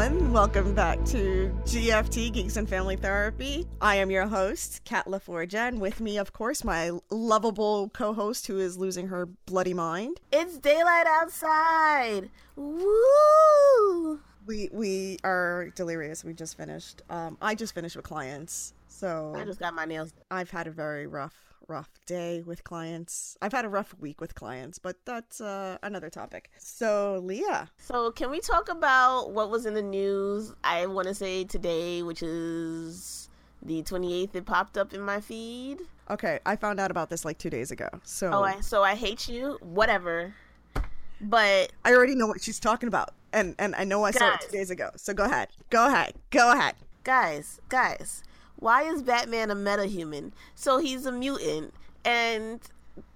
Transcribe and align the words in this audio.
everyone. 0.00 0.32
Welcome 0.32 0.74
back 0.74 1.04
to 1.06 1.52
GFT 1.64 2.32
Geeks 2.32 2.56
and 2.56 2.68
Family 2.68 2.96
Therapy. 2.96 3.66
I 3.80 3.96
am 3.96 4.10
your 4.10 4.26
host, 4.26 4.82
Kat 4.84 5.06
LaForgia, 5.06 5.68
and 5.68 5.80
with 5.80 6.00
me, 6.00 6.16
of 6.16 6.32
course, 6.32 6.64
my 6.64 6.92
lovable 7.10 7.90
co-host 7.90 8.46
who 8.46 8.58
is 8.58 8.78
losing 8.78 9.08
her 9.08 9.26
bloody 9.26 9.74
mind. 9.74 10.20
It's 10.32 10.56
daylight 10.56 11.06
outside. 11.06 12.30
Woo! 12.56 14.20
We 14.46 14.70
we 14.72 15.18
are 15.22 15.70
delirious. 15.74 16.24
We 16.24 16.32
just 16.32 16.56
finished. 16.56 17.02
Um, 17.10 17.36
I 17.42 17.54
just 17.54 17.74
finished 17.74 17.96
with 17.96 18.04
clients, 18.04 18.72
so 18.88 19.34
I 19.36 19.44
just 19.44 19.60
got 19.60 19.74
my 19.74 19.84
nails. 19.84 20.14
I've 20.30 20.50
had 20.50 20.66
a 20.66 20.70
very 20.70 21.06
rough 21.06 21.49
rough 21.70 21.90
day 22.06 22.42
with 22.44 22.64
clients. 22.64 23.38
I've 23.40 23.52
had 23.52 23.64
a 23.64 23.68
rough 23.68 23.94
week 23.98 24.20
with 24.20 24.34
clients, 24.34 24.78
but 24.78 24.96
that's 25.04 25.40
uh, 25.40 25.78
another 25.82 26.10
topic. 26.10 26.50
So, 26.58 27.20
Leah. 27.24 27.70
So, 27.78 28.10
can 28.10 28.30
we 28.30 28.40
talk 28.40 28.68
about 28.68 29.30
what 29.30 29.50
was 29.50 29.64
in 29.66 29.74
the 29.74 29.82
news? 29.82 30.52
I 30.64 30.86
want 30.86 31.08
to 31.08 31.14
say 31.14 31.44
today, 31.44 32.02
which 32.02 32.22
is 32.22 33.28
the 33.62 33.82
28th, 33.82 34.34
it 34.34 34.46
popped 34.46 34.76
up 34.76 34.92
in 34.92 35.00
my 35.00 35.20
feed. 35.20 35.80
Okay, 36.10 36.40
I 36.44 36.56
found 36.56 36.80
out 36.80 36.90
about 36.90 37.08
this 37.08 37.24
like 37.24 37.38
two 37.38 37.50
days 37.50 37.70
ago. 37.70 37.88
So, 38.02 38.30
oh, 38.32 38.42
I, 38.42 38.60
so 38.60 38.82
I 38.82 38.94
hate 38.94 39.28
you. 39.28 39.58
Whatever. 39.60 40.34
But 41.20 41.72
I 41.84 41.92
already 41.92 42.14
know 42.14 42.26
what 42.26 42.42
she's 42.42 42.58
talking 42.58 42.88
about, 42.88 43.10
and 43.32 43.54
and 43.58 43.74
I 43.76 43.84
know 43.84 44.04
I 44.04 44.10
guys, 44.10 44.18
saw 44.18 44.34
it 44.34 44.40
two 44.40 44.56
days 44.56 44.70
ago. 44.70 44.90
So 44.96 45.12
go 45.12 45.24
ahead, 45.24 45.48
go 45.68 45.86
ahead, 45.86 46.14
go 46.30 46.52
ahead. 46.52 46.76
Guys, 47.04 47.60
guys, 47.68 48.22
why 48.60 48.82
is 48.84 49.02
Batman 49.02 49.50
a 49.50 49.56
metahuman? 49.56 50.32
So 50.54 50.78
he's 50.78 51.06
a 51.06 51.12
mutant, 51.12 51.74
and 52.04 52.60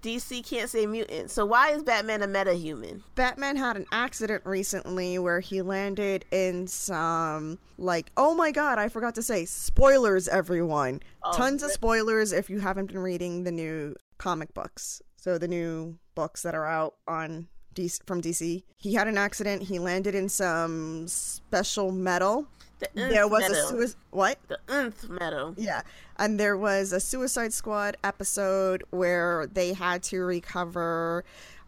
DC 0.01 0.47
can't 0.47 0.69
say 0.69 0.85
mutant. 0.85 1.31
So 1.31 1.45
why 1.45 1.71
is 1.71 1.83
Batman 1.83 2.23
a 2.23 2.27
metahuman? 2.27 3.01
Batman 3.15 3.55
had 3.55 3.77
an 3.77 3.85
accident 3.91 4.43
recently 4.45 5.17
where 5.19 5.39
he 5.39 5.61
landed 5.61 6.25
in 6.31 6.67
some 6.67 7.59
like 7.77 8.11
oh 8.17 8.35
my 8.35 8.51
god, 8.51 8.79
I 8.79 8.89
forgot 8.89 9.15
to 9.15 9.23
say 9.23 9.45
spoilers 9.45 10.27
everyone. 10.27 11.01
Oh, 11.23 11.33
Tons 11.33 11.63
of 11.63 11.71
spoilers 11.71 12.31
if 12.31 12.49
you 12.49 12.59
haven't 12.59 12.87
been 12.87 12.99
reading 12.99 13.43
the 13.43 13.51
new 13.51 13.95
comic 14.17 14.53
books. 14.53 15.01
So 15.17 15.37
the 15.37 15.47
new 15.47 15.97
books 16.13 16.43
that 16.43 16.55
are 16.55 16.65
out 16.65 16.95
on 17.07 17.47
DC, 17.73 17.99
from 18.05 18.21
DC. 18.21 18.63
He 18.77 18.93
had 18.93 19.07
an 19.07 19.17
accident. 19.17 19.63
He 19.63 19.79
landed 19.79 20.15
in 20.15 20.29
some 20.29 21.07
special 21.07 21.91
metal 21.91 22.47
the 22.79 22.87
there 22.93 23.27
was 23.27 23.41
metal. 23.41 23.57
a 23.57 23.67
suicide. 23.67 23.97
What? 24.11 24.39
The 24.47 24.59
nth 24.69 25.09
metal. 25.09 25.53
Yeah, 25.57 25.81
and 26.17 26.39
there 26.39 26.57
was 26.57 26.91
a 26.91 26.99
Suicide 26.99 27.53
Squad 27.53 27.97
episode 28.03 28.83
where 28.91 29.47
they 29.51 29.73
had 29.73 30.03
to 30.03 30.19
recover. 30.21 31.23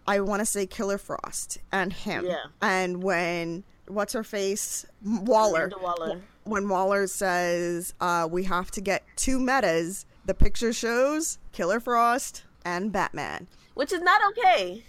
I 0.08 0.22
want 0.22 0.40
to 0.40 0.46
say 0.46 0.66
Killer 0.66 0.98
Frost 0.98 1.58
and 1.72 1.92
him. 1.92 2.26
Yeah. 2.26 2.46
And 2.62 3.04
when 3.04 3.64
what's 3.88 4.14
her 4.14 4.24
face 4.24 4.86
Waller, 5.04 5.72
Waller. 5.82 6.22
when 6.44 6.70
Waller 6.70 7.08
says 7.08 7.94
uh, 8.00 8.28
we 8.30 8.44
have 8.46 8.72
to 8.72 8.82
get 8.82 9.04
two 9.16 9.40
metas, 9.40 10.06
the 10.26 10.34
picture 10.34 10.72
shows 10.74 11.40
Killer 11.52 11.80
Frost 11.80 12.44
and 12.66 12.92
Batman, 12.92 13.48
which 13.74 13.92
is 13.92 14.02
not 14.02 14.22
okay. 14.32 14.84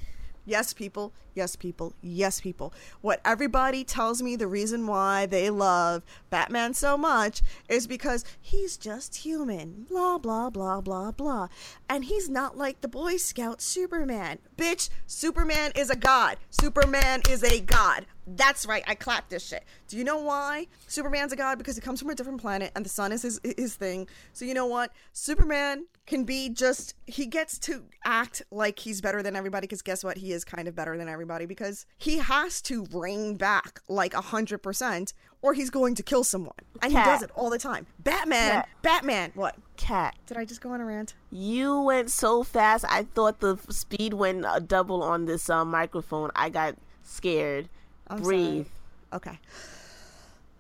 Yes, 0.47 0.73
people. 0.73 1.13
Yes, 1.39 1.55
people. 1.55 1.95
Yes, 2.03 2.41
people. 2.41 2.75
What 3.01 3.21
everybody 3.25 3.85
tells 3.85 4.21
me 4.21 4.35
the 4.35 4.49
reason 4.49 4.89
why 4.89 5.25
they 5.27 5.51
love 5.51 6.03
Batman 6.31 6.75
so 6.75 6.99
much 6.99 7.43
is 7.69 7.87
because 7.87 8.25
he's 8.41 8.77
just 8.77 9.15
human. 9.15 9.87
Blah, 9.89 10.19
blah, 10.19 10.51
blah, 10.51 10.81
blah, 10.81 11.13
blah. 11.13 11.47
And 11.89 12.07
he's 12.07 12.29
not 12.29 12.59
like 12.59 12.81
the 12.81 12.89
Boy 12.89 13.19
Scout 13.19 13.61
Superman. 13.61 14.41
Bitch, 14.57 14.91
Superman 15.07 15.71
is 15.77 15.91
a 15.91 15.97
god. 15.97 16.39
Superman 16.51 17.23
is 17.31 17.45
a 17.45 17.61
god. 17.61 18.07
That's 18.37 18.67
right. 18.67 18.85
I 18.87 18.95
clapped 18.95 19.31
this 19.31 19.47
shit. 19.47 19.65
Do 19.87 19.97
you 19.97 20.05
know 20.05 20.19
why 20.19 20.67
Superman's 20.87 21.33
a 21.33 21.37
god? 21.37 21.57
Because 21.57 21.77
he 21.77 21.81
comes 21.81 22.01
from 22.01 22.11
a 22.11 22.15
different 22.15 22.41
planet 22.41 22.73
and 22.75 22.85
the 22.85 22.91
sun 22.91 23.13
is 23.13 23.23
his 23.23 23.41
his 23.57 23.75
thing. 23.75 24.07
So 24.35 24.45
you 24.45 24.53
know 24.55 24.67
what? 24.67 24.93
Superman 25.13 25.87
can 26.07 26.25
be 26.25 26.51
just 26.51 26.95
he 27.07 27.27
gets 27.27 27.59
to 27.61 27.85
act 28.05 28.43
like 28.51 28.79
he's 28.81 29.01
better 29.01 29.23
than 29.23 29.35
everybody 29.35 29.67
because 29.67 29.83
guess 29.83 30.05
what? 30.05 30.19
He 30.19 30.33
is 30.33 30.45
kind 30.45 30.69
of 30.69 30.75
better 30.75 30.99
than 30.99 31.09
everybody 31.09 31.28
because 31.47 31.87
he 31.97 32.19
has 32.19 32.61
to 32.63 32.85
bring 32.85 33.37
back 33.37 33.81
like 33.89 34.15
a 34.15 34.21
hundred 34.21 34.63
percent 34.63 35.13
or 35.43 35.55
he's 35.55 35.71
going 35.71 35.95
to 35.95 36.03
kill 36.03 36.25
someone. 36.25 36.55
And 36.83 36.93
Kat. 36.93 37.05
he 37.05 37.11
does 37.11 37.23
it 37.23 37.31
all 37.35 37.51
the 37.51 37.59
time. 37.59 37.87
Batman, 37.99 38.51
Kat. 38.51 38.69
Batman, 38.83 39.33
what? 39.35 39.57
Cat. 39.77 40.17
Did 40.27 40.37
I 40.37 40.45
just 40.45 40.61
go 40.61 40.73
on 40.73 40.81
a 40.81 40.85
rant? 40.85 41.15
You 41.31 41.81
went 41.81 42.11
so 42.11 42.43
fast. 42.43 42.85
I 42.89 43.05
thought 43.05 43.41
the 43.41 43.59
speed 43.71 44.15
went 44.15 44.45
a 44.49 44.61
double 44.61 45.03
on 45.03 45.27
this 45.27 45.49
uh, 45.49 45.65
microphone. 45.65 46.31
I 46.35 46.49
got 46.49 46.77
scared. 47.03 47.69
I'm 48.09 48.23
Breathe. 48.23 48.67
Sorry. 49.11 49.15
Okay. 49.15 49.39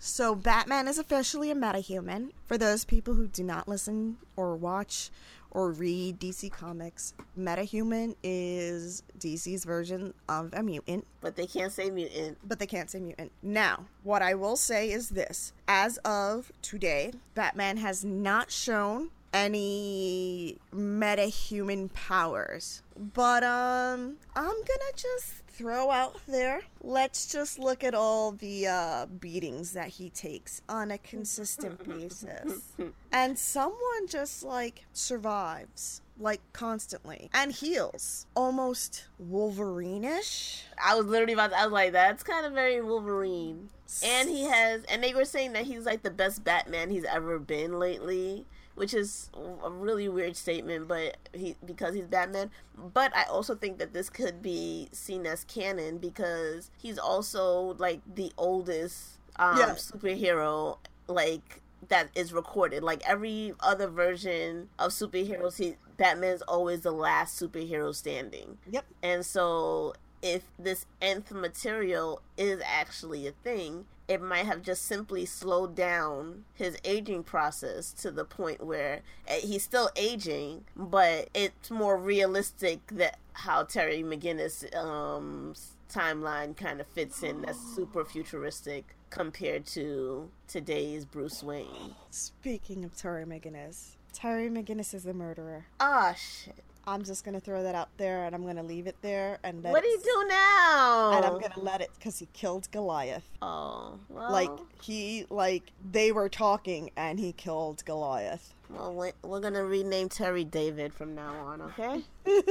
So 0.03 0.33
Batman 0.33 0.87
is 0.87 0.97
officially 0.97 1.51
a 1.51 1.55
metahuman. 1.55 2.31
For 2.47 2.57
those 2.57 2.85
people 2.85 3.13
who 3.13 3.27
do 3.27 3.43
not 3.43 3.67
listen 3.67 4.17
or 4.35 4.55
watch 4.55 5.11
or 5.51 5.71
read 5.71 6.19
DC 6.19 6.51
Comics, 6.51 7.13
metahuman 7.37 8.15
is 8.23 9.03
DC's 9.19 9.65
version 9.65 10.13
of 10.27 10.53
a 10.53 10.63
mutant. 10.63 11.05
But 11.21 11.35
they 11.35 11.47
can't 11.47 11.71
say 11.71 11.89
mutant. 11.89 12.37
But 12.47 12.59
they 12.59 12.67
can't 12.67 12.89
say 12.89 12.99
mutant. 12.99 13.31
Now, 13.43 13.85
what 14.03 14.21
I 14.21 14.33
will 14.33 14.55
say 14.55 14.91
is 14.91 15.09
this. 15.09 15.53
As 15.67 15.97
of 15.99 16.51
today, 16.61 17.13
Batman 17.35 17.77
has 17.77 18.03
not 18.03 18.51
shown 18.51 19.11
any 19.33 20.57
metahuman 20.73 21.93
powers. 21.93 22.81
But 22.97 23.43
um 23.43 24.17
I'm 24.35 24.45
gonna 24.45 24.91
just 24.95 25.40
throw 25.53 25.91
out 25.91 26.17
there. 26.27 26.61
Let's 26.81 27.31
just 27.31 27.59
look 27.59 27.83
at 27.83 27.93
all 27.93 28.31
the 28.31 28.67
uh, 28.67 29.05
beatings 29.05 29.73
that 29.73 29.89
he 29.89 30.09
takes 30.09 30.61
on 30.67 30.91
a 30.91 30.97
consistent 30.97 31.83
basis. 31.87 32.73
And 33.11 33.37
someone 33.37 34.07
just 34.07 34.43
like 34.43 34.85
survives 34.93 36.01
like 36.21 36.41
constantly 36.53 37.31
and 37.33 37.51
heals 37.51 38.27
almost 38.35 39.07
wolverine-ish 39.17 40.63
i 40.83 40.93
was 40.93 41.07
literally 41.07 41.33
about 41.33 41.49
to, 41.49 41.57
i 41.57 41.63
was 41.65 41.73
like 41.73 41.91
that's 41.91 42.21
kind 42.21 42.45
of 42.45 42.53
very 42.53 42.79
wolverine 42.79 43.69
and 44.03 44.29
he 44.29 44.43
has 44.43 44.83
and 44.83 45.03
they 45.03 45.15
were 45.15 45.25
saying 45.25 45.53
that 45.53 45.65
he's 45.65 45.85
like 45.85 46.03
the 46.03 46.11
best 46.11 46.43
batman 46.43 46.91
he's 46.91 47.05
ever 47.05 47.39
been 47.39 47.79
lately 47.79 48.45
which 48.75 48.93
is 48.93 49.29
a 49.63 49.69
really 49.69 50.07
weird 50.09 50.35
statement, 50.35 50.87
but 50.87 51.17
he 51.33 51.55
because 51.65 51.95
he's 51.95 52.07
Batman. 52.07 52.51
But 52.75 53.15
I 53.15 53.23
also 53.23 53.55
think 53.55 53.77
that 53.79 53.93
this 53.93 54.09
could 54.09 54.41
be 54.41 54.89
seen 54.91 55.25
as 55.25 55.43
canon 55.43 55.97
because 55.97 56.71
he's 56.77 56.97
also 56.97 57.75
like 57.77 58.01
the 58.11 58.31
oldest 58.37 59.19
um, 59.37 59.57
yeah. 59.57 59.69
superhero 59.71 60.77
like 61.07 61.61
that 61.89 62.09
is 62.15 62.33
recorded. 62.33 62.83
Like 62.83 63.01
every 63.07 63.53
other 63.59 63.87
version 63.87 64.69
of 64.79 64.91
superheroes, 64.91 65.57
he 65.57 65.75
Batman's 65.97 66.41
always 66.43 66.81
the 66.81 66.91
last 66.91 67.41
superhero 67.41 67.93
standing. 67.93 68.57
Yep. 68.69 68.85
And 69.03 69.25
so 69.25 69.93
if 70.21 70.43
this 70.57 70.85
nth 71.01 71.31
material 71.31 72.21
is 72.37 72.61
actually 72.65 73.27
a 73.27 73.31
thing, 73.31 73.85
it 74.11 74.21
might 74.21 74.45
have 74.45 74.61
just 74.61 74.85
simply 74.85 75.25
slowed 75.25 75.73
down 75.73 76.43
his 76.53 76.77
aging 76.83 77.23
process 77.23 77.93
to 77.93 78.11
the 78.11 78.25
point 78.25 78.61
where 78.61 79.03
eh, 79.25 79.39
he's 79.39 79.63
still 79.63 79.89
aging, 79.95 80.65
but 80.75 81.29
it's 81.33 81.71
more 81.71 81.95
realistic 81.95 82.85
that 82.87 83.17
how 83.31 83.63
Terry 83.63 84.03
McGinnis 84.03 84.75
um, 84.75 85.53
timeline 85.89 86.57
kind 86.57 86.81
of 86.81 86.87
fits 86.87 87.23
in 87.23 87.43
that's 87.43 87.57
super 87.73 88.03
futuristic 88.03 88.97
compared 89.09 89.65
to 89.67 90.29
today's 90.45 91.05
Bruce 91.05 91.41
Wayne. 91.41 91.95
Speaking 92.09 92.83
of 92.83 92.97
Terry 92.97 93.23
McGinnis, 93.23 93.91
Terry 94.11 94.49
McGinnis 94.49 94.93
is 94.93 95.03
the 95.03 95.13
murderer. 95.13 95.67
Ah, 95.79 96.11
oh, 96.11 96.15
shit. 96.17 96.65
I'm 96.87 97.03
just 97.03 97.23
gonna 97.23 97.39
throw 97.39 97.63
that 97.63 97.75
out 97.75 97.89
there, 97.97 98.25
and 98.25 98.33
I'm 98.33 98.45
gonna 98.45 98.63
leave 98.63 98.87
it 98.87 98.95
there. 99.01 99.39
And 99.43 99.63
what 99.63 99.83
do 99.83 99.89
you 99.89 99.99
do 99.99 100.25
now? 100.27 101.11
And 101.15 101.25
I'm 101.25 101.39
gonna 101.39 101.59
let 101.59 101.81
it 101.81 101.91
because 101.97 102.19
he 102.19 102.27
killed 102.33 102.69
Goliath. 102.71 103.29
Oh, 103.41 103.99
well. 104.09 104.31
like 104.31 104.51
he 104.81 105.25
like 105.29 105.71
they 105.91 106.11
were 106.11 106.29
talking, 106.29 106.91
and 106.95 107.19
he 107.19 107.33
killed 107.33 107.83
Goliath. 107.85 108.53
Well, 108.69 109.13
we're 109.23 109.39
gonna 109.39 109.63
rename 109.63 110.09
Terry 110.09 110.43
David 110.43 110.93
from 110.93 111.13
now 111.13 111.33
on, 111.35 111.61
okay? 111.61 112.03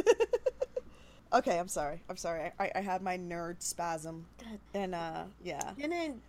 okay, 1.32 1.58
I'm 1.58 1.68
sorry. 1.68 2.02
I'm 2.08 2.16
sorry. 2.16 2.50
I, 2.58 2.70
I 2.74 2.80
had 2.80 3.02
my 3.02 3.18
nerd 3.18 3.62
spasm, 3.62 4.26
and 4.74 4.94
uh, 4.94 5.24
yeah. 5.42 5.72
Didn't 5.76 6.20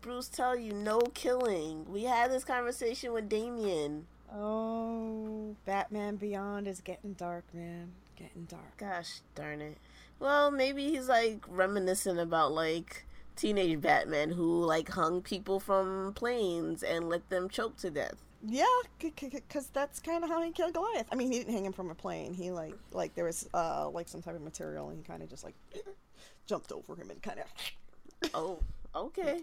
Bruce 0.00 0.28
tell 0.28 0.56
you 0.56 0.72
no 0.72 1.00
killing? 1.14 1.90
We 1.90 2.04
had 2.04 2.30
this 2.30 2.44
conversation 2.44 3.12
with 3.12 3.28
Damian. 3.28 4.06
Oh, 4.38 5.56
Batman 5.64 6.16
Beyond 6.16 6.68
is 6.68 6.80
getting 6.80 7.14
dark, 7.14 7.44
man. 7.54 7.92
Getting 8.16 8.44
dark. 8.44 8.76
Gosh 8.76 9.20
darn 9.34 9.60
it. 9.60 9.78
Well, 10.18 10.50
maybe 10.50 10.90
he's 10.90 11.08
like 11.08 11.44
reminiscent 11.48 12.18
about 12.18 12.52
like 12.52 13.06
teenage 13.34 13.80
Batman 13.80 14.30
who 14.30 14.64
like 14.64 14.90
hung 14.90 15.22
people 15.22 15.60
from 15.60 16.12
planes 16.14 16.82
and 16.82 17.08
let 17.08 17.28
them 17.30 17.48
choke 17.48 17.76
to 17.78 17.90
death. 17.90 18.16
Yeah, 18.46 18.64
because 18.98 19.68
that's 19.72 19.98
kind 20.00 20.22
of 20.22 20.30
how 20.30 20.42
he 20.42 20.50
killed 20.50 20.74
Goliath. 20.74 21.06
I 21.10 21.14
mean, 21.16 21.32
he 21.32 21.38
didn't 21.38 21.54
hang 21.54 21.64
him 21.64 21.72
from 21.72 21.90
a 21.90 21.94
plane. 21.94 22.34
He 22.34 22.50
like 22.50 22.74
like 22.92 23.14
there 23.14 23.24
was 23.24 23.48
uh 23.54 23.88
like 23.88 24.08
some 24.08 24.22
type 24.22 24.34
of 24.34 24.42
material, 24.42 24.90
and 24.90 24.98
he 24.98 25.04
kind 25.04 25.22
of 25.22 25.30
just 25.30 25.44
like 25.44 25.54
jumped 26.46 26.72
over 26.72 26.94
him 26.94 27.10
and 27.10 27.22
kind 27.22 27.40
of. 27.40 28.30
oh 28.34 28.58
Okay. 28.96 29.42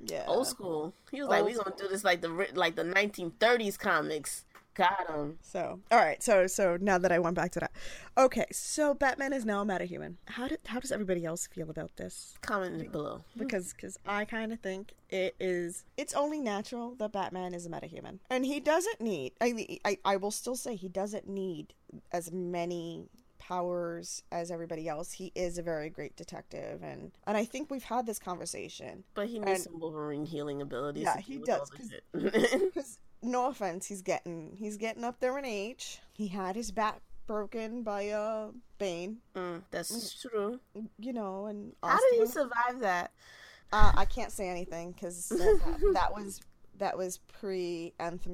Yeah. 0.00 0.24
Old 0.26 0.46
school. 0.46 0.94
He 1.10 1.20
was 1.20 1.28
like, 1.28 1.42
Old 1.42 1.50
"We 1.50 1.56
gonna 1.56 1.76
do 1.76 1.88
this 1.88 2.04
like 2.04 2.20
the 2.20 2.28
like 2.54 2.76
the 2.76 2.84
1930s 2.84 3.78
comics." 3.78 4.44
Got 4.76 5.08
him. 5.08 5.38
So, 5.40 5.80
all 5.90 5.98
right. 5.98 6.22
So, 6.22 6.46
so 6.46 6.76
now 6.78 6.98
that 6.98 7.10
I 7.10 7.18
went 7.18 7.34
back 7.34 7.50
to 7.52 7.60
that, 7.60 7.72
okay. 8.18 8.44
So 8.52 8.92
Batman 8.92 9.32
is 9.32 9.46
now 9.46 9.62
a 9.62 9.64
metahuman. 9.64 10.16
How 10.26 10.48
did 10.48 10.58
how 10.66 10.80
does 10.80 10.92
everybody 10.92 11.24
else 11.24 11.46
feel 11.46 11.70
about 11.70 11.96
this? 11.96 12.34
Comment 12.42 12.92
below. 12.92 13.24
Because 13.38 13.72
because 13.72 13.98
I 14.06 14.26
kind 14.26 14.52
of 14.52 14.60
think 14.60 14.92
it 15.08 15.34
is 15.40 15.86
it's 15.96 16.12
only 16.12 16.40
natural 16.40 16.94
that 16.96 17.12
Batman 17.12 17.54
is 17.54 17.64
a 17.64 17.70
metahuman, 17.70 18.18
and 18.28 18.44
he 18.44 18.60
doesn't 18.60 19.00
need. 19.00 19.32
I 19.40 19.78
I 19.86 19.98
I 20.04 20.16
will 20.16 20.30
still 20.30 20.56
say 20.56 20.76
he 20.76 20.88
doesn't 20.90 21.26
need 21.26 21.72
as 22.12 22.30
many 22.30 23.08
powers 23.46 24.22
as 24.32 24.50
everybody 24.50 24.88
else. 24.88 25.12
He 25.12 25.30
is 25.34 25.58
a 25.58 25.62
very 25.62 25.88
great 25.88 26.16
detective, 26.16 26.82
and 26.82 27.12
and 27.26 27.36
I 27.36 27.44
think 27.44 27.70
we've 27.70 27.84
had 27.84 28.06
this 28.06 28.18
conversation. 28.18 29.04
But 29.14 29.28
he 29.28 29.38
needs 29.38 29.64
some 29.64 29.78
Wolverine 29.78 30.26
healing 30.26 30.62
abilities. 30.62 31.04
Yeah, 31.04 31.18
he 31.18 31.38
does, 31.38 31.60
all 31.60 31.66
'cause- 31.66 31.92
the 32.12 32.30
shit. 32.30 32.60
Because 32.74 32.98
no 33.22 33.46
offense, 33.46 33.86
he's 33.86 34.02
getting 34.02 34.56
he's 34.58 34.76
getting 34.76 35.04
up 35.04 35.20
there 35.20 35.38
in 35.38 35.44
age. 35.44 36.00
He 36.12 36.28
had 36.28 36.56
his 36.56 36.70
back 36.70 37.00
broken 37.26 37.82
by 37.82 38.08
uh 38.10 38.48
Bane, 38.78 39.18
Mm, 39.34 39.62
that's 39.70 40.20
true. 40.20 40.60
you 40.98 41.12
know, 41.12 41.46
and 41.46 41.72
How 41.82 41.98
did 42.10 42.20
he 42.20 42.26
survive 42.26 42.80
that? 42.80 43.12
Uh, 43.72 43.92
I 43.96 44.04
can't 44.04 44.30
say 44.30 44.48
anything 44.48 44.92
because 44.92 45.28
that, 45.28 45.90
that 45.94 46.14
was 46.14 46.40
that 46.78 46.96
was 46.98 47.18
pre 47.18 47.94
nth 47.98 48.26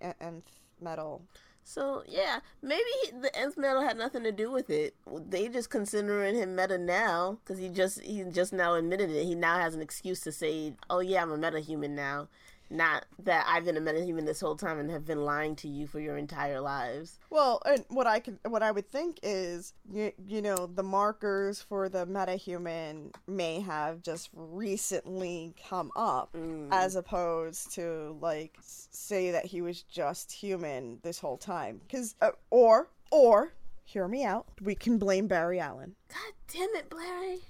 nth 0.00 0.50
metal. 0.80 1.22
So 1.64 2.04
yeah, 2.06 2.40
maybe 2.62 2.84
he, 3.02 3.10
the 3.18 3.34
nth 3.36 3.56
metal 3.56 3.82
had 3.82 3.96
nothing 3.96 4.22
to 4.24 4.32
do 4.32 4.50
with 4.50 4.68
it. 4.68 4.94
They 5.10 5.48
just 5.48 5.70
considering 5.70 6.34
him 6.34 6.54
meta 6.54 6.76
now 6.76 7.38
because 7.42 7.58
he 7.58 7.70
just 7.70 8.02
he 8.02 8.22
just 8.24 8.52
now 8.52 8.74
admitted 8.74 9.10
it. 9.10 9.24
He 9.24 9.34
now 9.34 9.58
has 9.58 9.74
an 9.74 9.80
excuse 9.80 10.20
to 10.20 10.32
say, 10.32 10.74
"Oh 10.90 11.00
yeah, 11.00 11.22
I'm 11.22 11.32
a 11.32 11.38
meta 11.38 11.60
human 11.60 11.94
now." 11.94 12.28
Not 12.70 13.04
that 13.22 13.44
I've 13.48 13.64
been 13.64 13.76
a 13.76 13.80
metahuman 13.80 14.24
this 14.26 14.40
whole 14.40 14.56
time 14.56 14.78
and 14.78 14.90
have 14.90 15.04
been 15.04 15.24
lying 15.24 15.54
to 15.56 15.68
you 15.68 15.86
for 15.86 16.00
your 16.00 16.16
entire 16.16 16.60
lives. 16.60 17.18
Well, 17.30 17.60
and 17.66 17.84
what 17.88 18.06
I 18.06 18.20
can 18.20 18.38
what 18.46 18.62
I 18.62 18.70
would 18.70 18.90
think 18.90 19.18
is 19.22 19.74
you, 19.92 20.12
you 20.26 20.40
know 20.42 20.66
the 20.66 20.82
markers 20.82 21.60
for 21.60 21.88
the 21.88 22.06
metahuman 22.06 23.12
may 23.26 23.60
have 23.60 24.02
just 24.02 24.30
recently 24.34 25.54
come 25.68 25.90
up 25.94 26.32
Mm. 26.34 26.68
as 26.72 26.96
opposed 26.96 27.72
to 27.74 28.16
like 28.20 28.56
say 28.62 29.30
that 29.30 29.44
he 29.46 29.60
was 29.60 29.82
just 29.82 30.32
human 30.32 30.98
this 31.02 31.18
whole 31.20 31.36
time 31.36 31.80
cuz 31.88 32.14
uh, 32.22 32.30
or 32.50 32.88
or 33.10 33.52
hear 33.84 34.08
me 34.08 34.24
out 34.24 34.46
we 34.62 34.74
can 34.74 34.98
blame 34.98 35.26
Barry 35.28 35.60
Allen 35.60 35.94
God 36.08 36.32
damn 36.52 36.74
it, 36.76 36.92
Larry. 36.92 37.40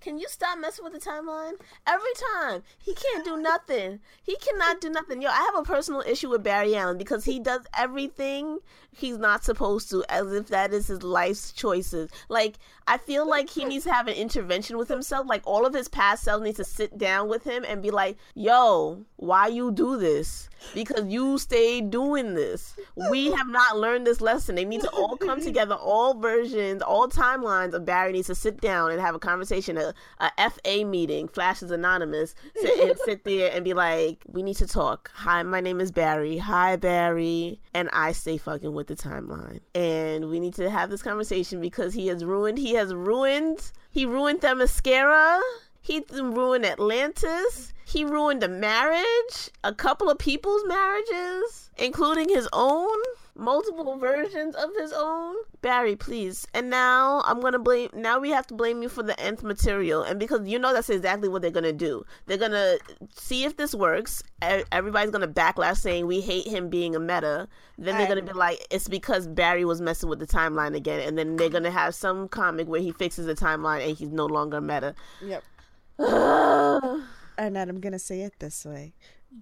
Can 0.00 0.18
you 0.18 0.26
stop 0.28 0.58
messing 0.58 0.84
with 0.84 0.94
the 0.94 0.98
timeline? 0.98 1.54
Every 1.86 2.12
time. 2.34 2.62
He 2.78 2.94
can't 2.94 3.24
do 3.24 3.36
nothing. 3.36 4.00
He 4.22 4.36
cannot 4.36 4.80
do 4.80 4.88
nothing. 4.88 5.20
Yo, 5.20 5.28
I 5.28 5.50
have 5.52 5.56
a 5.56 5.62
personal 5.62 6.00
issue 6.00 6.30
with 6.30 6.42
Barry 6.42 6.74
Allen 6.74 6.96
because 6.96 7.26
he 7.26 7.38
does 7.38 7.66
everything 7.76 8.60
he's 8.92 9.18
not 9.18 9.44
supposed 9.44 9.90
to 9.90 10.04
as 10.08 10.32
if 10.32 10.48
that 10.48 10.72
is 10.72 10.86
his 10.86 11.02
life's 11.02 11.52
choices. 11.52 12.10
Like, 12.28 12.56
I 12.90 12.98
feel 12.98 13.24
like 13.24 13.48
he 13.48 13.64
needs 13.66 13.84
to 13.84 13.92
have 13.92 14.08
an 14.08 14.14
intervention 14.14 14.76
with 14.76 14.88
himself. 14.88 15.28
Like, 15.28 15.42
all 15.44 15.64
of 15.64 15.72
his 15.72 15.86
past 15.86 16.24
selves 16.24 16.42
need 16.42 16.56
to 16.56 16.64
sit 16.64 16.98
down 16.98 17.28
with 17.28 17.44
him 17.44 17.64
and 17.66 17.80
be 17.80 17.92
like, 17.92 18.16
yo, 18.34 19.04
why 19.16 19.46
you 19.46 19.70
do 19.70 19.96
this? 19.96 20.48
Because 20.74 21.06
you 21.06 21.38
stay 21.38 21.80
doing 21.80 22.34
this. 22.34 22.76
We 23.10 23.30
have 23.32 23.46
not 23.48 23.78
learned 23.78 24.06
this 24.06 24.20
lesson. 24.20 24.56
They 24.56 24.64
need 24.64 24.80
to 24.80 24.90
all 24.90 25.16
come 25.16 25.40
together, 25.42 25.76
all 25.76 26.18
versions, 26.18 26.82
all 26.82 27.08
timelines 27.08 27.74
of 27.74 27.84
Barry 27.84 28.12
needs 28.12 28.26
to 28.26 28.34
sit 28.34 28.60
down 28.60 28.90
and 28.90 29.00
have 29.00 29.14
a 29.14 29.18
conversation, 29.18 29.78
a, 29.78 29.94
a 30.18 30.50
FA 30.50 30.84
meeting, 30.84 31.28
Flash 31.28 31.62
is 31.62 31.70
Anonymous, 31.70 32.34
sit, 32.56 32.88
and 32.88 32.98
sit 33.04 33.24
there 33.24 33.52
and 33.54 33.64
be 33.64 33.72
like, 33.72 34.24
we 34.26 34.42
need 34.42 34.56
to 34.56 34.66
talk. 34.66 35.10
Hi, 35.14 35.42
my 35.44 35.60
name 35.60 35.80
is 35.80 35.92
Barry. 35.92 36.38
Hi, 36.38 36.76
Barry. 36.76 37.60
And 37.72 37.88
I 37.92 38.12
stay 38.12 38.36
fucking 38.36 38.74
with 38.74 38.88
the 38.88 38.96
timeline. 38.96 39.60
And 39.74 40.28
we 40.28 40.40
need 40.40 40.54
to 40.54 40.68
have 40.68 40.90
this 40.90 41.02
conversation 41.02 41.60
because 41.60 41.94
he 41.94 42.08
has 42.08 42.24
ruined, 42.24 42.58
he 42.58 42.74
has 42.74 42.79
ruined, 42.88 43.72
he 43.90 44.06
ruined 44.06 44.40
Themyscira. 44.40 45.40
He 45.82 46.04
ruined 46.10 46.64
Atlantis. 46.64 47.72
He 47.84 48.04
ruined 48.04 48.42
a 48.42 48.48
marriage, 48.48 49.50
a 49.64 49.74
couple 49.74 50.08
of 50.08 50.18
people's 50.18 50.64
marriages, 50.66 51.70
including 51.76 52.28
his 52.28 52.48
own, 52.52 52.98
multiple 53.34 53.96
versions 53.98 54.54
of 54.54 54.70
his 54.78 54.92
own. 54.92 55.36
Barry, 55.62 55.96
please. 55.96 56.46
And 56.54 56.70
now 56.70 57.22
I'm 57.24 57.40
gonna 57.40 57.58
blame. 57.58 57.90
Now 57.94 58.18
we 58.18 58.30
have 58.30 58.46
to 58.48 58.54
blame 58.54 58.82
you 58.82 58.88
for 58.88 59.02
the 59.02 59.18
nth 59.20 59.42
material, 59.42 60.02
and 60.02 60.18
because 60.18 60.46
you 60.48 60.58
know 60.58 60.72
that's 60.72 60.90
exactly 60.90 61.28
what 61.28 61.42
they're 61.42 61.50
gonna 61.50 61.72
do. 61.72 62.04
They're 62.26 62.38
gonna 62.38 62.78
see 63.14 63.44
if 63.44 63.56
this 63.56 63.74
works. 63.74 64.22
Everybody's 64.40 65.10
gonna 65.10 65.28
backlash 65.28 65.78
saying 65.78 66.06
we 66.06 66.20
hate 66.20 66.46
him 66.46 66.68
being 66.68 66.94
a 66.94 67.00
meta. 67.00 67.48
Then 67.78 67.96
they're 67.96 68.08
gonna 68.08 68.22
be 68.22 68.32
like, 68.32 68.66
it's 68.70 68.88
because 68.88 69.26
Barry 69.26 69.64
was 69.64 69.80
messing 69.80 70.08
with 70.08 70.18
the 70.18 70.26
timeline 70.26 70.74
again, 70.74 71.00
and 71.00 71.16
then 71.16 71.36
they're 71.36 71.48
gonna 71.48 71.70
have 71.70 71.94
some 71.94 72.28
comic 72.28 72.68
where 72.68 72.80
he 72.80 72.92
fixes 72.92 73.26
the 73.26 73.34
timeline 73.34 73.86
and 73.86 73.96
he's 73.96 74.10
no 74.10 74.26
longer 74.26 74.58
a 74.58 74.60
meta. 74.60 74.94
yep 75.22 75.42
and 75.98 77.56
then 77.56 77.68
I'm 77.68 77.80
to 77.80 77.98
say 77.98 78.22
it 78.22 78.34
this 78.38 78.64
way 78.64 78.94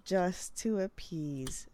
just 0.04 0.56
to 0.58 0.80
appease 0.80 1.68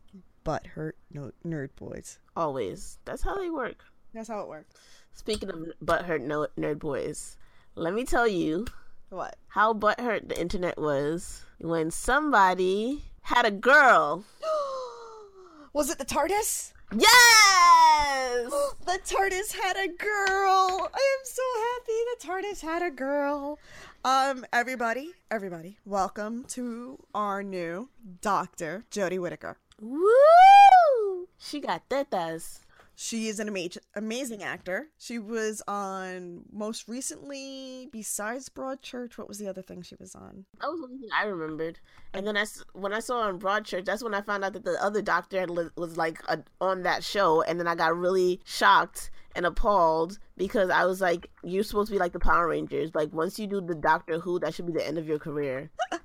butthurt 0.44 0.93
no- 1.11 1.32
nerd 1.46 1.70
boys 1.76 2.19
Always. 2.37 2.99
That's 3.05 3.23
how 3.23 3.37
they 3.37 3.50
work. 3.50 3.85
that's 4.12 4.29
how 4.29 4.41
it 4.41 4.49
works 4.49 4.75
Speaking 5.12 5.49
of 5.50 5.56
butthurt 5.85 6.20
no- 6.23 6.49
nerd 6.58 6.79
boys, 6.81 7.37
let 7.76 7.94
me 7.94 8.05
tell 8.05 8.26
you 8.29 8.67
what 9.11 9.37
how 9.49 9.73
butthurt 9.73 10.29
the 10.29 10.41
internet 10.41 10.76
was 10.79 11.43
when 11.58 11.91
somebody 11.91 13.05
had 13.23 13.46
a 13.46 13.50
girl. 13.50 14.25
was 15.73 15.91
it 15.91 15.99
the 15.99 16.05
TARDIS 16.05 16.73
Yes! 16.93 18.50
the 18.87 18.99
TARDIS 19.05 19.52
had 19.52 19.76
a 19.76 19.88
girl. 19.88 20.88
I 20.93 21.17
am 21.19 21.25
so 21.25 21.43
happy 21.61 21.99
the 22.11 22.26
TARDIS 22.26 22.61
had 22.61 22.82
a 22.82 22.90
girl. 22.90 23.58
Um, 24.05 24.44
everybody, 24.52 25.12
everybody, 25.31 25.79
welcome 25.87 26.44
to 26.49 26.99
our 27.14 27.43
new 27.43 27.88
Doctor 28.20 28.85
Jodie 28.90 29.19
Whittaker. 29.19 29.56
Woo! 29.81 31.29
She 31.38 31.61
got 31.61 31.88
tetas. 31.88 32.61
She 32.97 33.26
is 33.26 33.40
an 33.40 33.49
amazing, 33.49 33.83
amazing 33.97 34.43
actor. 34.45 34.88
She 34.99 35.19
was 35.19 35.62
on 35.66 36.43
most 36.52 36.87
recently, 36.87 37.88
besides 37.90 38.49
Broadchurch. 38.49 39.19
What 39.19 39.26
was 39.26 39.38
the 39.38 39.49
other 39.49 39.62
thing 39.62 39.83
she 39.83 39.97
was 39.99 40.14
on? 40.14 40.45
That 40.61 40.71
was 40.71 40.81
the 40.81 40.87
only 40.87 40.99
thing 40.99 41.09
I 41.12 41.25
remembered. 41.25 41.81
And 42.12 42.25
then 42.25 42.37
I, 42.37 42.45
when 42.73 42.93
I 42.93 43.00
saw 43.00 43.23
her 43.23 43.28
on 43.31 43.40
Broadchurch, 43.40 43.85
that's 43.85 44.04
when 44.04 44.14
I 44.14 44.21
found 44.21 44.45
out 44.45 44.52
that 44.52 44.64
the 44.64 44.83
other 44.83 45.02
doctor 45.02 45.45
was 45.76 45.97
like 45.97 46.21
a, 46.28 46.38
on 46.61 46.83
that 46.85 47.02
show. 47.02 47.43
And 47.43 47.59
then 47.59 47.66
I 47.66 47.75
got 47.75 47.97
really 47.97 48.40
shocked 48.45 49.11
and 49.35 49.45
appalled 49.45 50.21
because 50.37 50.71
I 50.71 50.85
was 50.85 51.00
like, 51.00 51.28
you're 51.43 51.64
supposed 51.64 51.88
to 51.88 51.95
be 51.95 51.99
like 51.99 52.12
the 52.12 52.21
Power 52.21 52.47
Rangers. 52.49 52.95
Like, 52.95 53.12
once 53.12 53.40
you 53.40 53.49
do 53.49 53.61
the 53.61 53.75
Doctor 53.75 54.21
Who, 54.21 54.38
that 54.38 54.54
should 54.54 54.66
be 54.66 54.73
the 54.73 54.87
end 54.87 54.99
of 54.99 55.09
your 55.09 55.19
career. 55.19 55.71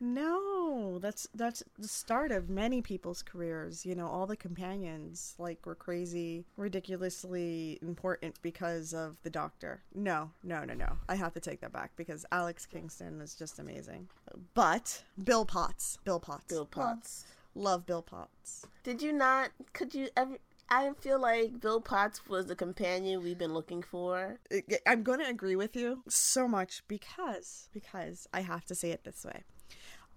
No, 0.00 0.98
that's 0.98 1.28
that's 1.34 1.62
the 1.78 1.86
start 1.86 2.32
of 2.32 2.48
many 2.48 2.80
people's 2.80 3.22
careers. 3.22 3.84
You 3.84 3.94
know, 3.94 4.06
all 4.06 4.26
the 4.26 4.36
companions 4.36 5.34
like 5.38 5.66
were 5.66 5.74
crazy, 5.74 6.46
ridiculously 6.56 7.78
important 7.82 8.40
because 8.40 8.94
of 8.94 9.16
the 9.22 9.30
Doctor. 9.30 9.82
No, 9.94 10.30
no, 10.42 10.64
no, 10.64 10.72
no. 10.72 10.96
I 11.08 11.16
have 11.16 11.34
to 11.34 11.40
take 11.40 11.60
that 11.60 11.72
back 11.72 11.90
because 11.96 12.24
Alex 12.32 12.64
Kingston 12.64 13.20
is 13.20 13.34
just 13.34 13.58
amazing. 13.58 14.08
But 14.54 15.04
Bill 15.22 15.44
Potts, 15.44 15.98
Bill 16.04 16.20
Potts, 16.20 16.46
Bill 16.46 16.64
Potts. 16.66 17.26
love, 17.54 17.84
Bill 17.84 18.02
Potts. 18.02 18.66
Did 18.82 19.02
you 19.02 19.12
not? 19.12 19.50
Could 19.74 19.94
you 19.94 20.08
ever? 20.16 20.38
I 20.70 20.92
feel 21.00 21.20
like 21.20 21.60
Bill 21.60 21.80
Potts 21.80 22.26
was 22.28 22.46
the 22.46 22.54
companion 22.54 23.22
we've 23.24 23.36
been 23.36 23.52
looking 23.52 23.82
for. 23.82 24.38
I'm 24.86 25.02
going 25.02 25.18
to 25.18 25.28
agree 25.28 25.56
with 25.56 25.74
you 25.74 26.04
so 26.08 26.46
much 26.46 26.84
because 26.86 27.68
because 27.72 28.28
I 28.32 28.42
have 28.42 28.64
to 28.66 28.74
say 28.74 28.92
it 28.92 29.04
this 29.04 29.24
way. 29.24 29.42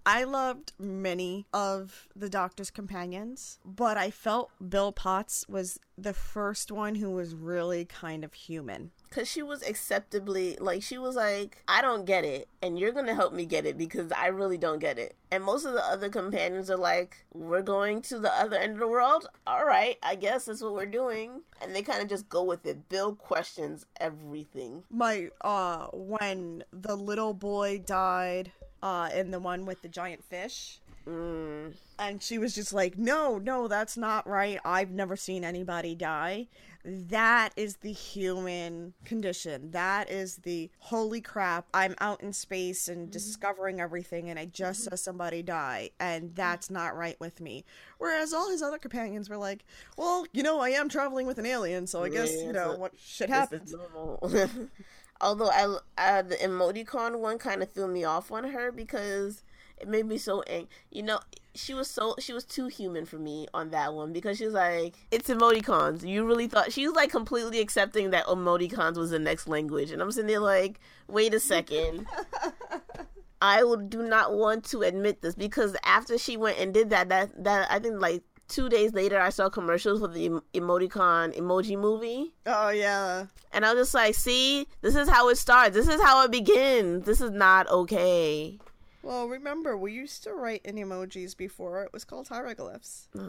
I 0.05 0.25
loved 0.25 0.74
many 0.77 1.45
of 1.53 2.10
the 2.15 2.29
Doctor's 2.29 2.69
companions, 2.69 3.60
but 3.63 3.98
I 3.98 4.12
felt 4.12 4.51
Bill 4.69 4.91
Potts 4.91 5.45
was 5.48 5.79
the 5.98 6.13
first 6.13 6.72
one 6.72 6.95
who 6.95 7.12
was 7.12 7.36
really 7.36 7.86
kind 7.86 8.24
of 8.24 8.33
human. 8.33 8.91
Cause 9.12 9.27
she 9.27 9.43
was 9.43 9.62
acceptably 9.62 10.57
like 10.60 10.81
she 10.81 10.98
was 10.98 11.15
like, 11.15 11.63
I 11.67 11.81
don't 11.81 12.05
get 12.05 12.25
it, 12.25 12.48
and 12.63 12.79
you're 12.79 12.91
gonna 12.91 13.13
help 13.13 13.31
me 13.31 13.45
get 13.45 13.65
it 13.65 13.77
because 13.77 14.12
I 14.12 14.27
really 14.27 14.57
don't 14.57 14.79
get 14.79 14.98
it. 14.98 15.15
And 15.31 15.43
most 15.43 15.65
of 15.65 15.74
the 15.74 15.86
other 15.86 16.10
companions 16.10 16.69
are 16.72 16.77
like, 16.77 17.24
we're 17.33 17.62
going 17.62 18.01
to 18.03 18.17
the 18.19 18.33
other 18.33 18.57
end 18.57 18.74
of 18.74 18.79
the 18.79 18.88
world. 18.88 19.27
All 19.45 19.65
right, 19.65 19.98
I 20.01 20.15
guess 20.15 20.45
that's 20.45 20.62
what 20.62 20.74
we're 20.74 20.88
doing, 20.88 21.43
and 21.62 21.75
they 21.75 21.83
kind 21.83 22.01
of 22.01 22.10
just 22.10 22.27
go 22.27 22.43
with 22.43 22.65
it. 22.65 22.89
Bill 22.89 23.13
questions 23.15 23.86
everything. 24.01 24.83
My 24.89 25.29
uh 25.41 25.88
when 25.93 26.63
the 26.72 26.95
little 26.95 27.36
boy 27.36 27.83
died 27.86 28.51
uh 28.83 29.09
in 29.15 29.31
the 29.31 29.39
one 29.39 29.65
with 29.65 29.81
the 29.81 29.87
giant 29.87 30.23
fish 30.23 30.79
Mm. 31.07 31.73
And 31.99 32.21
she 32.21 32.37
was 32.37 32.55
just 32.55 32.73
like, 32.73 32.97
no, 32.97 33.37
no, 33.37 33.67
that's 33.67 33.97
not 33.97 34.27
right. 34.27 34.59
I've 34.63 34.91
never 34.91 35.15
seen 35.15 35.43
anybody 35.43 35.95
die. 35.95 36.47
That 36.85 37.53
is 37.55 37.77
the 37.77 37.93
human 37.93 38.93
condition. 39.05 39.71
That 39.71 40.09
is 40.09 40.37
the 40.37 40.69
holy 40.79 41.21
crap. 41.21 41.65
I'm 41.73 41.95
out 42.01 42.21
in 42.21 42.33
space 42.33 42.89
and 42.89 43.09
discovering 43.09 43.79
everything, 43.79 44.29
and 44.29 44.37
I 44.37 44.45
just 44.45 44.83
saw 44.83 44.95
somebody 44.95 45.41
die, 45.43 45.91
and 45.97 46.35
that's 46.35 46.69
not 46.69 46.97
right 46.97 47.17
with 47.21 47.39
me. 47.39 47.63
Whereas 47.99 48.33
all 48.33 48.49
his 48.49 48.61
other 48.61 48.77
companions 48.77 49.29
were 49.29 49.37
like, 49.37 49.63
well, 49.97 50.25
you 50.33 50.43
know, 50.43 50.59
I 50.59 50.69
am 50.69 50.89
traveling 50.89 51.25
with 51.25 51.37
an 51.37 51.45
alien, 51.45 51.87
so 51.87 52.03
I 52.03 52.09
guess, 52.09 52.33
Yeah, 52.35 52.47
you 52.47 52.51
know, 52.51 52.75
what 52.75 52.91
shit 52.97 53.29
happens. 53.29 53.73
Although 55.22 55.50
I, 55.50 55.77
uh, 55.98 56.22
the 56.24 56.36
emoticon 56.36 57.20
one 57.20 57.38
kind 57.38 57.62
of 57.63 57.72
threw 57.72 57.88
me 57.88 58.03
off 58.03 58.32
on 58.32 58.46
her 58.46 58.72
because 58.72 59.43
it 59.79 59.88
made 59.88 60.05
me 60.05 60.17
so 60.17 60.41
ang- 60.43 60.67
You 60.91 61.03
know, 61.03 61.20
she 61.55 61.74
was 61.74 61.89
so 61.89 62.15
she 62.20 62.34
was 62.34 62.43
too 62.43 62.67
human 62.67 63.05
for 63.05 63.17
me 63.17 63.48
on 63.53 63.70
that 63.70 63.93
one 63.93 64.12
because 64.12 64.38
she 64.38 64.46
was 64.46 64.53
like, 64.53 64.96
"It's 65.12 65.29
emoticons." 65.29 66.08
You 66.08 66.25
really 66.25 66.48
thought 66.48 66.74
she 66.74 66.86
was 66.88 66.96
like 66.96 67.12
completely 67.12 67.60
accepting 67.60 68.10
that 68.12 68.25
emoticons 68.25 68.98
was 68.98 69.12
the 69.12 69.20
next 69.20 69.48
language, 69.48 69.91
and 69.91 70.01
I'm 70.01 70.12
sitting 70.12 70.27
there 70.27 70.39
like, 70.39 70.79
"Wait 71.08 71.34
a 71.34 71.39
second. 71.39 72.08
I 73.41 73.63
would 73.63 73.89
do 73.89 74.01
not 74.03 74.34
want 74.34 74.63
to 74.65 74.84
admit 74.84 75.22
this 75.22 75.36
because 75.36 75.75
after 75.84 76.17
she 76.17 76.38
went 76.38 76.60
and 76.60 76.74
did 76.74 76.89
that, 76.91 77.10
that 77.10 77.43
that 77.43 77.70
I 77.70 77.79
think 77.79 78.00
like 78.01 78.24
two 78.47 78.69
days 78.69 78.93
later, 78.93 79.19
I 79.19 79.29
saw 79.29 79.50
commercials 79.50 80.00
for 80.00 80.07
the 80.07 80.29
emoticon 80.53 81.38
emoji 81.38 81.77
movie. 81.77 82.33
Oh, 82.45 82.69
yeah. 82.69 83.25
And 83.51 83.65
I 83.65 83.73
was 83.73 83.88
just 83.88 83.93
like, 83.93 84.15
see, 84.15 84.67
this 84.81 84.95
is 84.95 85.09
how 85.09 85.29
it 85.29 85.38
starts. 85.38 85.75
This 85.75 85.88
is 85.88 86.01
how 86.01 86.23
it 86.23 86.31
begins. 86.31 87.05
This 87.05 87.21
is 87.21 87.31
not 87.31 87.67
okay. 87.69 88.59
Well, 89.01 89.27
remember, 89.27 89.75
we 89.77 89.91
used 89.91 90.23
to 90.23 90.33
write 90.33 90.62
in 90.63 90.75
emojis 90.75 91.35
before. 91.35 91.83
It 91.83 91.91
was 91.91 92.05
called 92.05 92.29
hieroglyphs. 92.29 93.09
Uh, 93.17 93.21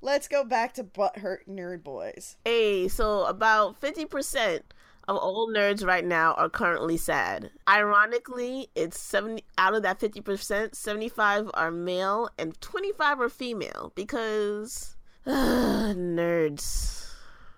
Let's 0.00 0.28
go 0.28 0.44
back 0.44 0.74
to 0.74 0.84
butthurt 0.84 1.48
nerd 1.48 1.82
boys. 1.82 2.36
hey, 2.44 2.86
so 2.88 3.24
about 3.24 3.80
50% 3.80 4.60
of 5.08 5.16
all 5.16 5.48
nerds 5.48 5.84
right 5.86 6.04
now 6.04 6.32
are 6.34 6.48
currently 6.48 6.96
sad. 6.96 7.50
Ironically, 7.68 8.68
it's 8.74 8.98
70 9.00 9.44
out 9.58 9.74
of 9.74 9.82
that 9.82 9.98
50%, 10.00 10.74
75 10.74 11.50
are 11.54 11.70
male 11.70 12.28
and 12.38 12.60
25 12.60 13.20
are 13.20 13.28
female 13.28 13.92
because 13.94 14.96
nerds. 15.26 17.10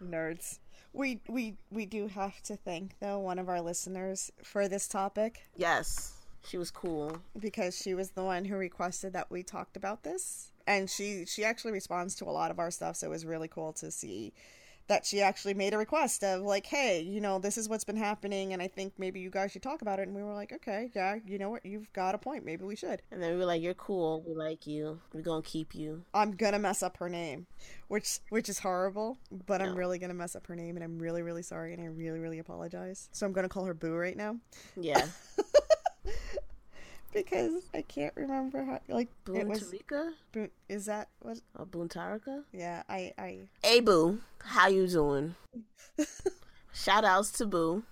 Nerds. 0.03 0.59
We 0.93 1.21
we 1.29 1.57
we 1.71 1.85
do 1.87 2.07
have 2.09 2.41
to 2.45 2.57
thank 2.57 2.99
though 3.01 3.19
one 3.19 3.39
of 3.39 3.49
our 3.49 3.61
listeners 3.61 4.31
for 4.43 4.67
this 4.67 4.89
topic 4.89 5.43
Yes, 5.55 6.15
she 6.47 6.57
was 6.57 6.71
cool. 6.71 7.19
because 7.39 7.77
she 7.77 7.93
was 7.95 8.11
the 8.11 8.25
one 8.25 8.47
who 8.47 8.57
requested 8.57 9.13
that 9.13 9.31
we 9.31 9.43
talked 9.43 9.77
about 9.77 10.05
this 10.05 10.53
and 10.67 10.89
she 10.89 11.27
she 11.27 11.45
actually 11.45 11.73
responds 11.73 12.15
to 12.17 12.25
a 12.25 12.31
lot 12.33 12.51
of 12.51 12.59
our 12.59 12.71
stuff 12.71 12.97
so 12.97 13.07
it 13.07 13.11
was 13.11 13.27
really 13.27 13.49
cool 13.49 13.75
to 13.75 13.91
see 13.91 14.33
that 14.89 15.05
she 15.05 15.21
actually 15.21 15.55
made 15.55 15.75
a 15.75 15.79
request 15.79 16.23
of 16.23 16.43
like 16.43 16.67
hey 16.67 17.01
you 17.01 17.21
know 17.21 17.39
this 17.39 17.59
is 17.59 17.69
what's 17.69 17.85
been 17.85 17.97
happening 17.97 18.53
and 18.53 18.63
i 18.63 18.69
think 18.69 18.93
maybe 18.99 19.21
you 19.21 19.31
guys 19.31 19.53
should 19.53 19.63
talk 19.63 19.83
about 19.83 19.99
it. 19.99 20.07
And 20.07 20.15
we 20.15 20.23
were 20.23 20.35
like 20.35 20.53
okay 20.53 20.91
yeah 20.95 21.17
you 21.27 21.39
know 21.39 21.51
what? 21.51 21.65
You've 21.67 21.93
got 21.93 22.15
a 22.15 22.19
point. 22.19 22.45
Maybe 22.45 22.65
we 22.65 22.77
should. 22.77 23.03
And 23.11 23.23
then 23.23 23.33
we 23.33 23.39
were 23.39 23.45
like, 23.45 23.63
"You're 23.63 23.75
cool. 23.75 24.23
We 24.27 24.35
like 24.35 24.67
you. 24.67 25.01
We're 25.13 25.23
gonna 25.23 25.43
keep 25.43 25.75
you." 25.75 26.03
i'm 26.15 26.33
gonna 26.33 26.59
mess 26.59 26.83
up 26.83 26.97
her 26.99 27.09
name 27.09 27.47
which 27.89 28.21
which 28.31 28.49
is 28.49 28.59
horrible 28.59 29.19
but 29.47 29.61
i'm 29.61 29.75
really 29.75 29.99
gonna 29.99 30.15
mess 30.15 30.37
up 30.37 30.47
her 30.47 30.57
name 30.57 30.77
and 30.77 30.85
i'm 30.85 30.99
really 30.99 31.23
really 31.23 31.43
sorry 31.43 31.73
and 31.73 31.83
i 31.83 31.87
really 31.87 32.19
really 32.19 32.39
apologize. 32.39 33.09
So 33.13 33.27
i'm 33.27 33.33
gonna 33.33 33.49
call 33.49 33.65
her 33.65 33.75
boo 33.75 33.95
right 33.95 34.17
now. 34.17 34.37
Yeah, 34.77 35.07
because 37.13 37.65
i 37.75 37.83
can't 37.83 38.13
remember 38.17 38.65
how 38.65 38.81
like 38.89 39.09
it 39.33 39.47
was 39.47 39.73
is 40.69 40.87
that 40.87 41.09
what 41.21 41.39
oh, 41.57 41.63
or 41.63 41.67
Boon 41.67 41.89
Tarika. 41.89 42.43
yeah 42.53 42.83
i 42.89 43.13
i 43.19 43.49
Hey 43.63 43.81
Boo, 43.81 44.21
how 44.39 44.69
you 44.69 44.87
doing? 44.87 45.35
Shout 46.73 47.05
outs 47.05 47.33
to 47.33 47.47
Boo. 47.47 47.83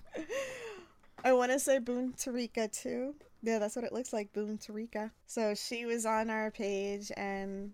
I 1.25 1.33
want 1.33 1.53
to 1.53 1.59
say 1.59 1.79
Boon 1.79 2.13
Tarika 2.17 2.71
too. 2.71 3.15
Yeah, 3.43 3.59
that's 3.59 3.77
what 3.77 3.85
it 3.85 3.93
looks 3.93 4.13
like, 4.13 4.33
Boon 4.33 4.59
Tarika. 4.59 5.11
So 5.27 5.55
she 5.55 5.85
was 5.85 6.07
on 6.07 6.31
our 6.31 6.51
page 6.51 7.11
and 7.17 7.73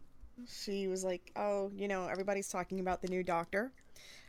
she 0.48 0.86
was 0.88 1.04
like, 1.04 1.30
"Oh, 1.36 1.70
you 1.74 1.88
know, 1.88 2.06
everybody's 2.06 2.48
talking 2.48 2.80
about 2.80 3.02
the 3.02 3.08
new 3.08 3.22
Doctor, 3.22 3.72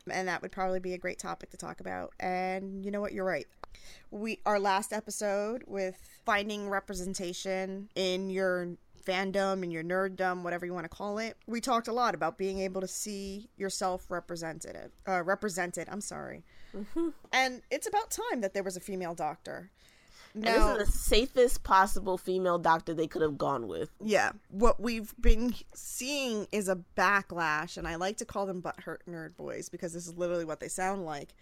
and 0.09 0.27
that 0.27 0.41
would 0.41 0.51
probably 0.51 0.79
be 0.79 0.93
a 0.93 0.97
great 0.97 1.19
topic 1.19 1.49
to 1.51 1.57
talk 1.57 1.79
about." 1.79 2.13
And 2.19 2.83
you 2.83 2.91
know 2.91 2.99
what? 2.99 3.13
You're 3.13 3.25
right. 3.25 3.47
We 4.09 4.39
our 4.45 4.59
last 4.59 4.93
episode 4.93 5.63
with 5.67 5.97
finding 6.25 6.69
representation 6.69 7.89
in 7.95 8.29
your 8.29 8.69
fandom 9.05 9.63
and 9.63 9.71
your 9.71 9.83
nerddom, 9.83 10.43
whatever 10.43 10.65
you 10.65 10.73
want 10.73 10.85
to 10.85 10.89
call 10.89 11.17
it. 11.17 11.37
We 11.47 11.61
talked 11.61 11.87
a 11.87 11.93
lot 11.93 12.13
about 12.13 12.37
being 12.37 12.59
able 12.59 12.81
to 12.81 12.87
see 12.87 13.49
yourself 13.57 14.09
represented. 14.09 14.91
Uh, 15.07 15.23
represented. 15.23 15.87
I'm 15.89 16.01
sorry. 16.01 16.43
And 17.33 17.61
it's 17.69 17.87
about 17.87 18.11
time 18.11 18.41
that 18.41 18.53
there 18.53 18.63
was 18.63 18.77
a 18.77 18.79
female 18.79 19.13
doctor. 19.13 19.71
Now, 20.33 20.75
this 20.77 20.87
is 20.87 20.93
the 20.93 20.99
safest 20.99 21.63
possible 21.63 22.17
female 22.17 22.57
doctor 22.57 22.93
they 22.93 23.07
could 23.07 23.21
have 23.21 23.37
gone 23.37 23.67
with. 23.67 23.89
yeah, 24.01 24.31
what 24.49 24.79
we've 24.79 25.13
been 25.19 25.53
seeing 25.73 26.47
is 26.53 26.69
a 26.69 26.77
backlash, 26.97 27.75
and 27.75 27.85
I 27.85 27.95
like 27.95 28.17
to 28.17 28.25
call 28.25 28.45
them 28.45 28.61
butthurt 28.61 28.99
nerd 29.09 29.35
boys 29.35 29.67
because 29.67 29.91
this 29.93 30.07
is 30.07 30.17
literally 30.17 30.45
what 30.45 30.61
they 30.61 30.69
sound 30.69 31.05
like, 31.05 31.33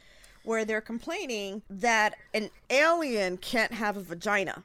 where 0.43 0.65
they're 0.65 0.81
complaining 0.81 1.61
that 1.69 2.15
an 2.33 2.49
alien 2.69 3.37
can't 3.37 3.73
have 3.73 3.97
a 3.97 4.01
vagina. 4.01 4.63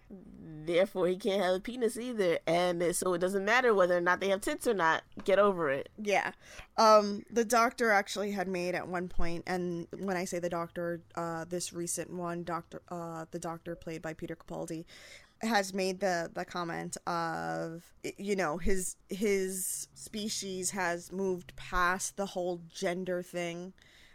Therefore, 0.66 1.09
he 1.09 1.16
can't 1.16 1.43
have 1.43 1.57
a 1.57 1.61
penis 1.61 1.99
either, 1.99 2.38
and 2.47 2.97
so 2.97 3.12
it 3.12 3.19
doesn't 3.19 3.45
matter 3.45 3.75
whether 3.75 3.99
or 3.99 4.00
not 4.00 4.21
they 4.21 4.31
have 4.31 4.40
tits 4.40 4.66
or 4.66 4.73
not. 4.73 5.02
Get 5.25 5.38
over 5.38 5.69
it. 5.69 5.90
Yeah. 6.02 6.33
Um, 6.78 7.23
the 7.31 7.45
doctor 7.45 7.90
actually 7.90 8.33
had 8.33 8.49
made 8.49 8.75
at 8.75 8.88
one 8.88 9.09
point, 9.09 9.45
and 9.47 9.87
when 9.99 10.16
I 10.16 10.25
say 10.25 10.38
the 10.38 10.49
doctor, 10.49 11.02
uh, 11.16 11.45
this 11.45 11.75
recent 11.75 12.11
one, 12.11 12.45
doctor, 12.45 12.81
uh, 12.88 13.26
the 13.31 13.38
doctor 13.38 13.76
played 13.76 14.00
by 14.00 14.14
Peter 14.14 14.37
Capaldi, 14.37 14.87
has 15.43 15.75
made 15.75 16.00
the 16.00 16.31
the 16.33 16.45
comment 16.45 16.97
of 17.07 17.85
you 18.16 18.37
know 18.37 18.57
his 18.59 18.97
his 19.09 19.88
species 19.95 20.71
has 20.71 21.12
moved 21.12 21.54
past 21.57 22.16
the 22.16 22.26
whole 22.26 22.61
gender 22.73 23.23
thing 23.23 23.73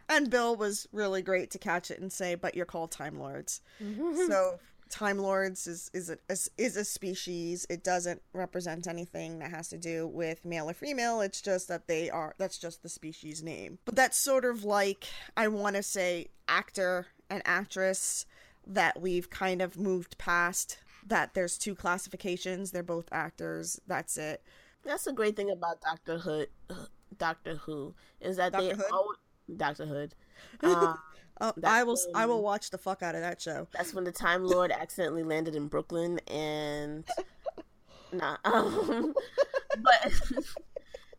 and 0.09 0.29
bill 0.29 0.55
was 0.55 0.87
really 0.91 1.21
great 1.21 1.51
to 1.51 1.57
catch 1.57 1.91
it 1.91 1.99
and 1.99 2.11
say 2.11 2.35
but 2.35 2.55
you're 2.55 2.65
called 2.65 2.91
time 2.91 3.19
lords. 3.19 3.61
So 4.27 4.59
time 4.89 5.19
lords 5.19 5.67
is 5.67 5.89
is 5.93 6.09
a, 6.09 6.17
is, 6.57 6.75
a 6.75 6.83
species. 6.83 7.65
It 7.69 7.83
doesn't 7.83 8.21
represent 8.33 8.87
anything 8.87 9.39
that 9.39 9.51
has 9.51 9.69
to 9.69 9.77
do 9.77 10.07
with 10.07 10.43
male 10.43 10.69
or 10.69 10.73
female. 10.73 11.21
It's 11.21 11.41
just 11.41 11.67
that 11.67 11.87
they 11.87 12.09
are 12.09 12.35
that's 12.37 12.57
just 12.57 12.83
the 12.83 12.89
species 12.89 13.43
name. 13.43 13.77
But 13.85 13.95
that's 13.95 14.17
sort 14.17 14.45
of 14.45 14.63
like 14.63 15.05
i 15.37 15.47
want 15.47 15.75
to 15.75 15.83
say 15.83 16.27
actor 16.47 17.07
and 17.29 17.41
actress 17.45 18.25
that 18.65 18.99
we've 19.01 19.29
kind 19.29 19.61
of 19.61 19.77
moved 19.77 20.17
past 20.17 20.79
that 21.05 21.33
there's 21.33 21.57
two 21.57 21.75
classifications. 21.75 22.71
They're 22.71 22.83
both 22.83 23.07
actors. 23.11 23.79
That's 23.87 24.17
it. 24.17 24.43
That's 24.83 25.03
the 25.03 25.13
great 25.13 25.35
thing 25.35 25.51
about 25.51 25.81
Doctor 25.81 26.17
Hood, 26.17 26.47
Doctor 27.17 27.55
Who, 27.55 27.93
is 28.21 28.37
that 28.37 28.53
they 28.53 28.69
Dr. 28.69 28.83
Doctor 29.57 29.85
Hood. 29.85 30.15
Uh, 30.61 30.95
oh, 31.41 31.53
i 31.63 31.83
will 31.83 31.97
i 32.15 32.25
will 32.25 32.41
watch 32.41 32.69
the 32.69 32.77
fuck 32.77 33.01
out 33.03 33.13
of 33.15 33.21
that 33.21 33.41
show 33.41 33.67
that's 33.73 33.93
when 33.93 34.03
the 34.03 34.11
Time 34.11 34.43
Lord 34.43 34.71
accidentally 34.71 35.23
landed 35.23 35.55
in 35.55 35.67
Brooklyn, 35.67 36.19
and 36.27 37.05
nah. 38.11 38.37
Um, 38.45 39.13
but 39.81 40.13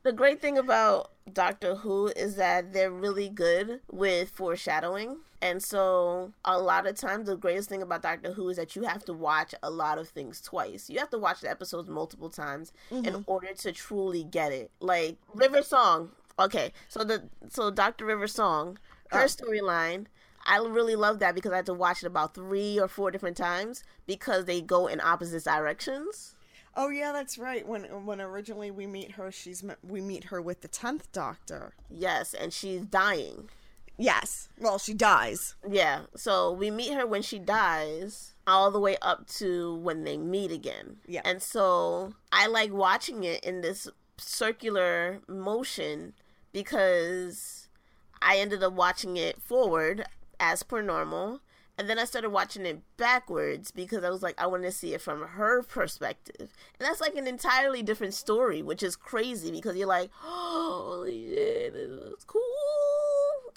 the 0.03 0.13
great 0.13 0.41
thing 0.41 0.59
about 0.59 1.13
Doctor 1.33 1.77
Who 1.77 2.09
is 2.09 2.37
that 2.37 2.73
they're 2.73 2.91
really 2.91 3.29
good 3.29 3.81
with 3.91 4.31
foreshadowing. 4.31 5.19
And 5.43 5.63
so, 5.63 6.33
a 6.45 6.59
lot 6.59 6.87
of 6.87 6.97
times, 6.97 7.27
the 7.27 7.37
greatest 7.37 7.71
thing 7.71 7.81
about 7.81 8.03
Doctor 8.03 8.33
Who 8.33 8.51
is 8.51 8.59
that 8.59 8.77
you 8.77 8.83
have 8.83 9.05
to 9.07 9.15
watch 9.15 9.55
a 9.63 9.71
lot 9.71 9.97
of 9.97 10.09
things 10.09 10.41
twice. 10.43 10.91
You 10.91 10.99
have 10.99 11.09
to 11.11 11.19
watch 11.19 11.41
the 11.41 11.49
episodes 11.49 11.89
multiple 11.89 12.29
times 12.29 12.73
in 12.91 13.25
order 13.27 13.55
to 13.55 13.73
truly 13.73 14.23
get 14.23 14.53
it. 14.53 14.71
Like 14.81 15.17
River 15.35 15.63
Song. 15.63 16.11
Okay, 16.41 16.73
so 16.89 17.05
the 17.05 17.25
so 17.49 17.71
Doctor 17.71 18.07
River 18.07 18.27
Song, 18.27 18.79
her 19.11 19.23
oh. 19.23 19.27
storyline. 19.27 20.07
I 20.47 20.57
really 20.57 20.97
love 20.97 21.19
that 21.19 21.35
because 21.35 21.53
I 21.53 21.57
had 21.57 21.67
to 21.67 21.75
watch 21.75 22.03
it 22.03 22.07
about 22.07 22.35
three 22.35 22.81
or 22.81 22.89
four 22.89 23.11
different 23.11 23.37
times 23.37 23.85
because 24.07 24.47
they 24.47 24.63
go 24.63 24.87
in 24.87 24.99
opposite 24.99 25.45
directions. 25.45 26.35
Oh 26.75 26.89
yeah, 26.89 27.13
that's 27.13 27.37
right. 27.37 27.67
When 27.67 27.85
when 28.07 28.21
originally 28.23 28.71
we 28.71 28.87
meet 28.87 29.13
her, 29.13 29.31
she's 29.31 29.63
we 29.87 30.01
meet 30.01 30.25
her 30.25 30.41
with 30.41 30.63
the 30.63 30.69
tenth 30.69 31.13
Doctor. 31.13 31.75
Yes, 31.91 32.33
and 32.33 32.53
she's 32.53 32.83
dying. 32.83 33.51
Yes. 33.99 34.49
Well, 34.59 34.79
she 34.79 34.95
dies. 34.95 35.57
Yeah, 35.69 36.03
so 36.17 36.53
we 36.53 36.71
meet 36.71 36.95
her 36.95 37.07
when 37.07 37.21
she 37.21 37.39
dies, 37.39 38.33
all 38.47 38.71
the 38.71 38.81
way 38.81 38.97
up 39.03 39.27
to 39.39 39.75
when 39.75 40.05
they 40.05 40.17
meet 40.17 40.51
again. 40.51 40.97
Yeah. 41.07 41.21
And 41.23 41.43
so 41.43 42.15
I 42.33 42.47
like 42.47 42.73
watching 42.73 43.25
it 43.25 43.45
in 43.45 43.61
this 43.61 43.89
circular 44.17 45.21
motion 45.29 46.15
because 46.53 47.69
I 48.23 48.37
ended 48.37 48.63
up 48.63 48.73
watching 48.73 49.17
it 49.17 49.41
forward 49.41 50.05
as 50.39 50.63
per 50.63 50.83
normal. 50.83 51.41
And 51.79 51.89
then 51.89 51.99
I 51.99 52.05
started 52.05 52.29
watching 52.29 52.67
it 52.67 52.83
backwards 52.99 53.71
because 53.71 54.05
I 54.05 54.11
was 54.11 54.23
like, 54.23 54.39
I 54.39 54.47
want 54.47 54.65
to 54.65 54.73
see 54.73 54.93
it 54.93 55.01
from 55.01 55.23
her 55.23 55.63
perspective. 55.63 56.53
And 56.79 56.87
that's 56.87 57.01
like 57.01 57.15
an 57.15 57.27
entirely 57.27 57.83
different 57.83 58.13
story, 58.13 58.61
which 58.61 58.83
is 58.83 58.97
crazy 58.97 59.51
because 59.51 59.77
you're 59.77 59.87
like, 59.87 60.11
holy 60.21 61.29
shit, 61.35 61.73
this 61.73 61.91
is 61.91 62.25
cool. 62.27 62.43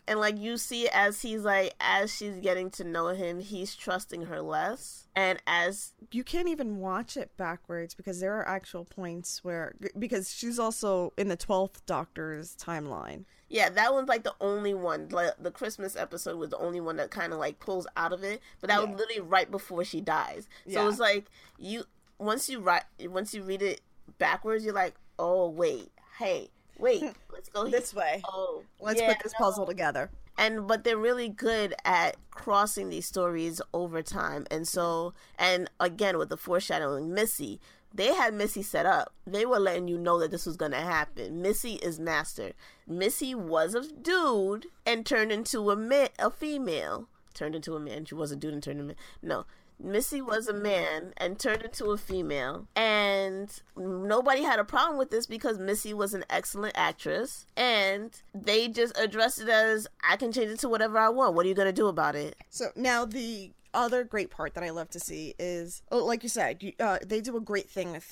And 0.08 0.20
like 0.20 0.38
you 0.38 0.58
see 0.58 0.90
as 0.90 1.22
he's 1.22 1.44
like, 1.44 1.74
as 1.80 2.14
she's 2.14 2.38
getting 2.38 2.70
to 2.72 2.84
know 2.84 3.08
him, 3.08 3.40
he's 3.40 3.76
trusting 3.76 4.24
her 4.24 4.42
less. 4.42 5.08
And 5.16 5.42
as 5.48 5.94
you 6.12 6.24
can't 6.24 6.48
even 6.48 6.80
watch 6.80 7.16
it 7.16 7.36
backwards 7.38 7.94
because 7.94 8.20
there 8.20 8.36
are 8.36 8.48
actual 8.48 8.84
points 8.86 9.44
where 9.44 9.76
because 9.98 10.34
she's 10.34 10.60
also 10.60 11.14
in 11.18 11.28
the 11.30 11.38
12th 11.38 11.86
doctor's 11.86 12.56
timeline 12.56 13.26
yeah, 13.54 13.70
that 13.70 13.94
one's 13.94 14.10
like 14.10 14.24
the 14.24 14.34
only 14.42 14.74
one. 14.74 15.10
Like 15.10 15.34
the 15.40 15.52
Christmas 15.52 15.96
episode 15.96 16.40
was 16.40 16.50
the 16.50 16.58
only 16.58 16.82
one 16.82 16.96
that 16.96 17.12
kind 17.12 17.32
of 17.32 17.38
like 17.38 17.60
pulls 17.60 17.86
out 17.96 18.12
of 18.12 18.24
it. 18.24 18.42
But 18.60 18.72
that 18.72 18.82
yeah. 18.82 18.90
was 18.90 19.00
literally 19.00 19.22
right 19.22 19.50
before 19.50 19.84
she 19.84 20.02
dies. 20.02 20.50
So 20.66 20.82
yeah. 20.82 20.90
it's 20.90 20.98
like 20.98 21.26
you 21.60 21.84
once 22.18 22.50
you 22.50 22.60
write 22.60 22.86
once 23.02 23.32
you 23.32 23.44
read 23.44 23.62
it 23.62 23.82
backwards, 24.18 24.66
you're 24.66 24.74
like, 24.74 24.96
oh 25.20 25.50
wait, 25.50 25.92
hey, 26.18 26.50
wait, 26.78 27.04
let's 27.32 27.50
go 27.50 27.68
this 27.68 27.94
way. 27.94 28.22
Oh, 28.28 28.64
let's 28.80 29.02
yeah, 29.02 29.14
put 29.14 29.24
this 29.24 29.34
no. 29.40 29.46
puzzle 29.46 29.66
together. 29.66 30.10
And 30.38 30.68
but 30.68 30.84
they're 30.84 30.98
really 30.98 31.30
good 31.30 31.76
at 31.86 32.18
crossing 32.32 32.90
these 32.90 33.06
stories 33.06 33.62
over 33.74 34.02
time. 34.02 34.48
And 34.50 34.68
so, 34.68 35.14
and 35.38 35.70
again 35.80 36.18
with 36.18 36.30
the 36.30 36.38
foreshadowing, 36.38 37.14
Missy 37.14 37.60
they 37.94 38.14
had 38.14 38.34
Missy 38.34 38.64
set 38.64 38.86
up. 38.86 39.14
They 39.26 39.46
were 39.46 39.60
letting 39.60 39.88
you 39.88 39.98
know 39.98 40.20
that 40.20 40.32
this 40.32 40.46
was 40.46 40.58
gonna 40.58 40.82
happen. 40.82 41.42
Missy 41.42 41.74
is 41.76 42.00
master. 42.00 42.54
Missy 42.88 43.36
was 43.36 43.76
a 43.76 43.88
dude 43.88 44.66
and 44.86 45.06
turned 45.06 45.32
into 45.32 45.70
a 45.70 45.76
man, 45.76 46.10
a 46.18 46.32
female. 46.32 47.08
Turned 47.36 47.56
into 47.56 47.76
a 47.76 47.80
man. 47.80 48.06
She 48.06 48.16
was 48.16 48.32
a 48.32 48.36
dude 48.36 48.54
and 48.54 48.64
turned 48.64 48.80
into 48.80 48.94
a 48.94 48.96
man. 48.96 49.04
No, 49.22 49.46
Missy 49.80 50.22
was 50.22 50.48
a 50.48 50.54
man 50.54 51.14
and 51.18 51.40
turned 51.40 51.64
into 51.64 51.86
a 51.88 51.98
female. 51.98 52.68
And 52.76 53.50
nobody 53.76 54.44
had 54.44 54.60
a 54.60 54.64
problem 54.64 54.98
with 54.98 55.12
this 55.12 55.26
because 55.26 55.60
Missy 55.60 55.94
was 55.94 56.14
an 56.14 56.24
excellent 56.30 56.78
actress. 56.78 57.46
And 57.56 58.12
they 58.34 58.68
just 58.68 58.98
addressed 58.98 59.42
it 59.42 59.50
as 59.50 59.88
I 60.08 60.16
can 60.16 60.32
change 60.32 60.52
it 60.52 60.60
to 60.60 60.70
whatever 60.70 60.98
I 60.98 61.10
want. 61.10 61.36
What 61.36 61.46
are 61.46 61.50
you 61.50 61.56
going 61.56 61.68
to 61.68 61.74
do 61.74 61.88
about 61.88 62.16
it? 62.16 62.36
So 62.50 62.68
now 62.76 63.06
the 63.06 63.52
other 63.74 64.04
great 64.04 64.30
part 64.30 64.54
that 64.54 64.64
I 64.64 64.70
love 64.70 64.90
to 64.92 65.00
see 65.00 65.34
is, 65.40 65.82
oh, 65.92 66.06
like 66.06 66.24
you 66.24 66.30
said, 66.30 66.74
uh, 66.80 67.00
they 67.06 67.22
do 67.22 67.36
a 67.36 67.42
great 67.42 67.70
thing 67.70 67.92
with 67.92 68.04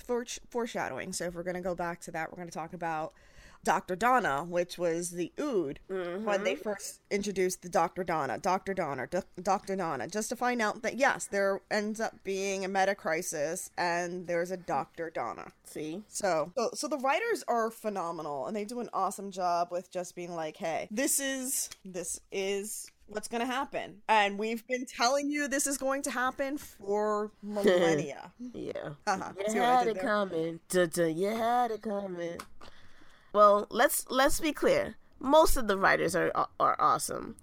foreshadowing. 0.50 1.14
So 1.14 1.26
if 1.26 1.36
we're 1.36 1.44
going 1.44 1.56
to 1.56 1.62
go 1.62 1.76
back 1.76 2.02
to 2.02 2.12
that, 2.12 2.32
we're 2.32 2.38
going 2.38 2.50
to 2.50 2.54
talk 2.54 2.74
about 2.74 3.14
Dr. 3.64 3.96
Donna, 3.96 4.44
which 4.44 4.78
was 4.78 5.12
the 5.12 5.32
Ood 5.40 5.80
mm-hmm. 5.90 6.26
when 6.26 6.44
they 6.44 6.56
first 6.56 7.02
introduced 7.10 7.62
the 7.62 7.70
Dr. 7.70 8.04
Donna, 8.04 8.38
Dr. 8.38 8.74
Donner, 8.74 9.08
D- 9.08 9.20
Dr. 9.42 9.76
Donna, 9.76 10.08
just 10.08 10.30
to 10.30 10.36
find 10.36 10.62
out 10.62 10.82
that 10.82 10.98
yes, 10.98 11.28
there 11.28 11.62
ends 11.70 12.00
up 12.00 12.16
being 12.24 12.66
a 12.66 12.68
meta 12.68 12.96
crisis 12.96 13.70
and 13.78 14.28
there's 14.28 14.52
a 14.52 14.58
Dr. 14.58 15.10
Donna. 15.10 15.52
See? 15.66 16.02
So, 16.08 16.52
so, 16.58 16.70
so 16.74 16.88
the 16.88 16.98
writers 16.98 17.44
are 17.48 17.70
phenomenal 17.70 18.48
and 18.48 18.56
they 18.56 18.66
do 18.66 18.80
an 18.80 18.90
awesome 18.94 19.32
job 19.32 19.70
with 19.72 19.92
just 19.92 20.16
being 20.16 20.34
like, 20.36 20.58
hey, 20.58 20.88
this 20.92 21.20
is, 21.20 21.70
this 21.86 22.20
is 22.32 22.92
what's 23.12 23.28
going 23.28 23.42
to 23.42 23.52
happen. 23.52 24.02
And 24.08 24.40
we've 24.40 24.66
been 24.68 24.86
telling 24.86 25.30
you 25.30 25.48
this 25.48 25.68
is 25.68 25.78
going 25.78 26.02
to 26.04 26.12
happen 26.12 26.58
for 26.58 27.32
millennia. 27.44 28.32
yeah. 28.54 28.72
Uh-huh. 29.06 29.32
You 29.54 29.62
had 29.62 29.88
it 29.88 30.00
coming. 30.00 30.60
You 30.74 31.28
had 31.28 31.72
it 31.72 31.82
coming. 31.82 32.38
Well, 33.34 33.68
let's 33.70 34.06
let's 34.10 34.40
be 34.40 34.54
clear. 34.54 34.96
Most 35.20 35.58
of 35.58 35.68
the 35.68 35.78
writers 35.78 36.16
are 36.16 36.32
are 36.60 36.76
awesome. 36.80 37.36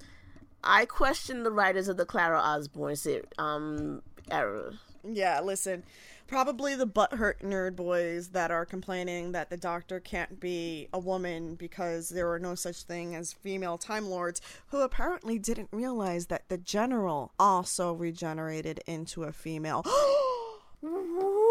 I 0.63 0.85
question 0.87 1.45
the 1.45 1.53
writers 1.53 1.89
of 1.89 1.97
the 1.97 2.07
Clara 2.07 2.41
Osborne 2.41 2.97
um 3.39 4.03
era. 4.31 4.73
Yeah, 5.05 5.41
listen 5.41 5.85
probably 6.29 6.77
the 6.77 6.87
butthurt 6.87 7.41
nerd 7.43 7.75
boys 7.75 8.29
that 8.29 8.51
are 8.51 8.67
complaining 8.67 9.33
that 9.33 9.51
the 9.51 9.57
doctor 9.57 9.99
can't 9.99 10.39
be 10.39 10.87
a 10.93 10.99
woman 10.99 11.55
because 11.55 12.11
there 12.11 12.31
are 12.31 12.39
no 12.39 12.55
such 12.55 12.83
thing 12.83 13.17
as 13.17 13.33
female 13.33 13.79
time 13.79 14.07
lords 14.07 14.41
who 14.69 14.83
apparently 14.83 15.39
didn't 15.39 15.71
realize 15.73 16.27
that 16.27 16.49
the 16.49 16.59
general 16.59 17.33
also 17.39 17.93
regenerated 17.93 18.81
into 18.87 19.25
a 19.25 19.33
female 19.33 19.85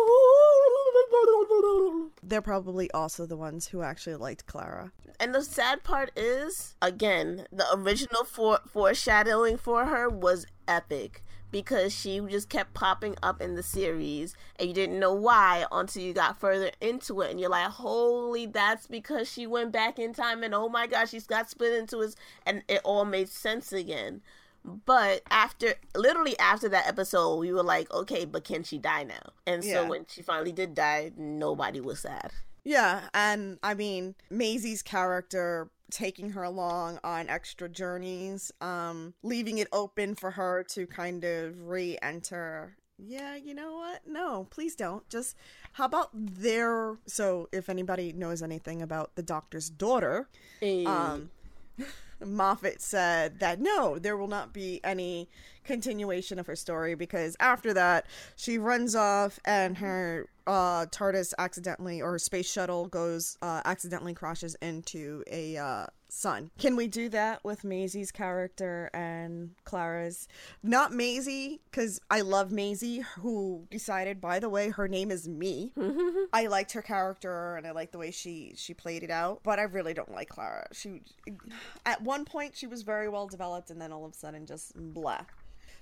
they're 2.24 2.42
probably 2.42 2.92
also 2.92 3.26
the 3.26 3.38
ones 3.38 3.68
who 3.68 3.82
actually 3.82 4.16
liked 4.16 4.46
Clara. 4.46 4.92
And 5.20 5.34
the 5.34 5.44
sad 5.44 5.84
part 5.84 6.12
is, 6.16 6.76
again, 6.82 7.48
the 7.52 7.66
original 7.74 8.24
for- 8.24 8.62
foreshadowing 8.68 9.58
for 9.58 9.86
her 9.86 10.10
was 10.10 10.46
epic 10.68 11.24
because 11.52 11.94
she 11.94 12.20
just 12.30 12.50
kept 12.50 12.74
popping 12.74 13.16
up 13.24 13.42
in 13.42 13.56
the 13.56 13.64
series 13.64 14.36
and 14.60 14.68
you 14.68 14.74
didn't 14.74 15.00
know 15.00 15.14
why 15.14 15.66
until 15.72 16.04
you 16.04 16.14
got 16.14 16.40
further 16.40 16.72
into 16.82 17.22
it 17.22 17.32
and 17.32 17.40
you're 17.40 17.50
like 17.50 17.68
holy 17.68 18.46
that's 18.46 18.86
because 18.86 19.32
she 19.32 19.48
went 19.48 19.72
back 19.72 19.98
in 19.98 20.14
time 20.14 20.44
and 20.44 20.54
oh 20.54 20.68
my 20.68 20.86
gosh 20.86 21.12
she's 21.12 21.26
got 21.26 21.50
split 21.50 21.74
into 21.74 22.02
his 22.02 22.18
and 22.46 22.64
it 22.68 22.82
all 22.84 23.06
made 23.06 23.30
sense 23.30 23.72
again 23.72 24.22
but 24.86 25.22
after 25.30 25.74
literally 25.96 26.38
after 26.40 26.70
that 26.70 26.88
episode 26.88 27.38
we 27.38 27.52
were 27.52 27.64
like 27.64 27.92
okay 27.92 28.26
but 28.26 28.44
can 28.44 28.64
she 28.64 28.78
die 28.78 29.04
now 29.04 29.32
and 29.46 29.64
so 29.64 29.70
yeah. 29.70 29.88
when 29.88 30.06
she 30.08 30.22
finally 30.22 30.52
did 30.52 30.74
die 30.74 31.12
nobody 31.18 31.80
was 31.80 32.00
sad 32.00 32.32
yeah 32.64 33.08
and 33.14 33.58
i 33.64 33.74
mean 33.74 34.14
Maisie's 34.30 34.82
character 34.82 35.70
taking 35.92 36.32
her 36.32 36.44
along 36.44 37.00
on 37.04 37.30
extra 37.30 37.70
journeys, 37.70 38.52
um, 38.62 39.14
leaving 39.24 39.58
it 39.58 39.68
open 39.72 40.16
for 40.16 40.32
her 40.32 40.64
to 40.64 40.86
kind 40.88 41.24
of 41.24 41.68
re 41.68 41.98
enter. 42.02 42.76
Yeah, 43.00 43.36
you 43.36 43.54
know 43.54 43.76
what? 43.76 44.02
No, 44.08 44.48
please 44.50 44.76
don't. 44.76 45.08
Just 45.10 45.36
how 45.74 45.86
about 45.86 46.10
their. 46.14 46.98
So, 47.06 47.48
if 47.52 47.70
anybody 47.70 48.12
knows 48.12 48.42
anything 48.42 48.82
about 48.82 49.16
the 49.16 49.24
doctor's 49.24 49.70
daughter, 49.70 50.28
hey. 50.60 50.86
um, 50.86 51.30
Moffat 52.24 52.82
said 52.82 53.40
that 53.40 53.60
no, 53.60 54.00
there 54.00 54.18
will 54.18 54.28
not 54.28 54.54
be 54.54 54.80
any 54.84 55.30
continuation 55.64 56.40
of 56.40 56.48
her 56.48 56.56
story 56.56 56.96
because 56.96 57.36
after 57.40 57.74
that, 57.74 58.08
she 58.36 58.58
runs 58.58 58.96
off 58.96 59.40
and 59.46 59.78
her 59.78 60.28
uh, 60.48 60.86
TARDIS 60.88 61.34
accidentally 61.38 62.02
or 62.02 62.18
space 62.18 62.50
shuttle 62.50 62.88
goes 62.88 63.38
uh, 63.42 63.62
accidentally 63.66 64.14
crashes 64.14 64.56
into 64.62 65.24
a 65.30 65.58
uh, 65.58 65.88
sun. 66.10 66.52
Can 66.58 66.76
we 66.76 66.88
do 66.88 67.10
that 67.10 67.44
with 67.44 67.64
Maisie's 67.64 68.12
character 68.12 68.90
and 68.94 69.52
Clara's? 69.64 70.28
Not 70.64 70.94
Maisie 70.94 71.62
because 71.70 72.00
I 72.10 72.22
love 72.22 72.52
Maisie, 72.52 73.00
who 73.20 73.68
decided, 73.70 74.22
by 74.22 74.40
the 74.40 74.50
way, 74.50 74.70
her 74.70 74.88
name 74.88 75.12
is 75.12 75.28
me. 75.28 75.74
I 76.34 76.48
liked 76.48 76.72
her 76.74 76.82
character 76.82 77.56
and 77.56 77.68
I 77.68 77.72
liked 77.72 77.92
the 77.92 77.98
way 77.98 78.12
she 78.12 78.54
she 78.56 78.74
played 78.74 79.04
it 79.04 79.12
out, 79.12 79.42
but 79.44 79.60
I 79.60 79.64
really 79.64 79.94
don't 79.94 80.12
like 80.12 80.30
Clara. 80.30 80.68
She 80.72 81.02
at 81.86 82.02
one 82.02 82.26
point 82.26 82.56
she 82.56 82.68
was 82.68 82.82
very 82.84 83.10
well 83.10 83.28
developed, 83.28 83.70
and 83.70 83.82
then 83.82 83.92
all 83.92 84.06
of 84.06 84.14
a 84.14 84.16
sudden 84.16 84.46
just 84.46 84.74
blah. 84.76 85.22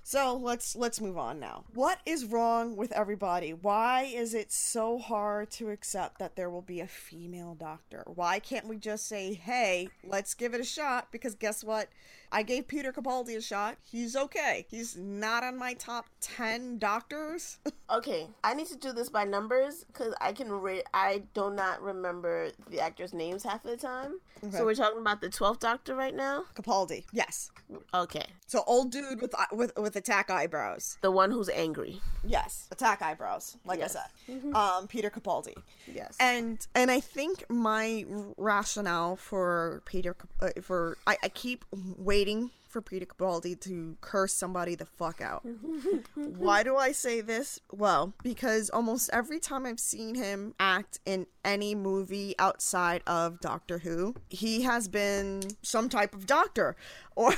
So 0.08 0.36
let's 0.36 0.76
let's 0.76 1.02
move 1.02 1.18
on 1.18 1.40
now. 1.40 1.64
What 1.74 1.98
is 2.06 2.26
wrong 2.26 2.76
with 2.76 2.92
everybody? 2.92 3.54
Why 3.54 4.04
is 4.04 4.36
it 4.36 4.52
so 4.52 5.00
hard 5.00 5.50
to 5.54 5.72
accept 5.72 6.20
that 6.20 6.36
there 6.36 6.52
will 6.52 6.62
be 6.62 6.80
a 6.80 6.88
female 6.88 7.56
doctor? 7.56 8.04
Why 8.06 8.38
can't 8.38 8.68
we 8.68 8.78
just 8.78 9.08
say, 9.08 9.34
"Hey, 9.34 9.90
let's 10.04 10.36
give 10.36 10.54
it 10.54 10.62
a 10.62 10.64
shot"? 10.64 11.12
Because 11.12 11.34
guess 11.34 11.64
what? 11.64 11.90
I 12.32 12.44
gave 12.44 12.68
Peter 12.68 12.92
Capaldi 12.92 13.36
a 13.38 13.42
shot. 13.42 13.78
He's 13.84 14.16
okay. 14.16 14.66
He's 14.70 14.96
not 14.98 15.44
on 15.44 15.58
my 15.58 15.74
top 15.74 16.08
10 16.22 16.78
doctors. 16.78 17.60
okay, 17.92 18.28
I 18.44 18.54
need 18.54 18.68
to 18.68 18.76
do 18.78 18.92
this 18.92 19.10
by 19.10 19.24
numbers 19.24 19.86
because 19.86 20.14
I 20.20 20.34
can 20.34 20.52
re- 20.52 20.84
I 20.94 21.24
do 21.34 21.52
not 21.52 21.82
remember 21.82 22.50
the 22.70 22.80
actors' 22.80 23.14
names 23.14 23.44
half 23.44 23.64
of 23.66 23.72
the 23.72 23.78
time. 23.78 24.20
Okay. 24.44 24.58
So 24.58 24.66
we're 24.66 24.76
talking 24.76 25.00
about 25.00 25.22
the 25.22 25.30
12th 25.30 25.60
doctor 25.60 25.96
right 25.96 26.16
now? 26.16 26.46
Capaldi. 26.56 27.06
Yes. 27.12 27.52
Okay. 27.94 28.26
So 28.48 28.64
old 28.68 28.92
dude 28.92 29.22
with 29.22 29.34
uh, 29.34 29.46
with 29.52 29.72
with 29.78 29.96
attack 29.96 30.30
eyebrows. 30.30 30.98
The 31.02 31.12
one 31.12 31.32
who's 31.32 31.50
angry. 31.50 32.00
Yes. 32.24 32.68
Attack 32.72 33.02
eyebrows, 33.02 33.58
like 33.66 33.80
yes. 33.80 33.96
I 33.96 34.00
said. 34.00 34.38
Mm-hmm. 34.38 34.56
Um 34.56 34.88
Peter 34.88 35.10
Capaldi. 35.10 35.56
Yes. 35.92 36.16
And 36.20 36.66
and 36.76 36.92
I 36.92 37.00
think 37.00 37.44
my 37.50 38.06
rationale 38.38 39.16
for 39.16 39.82
Peter 39.86 40.16
uh, 40.42 40.50
for 40.62 40.98
I, 41.08 41.18
I 41.24 41.30
keep 41.30 41.66
waiting 41.72 42.15
waiting 42.16 42.50
for 42.70 42.82
Peter 42.82 43.06
Capaldi 43.06 43.60
to 43.60 43.98
curse 44.00 44.34
somebody 44.34 44.74
the 44.74 44.86
fuck 44.86 45.20
out. 45.20 45.46
Why 46.16 46.64
do 46.64 46.78
I 46.78 46.94
say 46.94 47.20
this? 47.20 47.60
Well, 47.74 48.14
because 48.24 48.70
almost 48.70 49.10
every 49.12 49.38
time 49.38 49.66
I've 49.66 49.82
seen 49.82 50.16
him 50.16 50.54
act 50.58 51.00
in 51.06 51.28
any 51.44 51.76
movie 51.76 52.34
outside 52.40 53.02
of 53.06 53.42
Doctor 53.42 53.80
Who, 53.80 54.16
he 54.30 54.62
has 54.62 54.88
been 54.88 55.42
some 55.62 55.90
type 55.90 56.16
of 56.16 56.26
doctor 56.26 56.78
or 57.18 57.34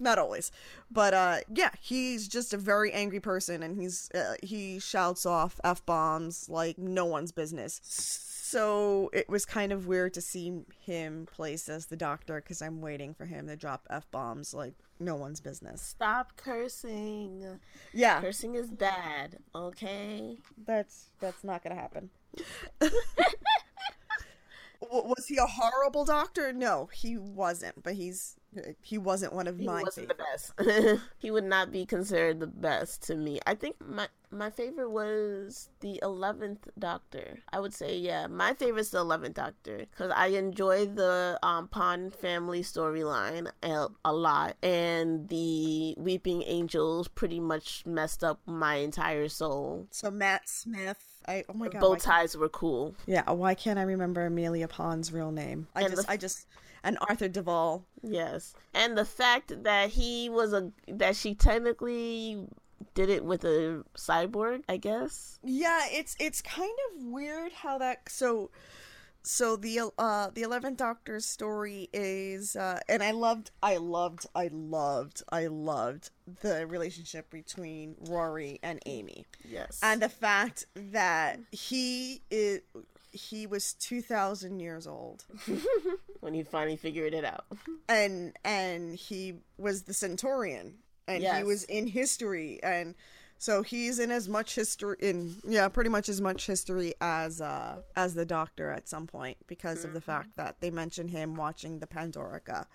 not 0.00 0.16
always 0.16 0.52
but 0.92 1.12
uh 1.12 1.38
yeah 1.52 1.70
he's 1.80 2.28
just 2.28 2.54
a 2.54 2.56
very 2.56 2.92
angry 2.92 3.18
person 3.18 3.64
and 3.64 3.80
he's 3.80 4.08
uh, 4.14 4.34
he 4.44 4.78
shouts 4.78 5.26
off 5.26 5.58
f-bombs 5.64 6.48
like 6.48 6.78
no 6.78 7.04
one's 7.04 7.32
business 7.32 7.80
So 8.50 9.10
it 9.12 9.28
was 9.28 9.44
kind 9.44 9.72
of 9.72 9.86
weird 9.86 10.14
to 10.14 10.22
see 10.22 10.62
him 10.80 11.28
placed 11.30 11.68
as 11.68 11.84
the 11.84 11.96
doctor 11.96 12.40
because 12.40 12.62
I'm 12.62 12.80
waiting 12.80 13.12
for 13.12 13.26
him 13.26 13.46
to 13.46 13.56
drop 13.56 13.86
f 13.90 14.10
bombs 14.10 14.54
like 14.54 14.72
no 14.98 15.16
one's 15.16 15.38
business. 15.38 15.82
Stop 15.82 16.34
cursing. 16.38 17.60
Yeah, 17.92 18.22
Cursing 18.22 18.54
is 18.54 18.70
bad, 18.70 19.36
okay? 19.54 20.38
that's 20.66 21.10
that's 21.20 21.44
not 21.44 21.62
gonna 21.62 21.74
happen. 21.74 22.08
Was 24.80 25.26
he 25.26 25.36
a 25.36 25.44
horrible 25.44 26.06
doctor? 26.06 26.50
No, 26.50 26.88
he 26.90 27.18
wasn't. 27.18 27.82
But 27.82 27.96
he's 27.96 28.36
he 28.80 28.98
wasn't 28.98 29.32
one 29.32 29.46
of 29.46 29.58
He 29.58 29.66
my 29.66 29.82
wasn't 29.82 30.08
favorites. 30.10 30.52
the 30.56 30.64
best. 30.64 31.00
he 31.18 31.30
would 31.30 31.44
not 31.44 31.70
be 31.70 31.84
considered 31.86 32.40
the 32.40 32.46
best 32.46 33.02
to 33.04 33.14
me. 33.14 33.40
I 33.46 33.54
think 33.54 33.76
my 33.86 34.08
my 34.30 34.50
favorite 34.50 34.90
was 34.90 35.68
the 35.80 35.98
eleventh 36.02 36.66
Doctor. 36.78 37.38
I 37.52 37.60
would 37.60 37.74
say 37.74 37.96
yeah, 37.98 38.26
my 38.26 38.54
favorite's 38.54 38.90
the 38.90 38.98
eleventh 38.98 39.34
Doctor 39.36 39.86
because 39.90 40.10
I 40.14 40.28
enjoy 40.28 40.86
the 40.86 41.38
um, 41.42 41.68
Pond 41.68 42.14
family 42.14 42.62
storyline 42.62 43.50
a, 43.62 43.88
a 44.04 44.12
lot, 44.12 44.56
and 44.62 45.28
the 45.28 45.94
Weeping 45.98 46.42
Angels 46.46 47.08
pretty 47.08 47.40
much 47.40 47.84
messed 47.86 48.24
up 48.24 48.40
my 48.46 48.76
entire 48.76 49.28
soul. 49.28 49.86
So 49.90 50.10
Matt 50.10 50.48
Smith. 50.48 50.98
I 51.26 51.44
oh 51.48 51.52
my 51.54 51.68
god. 51.68 51.80
Bow 51.80 51.94
ties 51.96 52.36
were 52.36 52.48
cool. 52.48 52.94
Yeah, 53.06 53.30
why 53.30 53.54
can't 53.54 53.78
I 53.78 53.82
remember 53.82 54.24
Amelia 54.24 54.66
Pond's 54.68 55.12
real 55.12 55.30
name? 55.30 55.68
I 55.74 55.82
And 55.82 55.90
just, 55.90 56.06
the- 56.06 56.12
I 56.12 56.16
just, 56.16 56.46
and 56.84 56.98
Arthur 57.08 57.28
Darvill. 57.28 57.82
Yes, 58.02 58.54
and 58.74 58.96
the 58.96 59.04
fact 59.04 59.64
that 59.64 59.90
he 59.90 60.28
was 60.28 60.52
a 60.52 60.72
that 60.88 61.16
she 61.16 61.34
technically 61.34 62.46
did 62.94 63.10
it 63.10 63.24
with 63.24 63.44
a 63.44 63.84
cyborg, 63.96 64.62
I 64.68 64.76
guess. 64.76 65.38
Yeah, 65.42 65.82
it's 65.90 66.16
it's 66.18 66.42
kind 66.42 66.72
of 66.90 67.04
weird 67.06 67.52
how 67.52 67.78
that. 67.78 68.08
So, 68.08 68.50
so 69.22 69.56
the 69.56 69.90
uh 69.98 70.30
the 70.32 70.42
Eleventh 70.42 70.78
Doctor's 70.78 71.26
story 71.26 71.88
is, 71.92 72.56
uh 72.56 72.80
and 72.88 73.02
I 73.02 73.10
loved, 73.10 73.50
I 73.62 73.76
loved, 73.76 74.26
I 74.34 74.48
loved, 74.52 75.22
I 75.30 75.46
loved 75.46 76.10
the 76.40 76.66
relationship 76.66 77.30
between 77.30 77.96
Rory 78.08 78.58
and 78.62 78.80
Amy, 78.86 79.26
Yes, 79.48 79.80
and 79.82 80.00
the 80.00 80.08
fact 80.08 80.66
that 80.74 81.40
he 81.50 82.22
is. 82.30 82.60
He 83.12 83.46
was 83.46 83.74
two 83.74 84.02
thousand 84.02 84.60
years 84.60 84.86
old, 84.86 85.24
when 86.20 86.34
he 86.34 86.42
finally 86.42 86.76
figured 86.76 87.14
it 87.14 87.24
out. 87.24 87.46
and 87.88 88.36
and 88.44 88.94
he 88.94 89.34
was 89.56 89.82
the 89.82 89.94
Centurion, 89.94 90.74
and 91.06 91.22
he 91.38 91.44
was 91.44 91.64
in 91.64 91.86
history, 91.86 92.60
and 92.62 92.94
so 93.38 93.62
he's 93.62 93.98
in 93.98 94.10
as 94.10 94.28
much 94.28 94.54
history 94.54 94.96
in 95.00 95.36
yeah, 95.46 95.68
pretty 95.68 95.90
much 95.90 96.08
as 96.08 96.20
much 96.20 96.46
history 96.46 96.94
as 97.00 97.40
uh 97.40 97.76
as 97.96 98.14
the 98.14 98.26
Doctor 98.26 98.70
at 98.70 98.88
some 98.88 99.06
point 99.06 99.38
because 99.46 99.84
of 99.84 99.92
the 99.94 100.00
fact 100.00 100.36
that 100.36 100.60
they 100.60 100.70
mention 100.70 101.08
him 101.08 101.34
watching 101.34 101.78
the 101.78 101.86
Pandorica. 101.86 102.66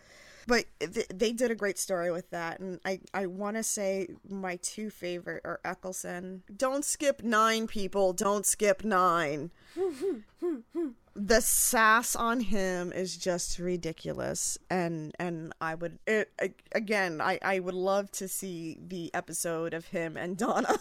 But 0.47 0.65
th- 0.79 1.07
they 1.13 1.31
did 1.31 1.51
a 1.51 1.55
great 1.55 1.77
story 1.79 2.11
with 2.11 2.29
that, 2.31 2.59
and 2.59 2.79
I 2.85 2.99
I 3.13 3.25
want 3.27 3.57
to 3.57 3.63
say 3.63 4.07
my 4.27 4.57
two 4.57 4.89
favorite 4.89 5.41
are 5.45 5.59
Eccleston. 5.63 6.43
Don't 6.55 6.83
skip 6.83 7.23
nine, 7.23 7.67
people. 7.67 8.13
Don't 8.13 8.45
skip 8.45 8.83
nine 8.83 9.51
the 11.15 11.41
sass 11.41 12.15
on 12.15 12.39
him 12.39 12.91
is 12.91 13.17
just 13.17 13.59
ridiculous 13.59 14.57
and 14.69 15.13
and 15.19 15.53
i 15.61 15.75
would 15.75 15.99
it, 16.07 16.31
a- 16.41 16.53
again 16.73 17.21
i 17.21 17.37
i 17.43 17.59
would 17.59 17.73
love 17.75 18.11
to 18.11 18.27
see 18.27 18.77
the 18.87 19.13
episode 19.13 19.73
of 19.73 19.85
him 19.85 20.17
and 20.17 20.37
donna 20.37 20.75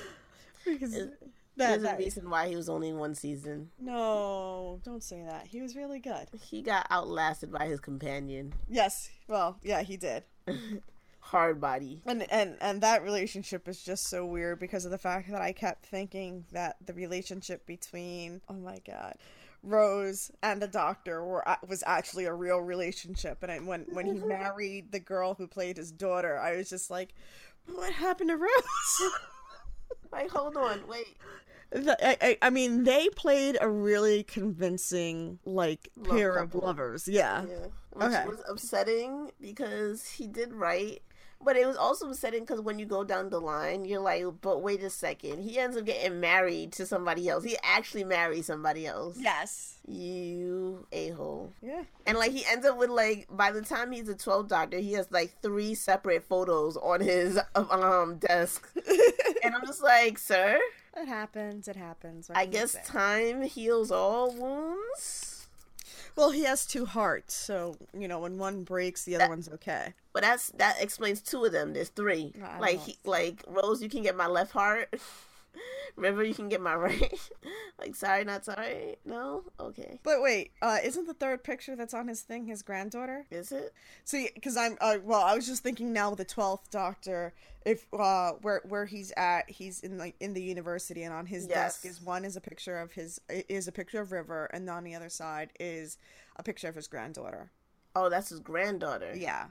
because 0.64 0.96
that, 1.60 1.80
There's 1.80 1.94
a 1.94 1.96
reason 1.96 2.28
why 2.30 2.48
he 2.48 2.56
was 2.56 2.68
only 2.68 2.88
in 2.88 2.98
one 2.98 3.14
season. 3.14 3.70
no 3.78 4.80
don't 4.84 5.02
say 5.02 5.22
that 5.22 5.46
he 5.46 5.60
was 5.60 5.76
really 5.76 5.98
good 6.00 6.26
He 6.42 6.62
got 6.62 6.86
outlasted 6.90 7.52
by 7.52 7.66
his 7.66 7.80
companion, 7.80 8.52
yes 8.68 9.10
well 9.28 9.56
yeah 9.62 9.82
he 9.82 9.96
did 9.96 10.24
Hard 11.20 11.60
Body. 11.60 12.02
and 12.06 12.26
and 12.32 12.56
and 12.60 12.80
that 12.80 13.02
relationship 13.04 13.68
is 13.68 13.82
just 13.82 14.08
so 14.08 14.26
weird 14.26 14.58
because 14.58 14.84
of 14.84 14.90
the 14.90 14.98
fact 14.98 15.30
that 15.30 15.40
i 15.40 15.52
kept 15.52 15.86
thinking 15.86 16.44
that 16.52 16.76
the 16.84 16.92
relationship 16.94 17.64
between 17.66 18.40
oh 18.48 18.54
my 18.54 18.78
god 18.86 19.14
Rose 19.62 20.30
and 20.42 20.60
the 20.62 20.66
doctor 20.66 21.22
were 21.22 21.44
was 21.68 21.84
actually 21.86 22.24
a 22.24 22.32
real 22.32 22.60
relationship, 22.60 23.42
and 23.42 23.52
I, 23.52 23.58
when 23.58 23.84
when 23.92 24.06
he 24.06 24.12
married 24.26 24.90
the 24.90 25.00
girl 25.00 25.34
who 25.34 25.46
played 25.46 25.76
his 25.76 25.92
daughter, 25.92 26.38
I 26.38 26.56
was 26.56 26.70
just 26.70 26.90
like, 26.90 27.12
"What 27.66 27.92
happened 27.92 28.30
to 28.30 28.38
Rose?" 28.38 29.12
Wait, 30.14 30.30
hold 30.30 30.56
on, 30.56 30.80
wait. 30.88 31.14
The- 31.72 31.96
I, 32.06 32.16
I, 32.20 32.38
I 32.42 32.50
mean, 32.50 32.84
they 32.84 33.08
played 33.10 33.56
a 33.60 33.68
really 33.68 34.22
convincing 34.24 35.38
like 35.44 35.88
Love 35.96 36.16
pair 36.16 36.36
of 36.36 36.54
lovers. 36.54 37.06
Yeah, 37.08 37.44
Yeah, 37.48 37.66
which 37.92 38.06
Okay. 38.06 38.26
was 38.26 38.42
upsetting 38.48 39.30
because 39.40 40.04
he 40.08 40.26
did 40.26 40.52
right, 40.52 41.00
but 41.42 41.56
it 41.56 41.66
was 41.66 41.76
also 41.76 42.10
upsetting 42.10 42.40
because 42.40 42.60
when 42.60 42.78
you 42.78 42.86
go 42.86 43.02
down 43.04 43.30
the 43.30 43.40
line, 43.40 43.84
you're 43.84 44.00
like, 44.00 44.24
but 44.42 44.62
wait 44.62 44.82
a 44.82 44.90
second, 44.90 45.42
he 45.42 45.58
ends 45.58 45.76
up 45.76 45.84
getting 45.86 46.20
married 46.20 46.72
to 46.72 46.84
somebody 46.86 47.28
else. 47.28 47.44
He 47.44 47.56
actually 47.62 48.04
married 48.04 48.44
somebody 48.44 48.86
else. 48.86 49.16
yes, 49.18 49.78
You 49.86 50.86
a 50.92 51.10
hole. 51.10 51.52
yeah. 51.62 51.84
And 52.06 52.18
like 52.18 52.32
he 52.32 52.44
ends 52.46 52.66
up 52.66 52.76
with 52.78 52.90
like 52.90 53.26
by 53.30 53.52
the 53.52 53.62
time 53.62 53.92
he's 53.92 54.08
a 54.08 54.14
12 54.14 54.48
doctor, 54.48 54.78
he 54.78 54.92
has 54.94 55.06
like 55.10 55.40
three 55.40 55.74
separate 55.74 56.24
photos 56.24 56.76
on 56.76 57.00
his 57.00 57.38
um 57.54 58.16
desk. 58.18 58.68
and 59.44 59.54
I'm 59.54 59.64
just 59.66 59.82
like, 59.82 60.18
sir, 60.18 60.58
It 60.96 61.06
happens. 61.06 61.68
It 61.68 61.76
happens. 61.76 62.28
What 62.28 62.38
I 62.38 62.46
guess 62.46 62.72
say? 62.72 62.82
time 62.84 63.42
heals 63.42 63.90
all 63.90 64.32
wounds. 64.34 65.46
Well, 66.16 66.30
he 66.30 66.42
has 66.44 66.66
two 66.66 66.86
hearts, 66.86 67.34
so 67.34 67.76
you 67.96 68.08
know 68.08 68.18
when 68.18 68.36
one 68.36 68.64
breaks, 68.64 69.04
the 69.04 69.16
other 69.16 69.28
one's 69.28 69.48
okay. 69.48 69.94
But 70.12 70.22
that's 70.22 70.50
that 70.52 70.76
explains 70.80 71.20
two 71.22 71.44
of 71.44 71.52
them. 71.52 71.72
There's 71.72 71.88
three. 71.88 72.34
I 72.44 72.58
Like 72.58 72.80
he, 72.80 72.98
like 73.04 73.44
Rose, 73.46 73.82
you 73.82 73.88
can 73.88 74.02
get 74.02 74.16
my 74.16 74.26
left 74.26 74.52
heart. 74.52 74.88
River, 75.96 76.22
you 76.24 76.34
can 76.34 76.48
get 76.48 76.60
my 76.60 76.74
right. 76.76 77.30
like 77.78 77.94
sorry, 77.94 78.24
not 78.24 78.44
sorry. 78.44 78.96
No, 79.04 79.44
okay. 79.58 79.98
But 80.02 80.22
wait, 80.22 80.52
uh, 80.62 80.78
isn't 80.82 81.06
the 81.06 81.14
third 81.14 81.42
picture 81.44 81.76
that's 81.76 81.94
on 81.94 82.08
his 82.08 82.22
thing 82.22 82.46
his 82.46 82.62
granddaughter? 82.62 83.26
Is 83.30 83.52
it? 83.52 83.72
See, 84.04 84.28
because 84.34 84.56
I'm 84.56 84.76
uh, 84.80 84.96
well, 85.02 85.22
I 85.22 85.34
was 85.34 85.46
just 85.46 85.62
thinking 85.62 85.92
now 85.92 86.10
with 86.10 86.18
the 86.18 86.24
twelfth 86.24 86.70
Doctor, 86.70 87.34
if 87.64 87.86
uh, 87.92 88.32
where 88.42 88.62
where 88.68 88.86
he's 88.86 89.12
at, 89.16 89.50
he's 89.50 89.80
in 89.80 89.98
like 89.98 90.14
in 90.20 90.32
the 90.34 90.42
university, 90.42 91.02
and 91.02 91.12
on 91.12 91.26
his 91.26 91.46
desk 91.46 91.80
Yes. 91.84 91.94
is 91.98 92.02
one 92.02 92.24
is 92.24 92.36
a 92.36 92.40
picture 92.40 92.78
of 92.78 92.92
his 92.92 93.20
is 93.28 93.66
a 93.68 93.72
picture 93.72 94.00
of 94.00 94.12
River, 94.12 94.46
and 94.52 94.68
on 94.70 94.84
the 94.84 94.94
other 94.94 95.08
side 95.08 95.50
is 95.58 95.98
a 96.36 96.42
picture 96.42 96.68
of 96.68 96.74
his 96.76 96.86
granddaughter. 96.88 97.50
Oh, 97.96 98.08
that's 98.08 98.28
his 98.28 98.40
granddaughter. 98.40 99.12
Yeah. 99.16 99.46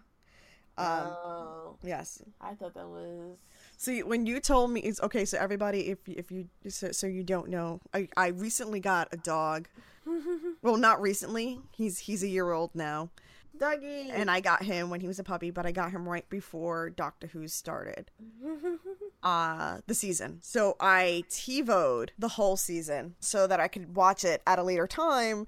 Um. 0.78 0.88
oh, 1.08 1.76
Yes. 1.84 2.22
I 2.40 2.54
thought 2.54 2.74
that 2.76 2.88
was. 2.88 3.38
See, 3.80 4.04
when 4.04 4.26
you 4.26 4.42
told 4.42 4.72
me, 4.72 4.82
it's 4.82 5.00
okay. 5.00 5.24
So 5.24 5.38
everybody, 5.38 5.88
if 5.88 6.00
if 6.06 6.30
you 6.32 6.50
so, 6.68 6.92
so 6.92 7.08
you 7.08 7.24
don't 7.24 7.48
know, 7.48 7.80
I 7.94 8.10
I 8.18 8.28
recently 8.28 8.82
got 8.82 9.08
a 9.14 9.18
dog. 9.18 9.70
well, 10.62 10.76
not 10.76 11.02
recently. 11.02 11.62
He's 11.72 12.00
he's 12.00 12.22
a 12.22 12.28
year 12.28 12.52
old 12.52 12.72
now. 12.76 13.10
Dougie. 13.58 14.10
and 14.14 14.30
I 14.32 14.40
got 14.42 14.64
him 14.64 14.90
when 14.90 15.00
he 15.02 15.08
was 15.08 15.20
a 15.20 15.24
puppy, 15.24 15.50
but 15.50 15.66
I 15.66 15.72
got 15.72 15.92
him 15.92 16.08
right 16.08 16.30
before 16.30 16.90
Doctor 16.90 17.28
Who 17.28 17.48
started 17.48 18.12
uh 19.24 19.80
the 19.88 19.96
season. 19.96 20.40
So 20.42 20.76
I 20.82 21.24
TiVoed 21.30 22.10
the 22.20 22.30
whole 22.30 22.58
season 22.58 23.16
so 23.22 23.48
that 23.48 23.62
I 23.62 23.70
could 23.70 23.96
watch 23.96 24.26
it 24.26 24.42
at 24.46 24.60
a 24.60 24.64
later 24.64 24.88
time 24.88 25.48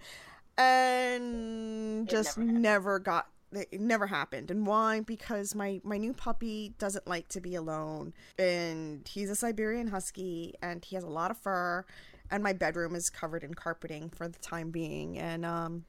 and 0.57 2.07
just 2.07 2.37
never 2.37 2.59
never, 2.59 2.99
got 2.99 3.27
it 3.53 3.79
never 3.79 4.07
happened. 4.07 4.51
And 4.51 4.65
why? 4.65 5.01
Because 5.01 5.53
my 5.55 5.81
my 5.83 5.97
new 5.97 6.13
puppy 6.13 6.73
doesn't 6.77 7.07
like 7.07 7.27
to 7.29 7.41
be 7.41 7.55
alone 7.55 8.13
and 8.37 9.07
he's 9.07 9.29
a 9.29 9.35
Siberian 9.35 9.87
husky 9.87 10.53
and 10.61 10.83
he 10.83 10.95
has 10.95 11.03
a 11.03 11.09
lot 11.09 11.31
of 11.31 11.37
fur 11.37 11.85
and 12.29 12.43
my 12.43 12.53
bedroom 12.53 12.95
is 12.95 13.09
covered 13.09 13.43
in 13.43 13.53
carpeting 13.53 14.09
for 14.09 14.27
the 14.27 14.39
time 14.39 14.71
being 14.71 15.17
and 15.17 15.45
um 15.45 15.85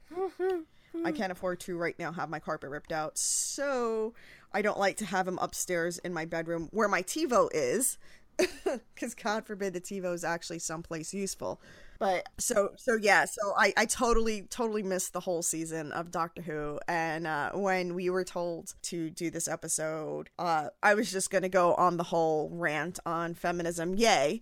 I 1.05 1.11
can't 1.11 1.31
afford 1.31 1.59
to 1.61 1.75
right 1.77 1.97
now 1.97 2.11
have 2.11 2.29
my 2.29 2.39
carpet 2.39 2.69
ripped 2.69 2.91
out. 2.91 3.17
So 3.17 4.13
I 4.53 4.61
don't 4.61 4.77
like 4.77 4.97
to 4.97 5.05
have 5.05 5.27
him 5.27 5.39
upstairs 5.41 5.97
in 5.99 6.13
my 6.13 6.25
bedroom 6.25 6.69
where 6.71 6.87
my 6.87 7.01
TiVo 7.01 7.49
is. 7.53 7.97
Because 8.95 9.13
God 9.15 9.45
forbid 9.45 9.73
the 9.73 9.81
TiVo 9.81 10.13
is 10.13 10.23
actually 10.23 10.59
someplace 10.59 11.13
useful. 11.13 11.61
but 11.99 12.27
So 12.39 12.71
so 12.77 12.95
yeah, 12.95 13.25
so 13.25 13.53
I, 13.57 13.73
I 13.77 13.85
totally 13.85 14.43
totally 14.43 14.83
missed 14.83 15.13
the 15.13 15.19
whole 15.19 15.41
season 15.41 15.91
of 15.91 16.11
Doctor 16.11 16.41
Who 16.41 16.79
and 16.87 17.27
uh, 17.27 17.51
when 17.53 17.93
we 17.93 18.09
were 18.09 18.23
told 18.23 18.73
to 18.83 19.09
do 19.09 19.29
this 19.29 19.47
episode, 19.47 20.29
uh, 20.39 20.69
I 20.81 20.93
was 20.95 21.11
just 21.11 21.29
gonna 21.29 21.49
go 21.49 21.73
on 21.75 21.97
the 21.97 22.03
whole 22.03 22.49
rant 22.51 22.99
on 23.05 23.33
feminism, 23.35 23.95
yay. 23.95 24.41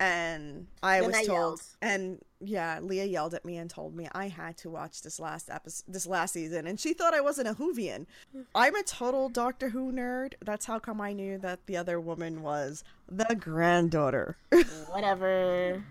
And 0.00 0.66
I 0.82 1.00
Then 1.00 1.06
was 1.08 1.16
I 1.16 1.24
told 1.24 1.60
yelled. 1.60 1.60
and 1.82 2.18
yeah, 2.44 2.78
Leah 2.82 3.04
yelled 3.04 3.34
at 3.34 3.44
me 3.44 3.56
and 3.56 3.68
told 3.70 3.94
me 3.94 4.08
I 4.12 4.28
had 4.28 4.56
to 4.58 4.70
watch 4.70 5.02
this 5.02 5.18
last 5.20 5.50
episode 5.50 5.84
this 5.92 6.06
last 6.06 6.32
season 6.32 6.66
and 6.66 6.78
she 6.78 6.92
thought 6.92 7.14
I 7.14 7.20
wasn't 7.20 7.48
a 7.48 7.54
Whovian. 7.54 8.06
I'm 8.54 8.74
a 8.74 8.82
total 8.82 9.28
Doctor 9.28 9.70
Who 9.70 9.92
nerd. 9.92 10.34
That's 10.44 10.66
how 10.66 10.78
come 10.78 11.00
I 11.00 11.12
knew 11.12 11.38
that 11.38 11.66
the 11.66 11.76
other 11.76 12.00
woman 12.00 12.42
was 12.42 12.84
the 13.08 13.34
granddaughter. 13.38 14.36
whatever. 14.90 15.84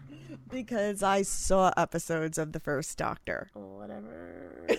because 0.50 1.04
I 1.04 1.22
saw 1.24 1.72
episodes 1.78 2.38
of 2.38 2.52
the 2.52 2.60
first 2.60 2.98
Doctor. 2.98 3.50
Whatever. 3.54 4.68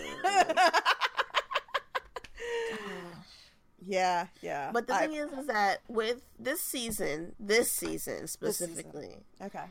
Yeah, 3.87 4.29
yeah. 4.41 4.71
But 4.73 4.87
the 4.87 4.95
I- 4.95 5.01
thing 5.07 5.15
is, 5.15 5.31
is 5.33 5.47
that 5.47 5.81
with 5.89 6.23
this 6.39 6.61
season, 6.61 7.35
this 7.39 7.71
season 7.71 8.27
specifically, 8.29 9.17
okay. 9.43 9.65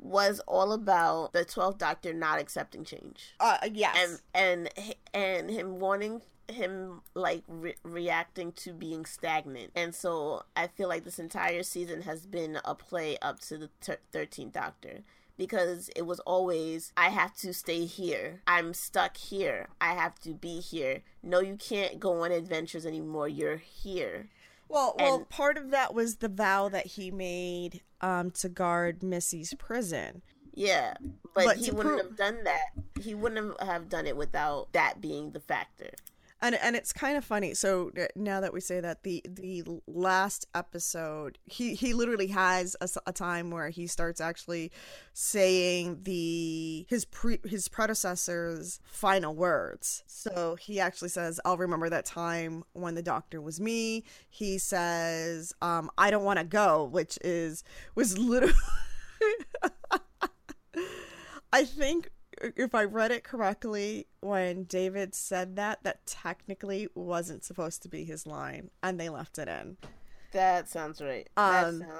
Was 0.00 0.40
all 0.46 0.72
about 0.72 1.32
the 1.32 1.44
Twelfth 1.44 1.78
Doctor 1.78 2.12
not 2.12 2.40
accepting 2.40 2.84
change, 2.84 3.34
Uh, 3.38 3.58
yes. 3.72 4.20
and 4.34 4.68
and 4.74 4.94
and 5.14 5.50
him 5.50 5.78
wanting 5.78 6.22
him 6.48 7.02
like 7.14 7.44
re- 7.46 7.76
reacting 7.84 8.50
to 8.52 8.72
being 8.72 9.04
stagnant, 9.04 9.70
and 9.76 9.94
so 9.94 10.42
I 10.56 10.66
feel 10.66 10.88
like 10.88 11.04
this 11.04 11.18
entire 11.18 11.62
season 11.62 12.02
has 12.02 12.26
been 12.26 12.58
a 12.64 12.74
play 12.74 13.18
up 13.22 13.40
to 13.40 13.58
the 13.58 13.70
Thirteenth 14.12 14.52
Doctor. 14.54 15.04
Because 15.36 15.88
it 15.96 16.02
was 16.02 16.20
always, 16.20 16.92
I 16.98 17.08
have 17.08 17.34
to 17.36 17.54
stay 17.54 17.86
here. 17.86 18.42
I'm 18.46 18.74
stuck 18.74 19.16
here. 19.16 19.68
I 19.80 19.94
have 19.94 20.18
to 20.20 20.34
be 20.34 20.60
here. 20.60 21.00
No, 21.22 21.40
you 21.40 21.56
can't 21.56 21.98
go 21.98 22.24
on 22.24 22.30
adventures 22.30 22.84
anymore. 22.84 23.26
You're 23.26 23.56
here. 23.56 24.28
Well, 24.70 24.94
well, 24.98 25.24
part 25.28 25.58
of 25.58 25.70
that 25.70 25.92
was 25.94 26.16
the 26.16 26.28
vow 26.28 26.68
that 26.68 26.86
he 26.86 27.10
made 27.10 27.82
um 28.00 28.30
to 28.32 28.48
guard 28.48 29.02
Missy's 29.02 29.52
prison. 29.58 30.22
Yeah, 30.54 30.94
but, 31.34 31.44
But 31.44 31.56
he 31.58 31.70
wouldn't 31.70 31.96
prove- 31.96 32.06
have 32.08 32.16
done 32.16 32.44
that. 32.44 32.60
He 33.00 33.14
wouldn't 33.14 33.60
have 33.62 33.88
done 33.88 34.06
it 34.06 34.16
without 34.16 34.72
that 34.72 35.00
being 35.00 35.30
the 35.32 35.40
factor. 35.40 35.90
And 36.42 36.54
and 36.54 36.76
it's 36.76 36.92
kind 36.92 37.16
of 37.16 37.24
funny. 37.24 37.54
So 37.54 37.90
now 38.16 38.40
that 38.40 38.52
we 38.52 38.60
say 38.60 38.80
that 38.80 39.02
the 39.02 39.22
the 39.28 39.62
last 39.86 40.46
episode 40.54 41.38
he 41.44 41.74
he 41.74 41.92
literally 41.92 42.28
has 42.28 42.76
a 43.06 43.12
time 43.12 43.50
where 43.50 43.68
he 43.68 43.86
starts 43.86 44.20
actually 44.20 44.72
saying 45.12 46.00
the 46.02 46.86
his 46.88 47.04
pre 47.04 47.38
his 47.44 47.68
predecessor's 47.68 48.80
final 48.84 49.34
words. 49.34 50.02
So 50.06 50.56
he 50.60 50.80
actually 50.80 51.10
says 51.10 51.40
i'll 51.44 51.56
remember 51.56 51.88
that 51.90 52.04
time 52.04 52.64
when 52.72 52.94
the 52.94 53.02
doctor 53.02 53.40
was 53.40 53.60
me. 53.60 54.04
He 54.28 54.58
says 54.58 55.52
um 55.60 55.90
i 55.98 56.10
don't 56.10 56.24
want 56.24 56.38
to 56.38 56.44
go 56.44 56.84
which 56.84 57.18
is 57.22 57.64
was 57.94 58.18
literally 58.18 58.54
I 61.52 61.64
think 61.64 62.10
if 62.40 62.74
I 62.74 62.84
read 62.84 63.10
it 63.10 63.24
correctly, 63.24 64.06
when 64.20 64.64
David 64.64 65.14
said 65.14 65.56
that, 65.56 65.82
that 65.82 66.06
technically 66.06 66.88
wasn't 66.94 67.44
supposed 67.44 67.82
to 67.82 67.88
be 67.88 68.04
his 68.04 68.26
line, 68.26 68.70
and 68.82 68.98
they 68.98 69.08
left 69.08 69.38
it 69.38 69.48
in. 69.48 69.76
That 70.32 70.68
sounds 70.68 71.00
right. 71.00 71.28
that 71.36 71.64
Um, 71.64 71.80
sounds. 71.80 71.92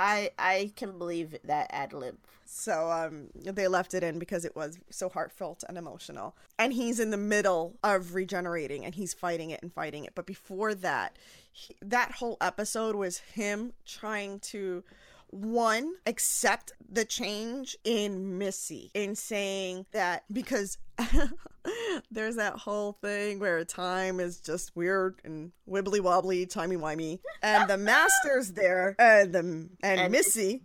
I 0.00 0.30
I 0.38 0.72
can 0.76 0.96
believe 0.96 1.36
that 1.44 1.66
ad 1.70 1.92
lib. 1.92 2.18
So 2.50 2.90
um, 2.90 3.28
they 3.34 3.68
left 3.68 3.92
it 3.92 4.02
in 4.02 4.18
because 4.18 4.44
it 4.44 4.56
was 4.56 4.78
so 4.90 5.10
heartfelt 5.10 5.64
and 5.68 5.76
emotional. 5.76 6.34
And 6.58 6.72
he's 6.72 6.98
in 6.98 7.10
the 7.10 7.16
middle 7.18 7.74
of 7.84 8.14
regenerating, 8.14 8.84
and 8.86 8.94
he's 8.94 9.12
fighting 9.12 9.50
it 9.50 9.60
and 9.62 9.72
fighting 9.72 10.04
it. 10.04 10.12
But 10.14 10.24
before 10.24 10.74
that, 10.76 11.18
he, 11.52 11.76
that 11.82 12.12
whole 12.12 12.38
episode 12.40 12.94
was 12.96 13.18
him 13.18 13.72
trying 13.84 14.40
to 14.40 14.82
one 15.30 15.94
accept 16.06 16.72
the 16.90 17.04
change 17.04 17.76
in 17.84 18.38
Missy 18.38 18.90
in 18.94 19.14
saying 19.14 19.86
that 19.92 20.24
because 20.32 20.78
there's 22.10 22.36
that 22.36 22.54
whole 22.54 22.92
thing 23.02 23.38
where 23.38 23.64
time 23.64 24.20
is 24.20 24.40
just 24.40 24.74
weird 24.74 25.20
and 25.24 25.52
wibbly 25.68 26.00
wobbly, 26.00 26.46
timey 26.46 26.76
wimey, 26.76 27.18
and 27.42 27.68
the 27.68 27.76
master's 27.76 28.52
there, 28.52 28.96
and 28.98 29.32
the 29.32 29.38
and, 29.40 29.70
And- 29.82 30.12
Missy, 30.12 30.62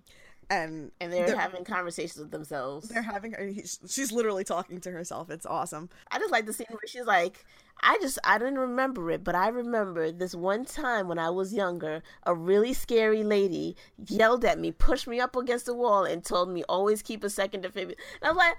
and 0.50 0.92
And 1.02 1.12
they're, 1.14 1.28
they're- 1.28 1.38
having 1.38 1.64
conversations 1.64 2.18
with 2.20 2.32
themselves. 2.32 2.90
they're 2.90 3.02
having 3.02 3.34
he's- 3.54 3.80
she's 3.88 4.12
literally 4.12 4.44
talking 4.44 4.80
to 4.82 4.92
herself. 4.92 5.30
It's 5.30 5.46
awesome. 5.46 5.90
I 6.12 6.20
just 6.20 6.32
like 6.32 6.46
the 6.46 6.54
scene 6.54 6.68
where 6.70 6.80
she's 6.88 7.06
like, 7.06 7.46
I 7.82 7.98
just 8.02 8.18
I 8.24 8.38
didn't 8.38 8.60
remember 8.60 9.10
it, 9.12 9.24
but 9.24 9.36
I 9.36 9.48
remember 9.50 10.12
this 10.12 10.34
one 10.36 10.64
time 10.66 11.08
when 11.08 11.20
I 11.20 11.30
was 11.30 11.54
younger, 11.54 12.02
a 12.24 12.34
really 12.34 12.74
scary 12.74 13.24
lady 13.24 13.76
yelled 14.08 14.46
at 14.46 14.60
me, 14.60 14.72
pushed 14.72 15.08
me 15.08 15.20
up 15.20 15.36
against 15.36 15.66
the 15.66 15.74
wall, 15.74 16.06
and 16.06 16.24
told 16.24 16.50
me 16.50 16.64
always 16.70 17.02
keep 17.02 17.24
a 17.24 17.30
second 17.30 17.64
favorite. 17.74 17.98
And 18.22 18.28
I 18.30 18.32
was 18.32 18.38
like, 18.38 18.56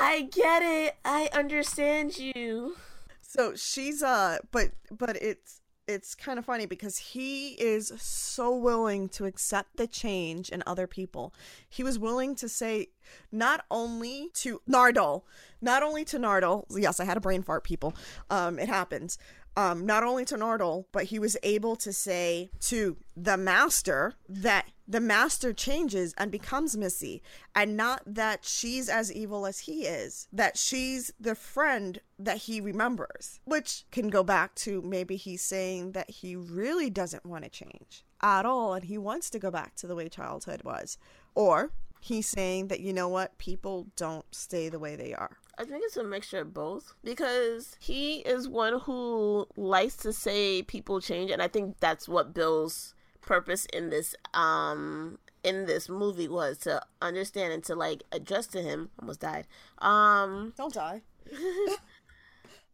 I 0.00 0.22
get 0.30 0.62
it. 0.62 0.96
I 1.04 1.28
understand 1.32 2.18
you. 2.18 2.76
So 3.22 3.54
she's 3.56 4.02
uh 4.02 4.38
but 4.52 4.68
but 4.90 5.16
it's 5.20 5.60
it's 5.88 6.14
kind 6.14 6.38
of 6.38 6.44
funny 6.44 6.66
because 6.66 6.98
he 6.98 7.52
is 7.52 7.92
so 7.96 8.54
willing 8.54 9.08
to 9.08 9.24
accept 9.24 9.78
the 9.78 9.86
change 9.86 10.50
in 10.50 10.62
other 10.66 10.86
people. 10.86 11.32
He 11.68 11.82
was 11.82 11.98
willing 11.98 12.36
to 12.36 12.48
say 12.48 12.88
not 13.32 13.64
only 13.70 14.28
to 14.34 14.60
Nardole, 14.68 15.22
not 15.62 15.82
only 15.82 16.04
to 16.04 16.18
Nardole. 16.18 16.66
Yes, 16.70 17.00
I 17.00 17.04
had 17.04 17.16
a 17.16 17.20
brain 17.20 17.42
fart, 17.42 17.64
people. 17.64 17.94
Um, 18.28 18.58
it 18.58 18.68
happens. 18.68 19.18
Um, 19.56 19.86
not 19.86 20.04
only 20.04 20.24
to 20.26 20.36
Nardole, 20.36 20.84
but 20.92 21.04
he 21.04 21.18
was 21.18 21.36
able 21.42 21.74
to 21.76 21.92
say 21.92 22.50
to 22.60 22.98
the 23.16 23.38
master 23.38 24.12
that 24.28 24.66
the 24.88 25.00
master 25.00 25.52
changes 25.52 26.14
and 26.16 26.30
becomes 26.30 26.76
Missy, 26.76 27.22
and 27.54 27.76
not 27.76 28.02
that 28.06 28.44
she's 28.46 28.88
as 28.88 29.12
evil 29.12 29.44
as 29.44 29.60
he 29.60 29.82
is, 29.82 30.26
that 30.32 30.56
she's 30.56 31.12
the 31.20 31.34
friend 31.34 32.00
that 32.18 32.38
he 32.38 32.60
remembers, 32.60 33.38
which 33.44 33.84
can 33.90 34.08
go 34.08 34.24
back 34.24 34.54
to 34.54 34.80
maybe 34.80 35.16
he's 35.16 35.42
saying 35.42 35.92
that 35.92 36.08
he 36.08 36.34
really 36.34 36.88
doesn't 36.88 37.26
want 37.26 37.44
to 37.44 37.50
change 37.50 38.04
at 38.22 38.46
all 38.46 38.74
and 38.74 38.84
he 38.86 38.98
wants 38.98 39.30
to 39.30 39.38
go 39.38 39.50
back 39.50 39.74
to 39.76 39.86
the 39.86 39.94
way 39.94 40.08
childhood 40.08 40.62
was. 40.64 40.98
Or 41.34 41.70
he's 42.00 42.26
saying 42.26 42.68
that, 42.68 42.80
you 42.80 42.92
know 42.92 43.08
what, 43.08 43.38
people 43.38 43.88
don't 43.94 44.24
stay 44.34 44.68
the 44.68 44.78
way 44.78 44.96
they 44.96 45.14
are. 45.14 45.36
I 45.58 45.64
think 45.64 45.82
it's 45.84 45.96
a 45.96 46.04
mixture 46.04 46.40
of 46.40 46.54
both 46.54 46.94
because 47.04 47.76
he 47.80 48.20
is 48.20 48.48
one 48.48 48.80
who 48.80 49.46
likes 49.56 49.96
to 49.98 50.12
say 50.12 50.62
people 50.62 51.00
change, 51.00 51.30
and 51.30 51.42
I 51.42 51.48
think 51.48 51.78
that's 51.80 52.08
what 52.08 52.32
Bill's 52.32 52.94
purpose 53.28 53.66
in 53.66 53.90
this 53.90 54.14
um 54.34 55.18
in 55.44 55.66
this 55.66 55.88
movie 55.88 56.28
was 56.28 56.58
to 56.58 56.82
understand 57.02 57.52
and 57.52 57.62
to 57.64 57.74
like 57.74 58.02
adjust 58.10 58.52
to 58.52 58.62
him. 58.62 58.88
Almost 58.98 59.20
died. 59.20 59.46
Um, 59.78 60.54
Don't 60.56 60.72
die. 60.74 61.02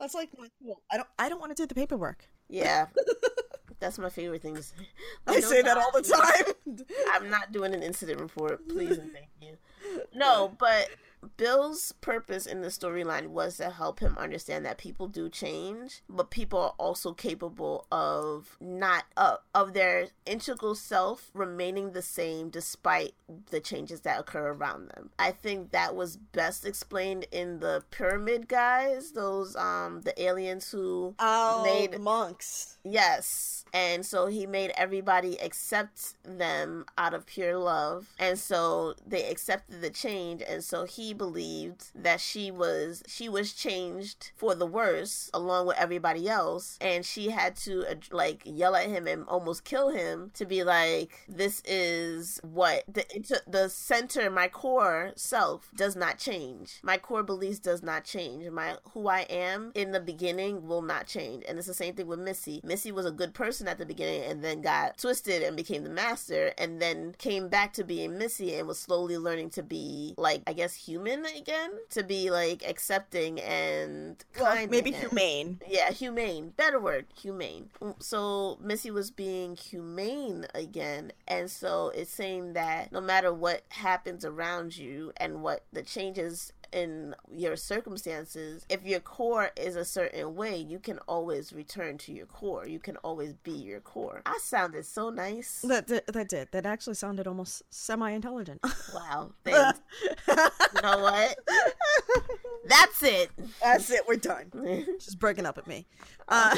That's 0.00 0.14
like 0.14 0.30
my. 0.38 0.48
I 0.92 0.96
don't 0.96 1.08
I 1.18 1.28
don't 1.28 1.40
want 1.40 1.54
to 1.56 1.62
do 1.62 1.66
the 1.66 1.74
paperwork. 1.74 2.28
yeah, 2.48 2.86
that's 3.80 3.98
my 3.98 4.08
favorite 4.10 4.42
thing 4.42 4.54
to 4.56 4.62
say. 4.62 4.74
I 5.26 5.40
say 5.40 5.62
that 5.62 5.76
all 5.78 5.90
the 5.92 6.02
time. 6.02 6.84
I'm 7.12 7.30
not 7.30 7.52
doing 7.52 7.74
an 7.74 7.82
incident 7.82 8.20
report, 8.20 8.68
please 8.68 8.98
and 8.98 9.12
thank 9.12 9.28
you. 9.40 9.56
No, 10.14 10.52
but 10.58 10.88
Bill's 11.36 11.92
purpose 12.00 12.46
in 12.46 12.60
the 12.62 12.68
storyline 12.68 13.28
was 13.28 13.56
to 13.58 13.70
help 13.70 14.00
him 14.00 14.16
understand 14.18 14.64
that 14.64 14.78
people 14.78 15.08
do 15.08 15.28
change, 15.28 16.02
but 16.08 16.30
people 16.30 16.58
are 16.58 16.74
also 16.78 17.12
capable 17.12 17.86
of 17.90 18.56
not 18.60 19.04
uh, 19.16 19.36
of 19.54 19.72
their 19.74 20.08
integral 20.26 20.74
self 20.74 21.30
remaining 21.34 21.92
the 21.92 22.02
same 22.02 22.48
despite 22.50 23.14
the 23.50 23.60
changes 23.60 24.00
that 24.00 24.20
occur 24.20 24.52
around 24.52 24.88
them. 24.88 25.10
I 25.18 25.30
think 25.32 25.70
that 25.72 25.94
was 25.94 26.16
best 26.16 26.64
explained 26.66 27.26
in 27.32 27.60
the 27.60 27.82
pyramid 27.90 28.48
guys, 28.48 29.12
those 29.12 29.56
um 29.56 30.02
the 30.02 30.20
aliens 30.22 30.70
who 30.70 31.14
Oh, 31.18 31.62
made 31.64 31.98
monks. 32.00 32.78
Yes. 32.84 33.64
And 33.72 34.04
so 34.04 34.26
he 34.26 34.46
made 34.46 34.72
everybody 34.76 35.36
accept 35.40 36.14
them 36.22 36.84
out 36.98 37.14
of 37.14 37.26
pure 37.26 37.56
love. 37.58 38.08
And 38.18 38.38
so 38.38 38.94
they 39.06 39.28
accepted 39.28 39.80
the 39.80 39.90
change 39.90 40.42
and 40.46 40.62
so 40.62 40.84
he 40.84 41.13
believed 41.14 41.86
that 41.94 42.20
she 42.20 42.50
was 42.50 43.02
she 43.06 43.28
was 43.28 43.52
changed 43.52 44.32
for 44.36 44.54
the 44.54 44.66
worse 44.66 45.30
along 45.32 45.66
with 45.66 45.76
everybody 45.78 46.28
else 46.28 46.78
and 46.80 47.04
she 47.04 47.30
had 47.30 47.56
to 47.56 47.84
like 48.10 48.42
yell 48.44 48.76
at 48.76 48.88
him 48.88 49.06
and 49.06 49.24
almost 49.26 49.64
kill 49.64 49.90
him 49.90 50.30
to 50.34 50.44
be 50.44 50.62
like 50.62 51.24
this 51.28 51.62
is 51.64 52.40
what 52.42 52.84
the 52.88 53.04
the 53.46 53.68
center 53.68 54.30
my 54.30 54.48
core 54.48 55.12
self 55.16 55.70
does 55.74 55.96
not 55.96 56.18
change. 56.18 56.80
My 56.82 56.98
core 56.98 57.22
beliefs 57.22 57.58
does 57.58 57.82
not 57.82 58.04
change. 58.04 58.48
My 58.50 58.76
who 58.92 59.08
I 59.08 59.20
am 59.22 59.72
in 59.74 59.92
the 59.92 60.00
beginning 60.00 60.66
will 60.66 60.82
not 60.82 61.06
change. 61.06 61.44
And 61.48 61.58
it's 61.58 61.66
the 61.66 61.74
same 61.74 61.94
thing 61.94 62.06
with 62.06 62.18
Missy. 62.18 62.60
Missy 62.64 62.92
was 62.92 63.06
a 63.06 63.10
good 63.10 63.34
person 63.34 63.68
at 63.68 63.78
the 63.78 63.86
beginning 63.86 64.22
and 64.24 64.42
then 64.42 64.60
got 64.60 64.98
twisted 64.98 65.42
and 65.42 65.56
became 65.56 65.84
the 65.84 65.90
master 65.90 66.52
and 66.58 66.80
then 66.80 67.14
came 67.18 67.48
back 67.48 67.72
to 67.74 67.84
being 67.84 68.18
Missy 68.18 68.54
and 68.54 68.66
was 68.66 68.78
slowly 68.78 69.18
learning 69.18 69.50
to 69.50 69.62
be 69.62 70.14
like 70.16 70.42
I 70.46 70.52
guess 70.52 70.74
human 70.74 71.03
again, 71.08 71.70
to 71.90 72.02
be 72.02 72.30
like 72.30 72.62
accepting 72.66 73.40
and 73.40 74.24
Well, 74.38 74.54
kind. 74.54 74.70
maybe 74.70 74.90
again. 74.90 75.00
humane. 75.08 75.60
Yeah, 75.68 75.90
humane. 75.90 76.50
Better 76.56 76.80
word, 76.80 77.06
humane. 77.16 77.70
Mm, 77.80 78.02
so 78.02 78.58
Missy 78.60 78.90
was 78.90 79.10
being 79.10 79.56
humane 79.56 80.46
again, 80.54 81.12
and 81.28 81.50
so 81.50 81.88
it's 81.94 82.10
saying 82.10 82.54
that 82.54 82.92
no 82.92 83.00
matter 83.00 83.32
what 83.32 83.62
happens 83.70 84.24
around 84.24 84.76
you 84.76 85.12
and 85.16 85.42
what 85.42 85.64
the 85.72 85.82
changes 85.82 86.52
in 86.74 87.14
your 87.30 87.56
circumstances, 87.56 88.66
if 88.68 88.84
your 88.84 89.00
core 89.00 89.50
is 89.56 89.76
a 89.76 89.84
certain 89.84 90.34
way, 90.34 90.56
you 90.56 90.78
can 90.78 90.98
always 91.06 91.52
return 91.52 91.96
to 91.98 92.12
your 92.12 92.26
core. 92.26 92.66
You 92.66 92.80
can 92.80 92.96
always 92.98 93.32
be 93.32 93.52
your 93.52 93.80
core. 93.80 94.22
I 94.26 94.38
sounded 94.42 94.84
so 94.84 95.10
nice. 95.10 95.62
That 95.62 95.86
did, 95.86 96.02
that 96.08 96.28
did. 96.28 96.48
That 96.50 96.66
actually 96.66 96.94
sounded 96.94 97.26
almost 97.26 97.62
semi-intelligent. 97.70 98.60
Wow. 98.92 99.30
Thanks. 99.44 99.80
you 100.28 100.82
know 100.82 100.98
what? 100.98 101.38
That's 102.66 103.02
it. 103.02 103.30
That's 103.62 103.90
it. 103.90 104.00
We're 104.08 104.16
done. 104.16 104.50
She's 104.98 105.14
breaking 105.14 105.46
up 105.46 105.58
at 105.58 105.66
me. 105.66 105.86
Uh, 106.28 106.56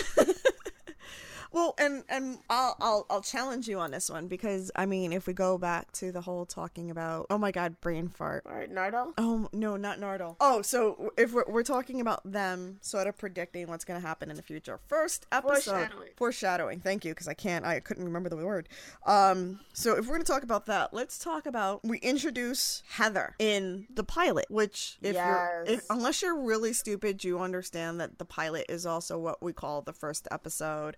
well, 1.52 1.74
and 1.78 2.04
and 2.08 2.38
I'll 2.50 2.76
I'll 2.80 3.06
I'll 3.10 3.22
challenge 3.22 3.68
you 3.68 3.78
on 3.78 3.90
this 3.90 4.10
one 4.10 4.28
because 4.28 4.70
I 4.76 4.86
mean, 4.86 5.12
if 5.12 5.26
we 5.26 5.32
go 5.32 5.58
back 5.58 5.92
to 5.92 6.12
the 6.12 6.20
whole 6.20 6.46
talking 6.46 6.90
about 6.90 7.26
oh 7.30 7.38
my 7.38 7.50
god, 7.50 7.80
brain 7.80 8.08
fart. 8.08 8.44
All 8.46 8.54
right, 8.54 8.70
Nardo. 8.70 9.14
Oh 9.18 9.48
no, 9.52 9.76
not 9.76 9.98
Nardole. 10.00 10.36
Oh, 10.40 10.62
so 10.62 11.12
if 11.16 11.32
we're, 11.32 11.44
we're 11.48 11.62
talking 11.62 12.00
about 12.00 12.20
them 12.30 12.78
sort 12.80 13.06
of 13.06 13.16
predicting 13.16 13.66
what's 13.68 13.84
going 13.84 14.00
to 14.00 14.06
happen 14.06 14.30
in 14.30 14.36
the 14.36 14.42
future. 14.42 14.78
First 14.88 15.26
episode, 15.32 15.72
Foreshadowing. 15.72 16.08
foreshadowing. 16.16 16.80
Thank 16.80 17.04
you, 17.04 17.12
because 17.12 17.28
I 17.28 17.34
can't, 17.34 17.64
I 17.64 17.80
couldn't 17.80 18.04
remember 18.04 18.28
the 18.28 18.36
word. 18.36 18.68
Um, 19.06 19.60
so 19.72 19.92
if 19.96 20.06
we're 20.06 20.14
going 20.14 20.22
to 20.22 20.32
talk 20.32 20.42
about 20.42 20.66
that, 20.66 20.92
let's 20.92 21.18
talk 21.18 21.46
about 21.46 21.84
we 21.84 21.98
introduce 21.98 22.82
Heather 22.88 23.34
in 23.38 23.86
the 23.94 24.04
pilot, 24.04 24.46
which 24.48 24.98
if 25.02 25.14
you're, 25.14 25.64
if, 25.66 25.84
unless 25.90 26.22
you're 26.22 26.38
really 26.38 26.72
stupid, 26.72 27.24
you 27.24 27.38
understand 27.40 28.00
that 28.00 28.18
the 28.18 28.24
pilot 28.24 28.66
is 28.68 28.86
also 28.86 29.18
what 29.18 29.42
we 29.42 29.52
call 29.52 29.82
the 29.82 29.92
first 29.92 30.28
episode. 30.30 30.96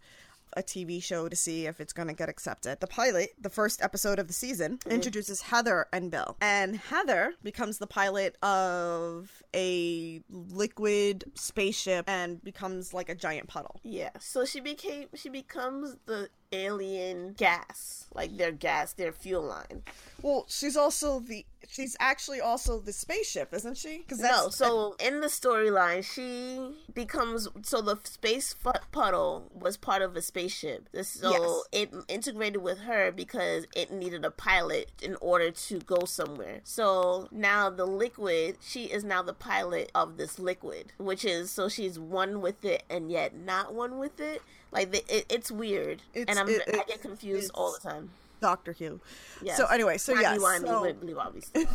A 0.56 0.62
TV 0.62 1.02
show 1.02 1.28
to 1.28 1.36
see 1.36 1.66
if 1.66 1.80
it's 1.80 1.92
going 1.92 2.08
to 2.08 2.14
get 2.14 2.28
accepted. 2.28 2.80
The 2.80 2.86
pilot, 2.86 3.34
the 3.40 3.50
first 3.50 3.82
episode 3.82 4.18
of 4.18 4.26
the 4.26 4.32
season, 4.32 4.78
mm-hmm. 4.78 4.90
introduces 4.90 5.42
Heather 5.42 5.86
and 5.92 6.10
Bill. 6.10 6.36
And 6.40 6.76
Heather 6.76 7.34
becomes 7.42 7.78
the 7.78 7.86
pilot 7.86 8.36
of 8.42 9.42
a 9.54 10.22
liquid 10.30 11.24
spaceship 11.34 12.08
and 12.08 12.42
becomes 12.42 12.94
like 12.94 13.08
a 13.08 13.14
giant 13.14 13.48
puddle. 13.48 13.80
Yeah. 13.82 14.10
So 14.20 14.44
she 14.44 14.60
became 14.60 15.08
she 15.14 15.28
becomes 15.28 15.96
the 16.06 16.28
alien 16.52 17.34
gas, 17.34 18.06
like 18.14 18.36
their 18.36 18.52
gas, 18.52 18.92
their 18.92 19.12
fuel 19.12 19.42
line. 19.42 19.82
Well, 20.22 20.46
she's 20.48 20.76
also 20.76 21.20
the 21.20 21.44
she's 21.68 21.96
actually 22.00 22.40
also 22.40 22.80
the 22.80 22.92
spaceship, 22.92 23.52
isn't 23.52 23.76
she? 23.76 23.98
Because 23.98 24.20
No, 24.20 24.48
so 24.48 24.96
in 24.98 25.20
the 25.20 25.26
storyline, 25.28 26.02
she 26.02 26.74
becomes 26.92 27.48
so 27.62 27.80
the 27.80 27.96
space 28.04 28.56
puddle 28.90 29.50
was 29.54 29.76
part 29.76 30.02
of 30.02 30.16
a 30.16 30.22
spaceship. 30.22 30.88
This 30.92 31.08
so 31.08 31.30
Yes. 31.30 31.90
it 31.92 31.94
integrated 32.08 32.62
with 32.62 32.78
her 32.80 33.12
because 33.12 33.66
it 33.76 33.92
needed 33.92 34.24
a 34.24 34.30
pilot 34.30 34.90
in 35.02 35.16
order 35.20 35.50
to 35.50 35.78
go 35.80 36.04
somewhere. 36.04 36.60
So 36.64 37.28
now 37.30 37.70
the 37.70 37.86
liquid, 37.86 38.56
she 38.60 38.84
is 38.84 39.04
now 39.04 39.22
the 39.22 39.34
pilot 39.34 39.90
of 39.94 40.16
this 40.16 40.38
liquid, 40.38 40.92
which 40.98 41.24
is 41.24 41.50
so 41.50 41.68
she's 41.68 41.98
one 41.98 42.40
with 42.40 42.64
it 42.64 42.82
and 42.90 43.10
yet 43.10 43.36
not 43.36 43.74
one 43.74 43.98
with 43.98 44.18
it. 44.18 44.42
Like 44.70 44.90
the, 44.92 44.98
it, 45.14 45.26
it's 45.30 45.50
weird, 45.50 46.02
It's- 46.14 46.26
and 46.28 46.38
I'm 46.38 46.48
it- 46.54 46.62
I 46.68 46.84
get 46.86 47.00
confused 47.02 47.50
all 47.54 47.72
the 47.72 47.80
time. 47.80 48.10
Doctor 48.40 48.72
Who. 48.78 49.00
Yes. 49.42 49.56
So 49.56 49.66
anyway, 49.66 49.98
so 49.98 50.14
Rewind, 50.14 50.66
so- 50.66 50.80
Believe- 50.80 51.00
Believe 51.00 51.18
obviously. 51.18 51.66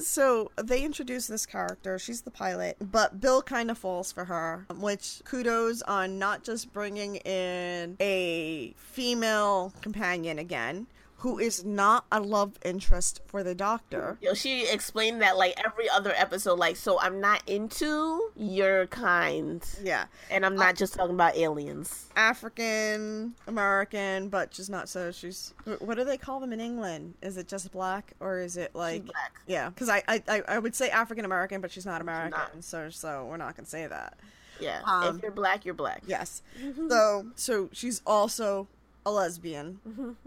So 0.00 0.50
they 0.62 0.82
introduce 0.82 1.26
this 1.28 1.46
character. 1.46 1.98
She's 1.98 2.22
the 2.22 2.30
pilot, 2.30 2.76
but 2.80 3.20
Bill 3.20 3.40
kind 3.40 3.70
of 3.70 3.78
falls 3.78 4.10
for 4.12 4.24
her, 4.24 4.66
which 4.78 5.22
kudos 5.24 5.80
on 5.82 6.18
not 6.18 6.42
just 6.42 6.72
bringing 6.72 7.16
in 7.16 7.96
a 8.00 8.74
female 8.76 9.72
companion 9.80 10.38
again, 10.38 10.86
who 11.18 11.38
is 11.38 11.64
not 11.64 12.04
a 12.12 12.20
love 12.20 12.58
interest 12.64 13.20
for 13.26 13.42
the 13.42 13.54
doctor. 13.54 14.18
Yo, 14.20 14.34
she 14.34 14.68
explained 14.68 15.22
that 15.22 15.36
like 15.38 15.54
every 15.64 15.88
other 15.88 16.12
episode, 16.14 16.58
like, 16.58 16.76
so 16.76 17.00
I'm 17.00 17.20
not 17.20 17.42
into 17.48 18.30
your 18.36 18.86
kind. 18.88 19.64
Yeah. 19.82 20.04
And 20.30 20.44
I'm 20.44 20.56
not 20.56 20.76
just 20.76 20.94
talking 20.94 21.14
about 21.14 21.36
aliens. 21.36 22.06
African 22.16 23.34
American, 23.46 24.28
but 24.28 24.50
just 24.50 24.68
not 24.68 24.88
so. 24.88 25.10
She's 25.10 25.54
what 25.78 25.96
do 25.96 26.04
they 26.04 26.18
call 26.18 26.38
them 26.38 26.52
in 26.52 26.60
England? 26.60 27.14
Is 27.22 27.38
it 27.38 27.48
just 27.48 27.72
black 27.72 28.12
or 28.20 28.40
is 28.40 28.56
it 28.56 28.74
like 28.74 29.06
black. 29.06 29.32
Yeah, 29.46 29.70
because 29.70 29.88
I, 29.88 30.02
I 30.08 30.42
I 30.46 30.58
would 30.58 30.74
say 30.74 30.90
African 30.90 31.24
American, 31.24 31.60
but 31.60 31.70
she's 31.70 31.86
not 31.86 32.00
American, 32.00 32.30
not. 32.32 32.64
so 32.64 32.90
so 32.90 33.26
we're 33.28 33.36
not 33.38 33.56
gonna 33.56 33.66
say 33.66 33.86
that. 33.86 34.18
Yeah. 34.60 34.80
Um, 34.84 35.16
if 35.16 35.22
you're 35.22 35.30
black, 35.30 35.64
you're 35.64 35.74
black. 35.74 36.02
Yes. 36.06 36.42
So 36.88 37.26
so 37.34 37.68
she's 37.72 38.00
also 38.06 38.68
a 39.06 39.10
lesbian, 39.10 39.78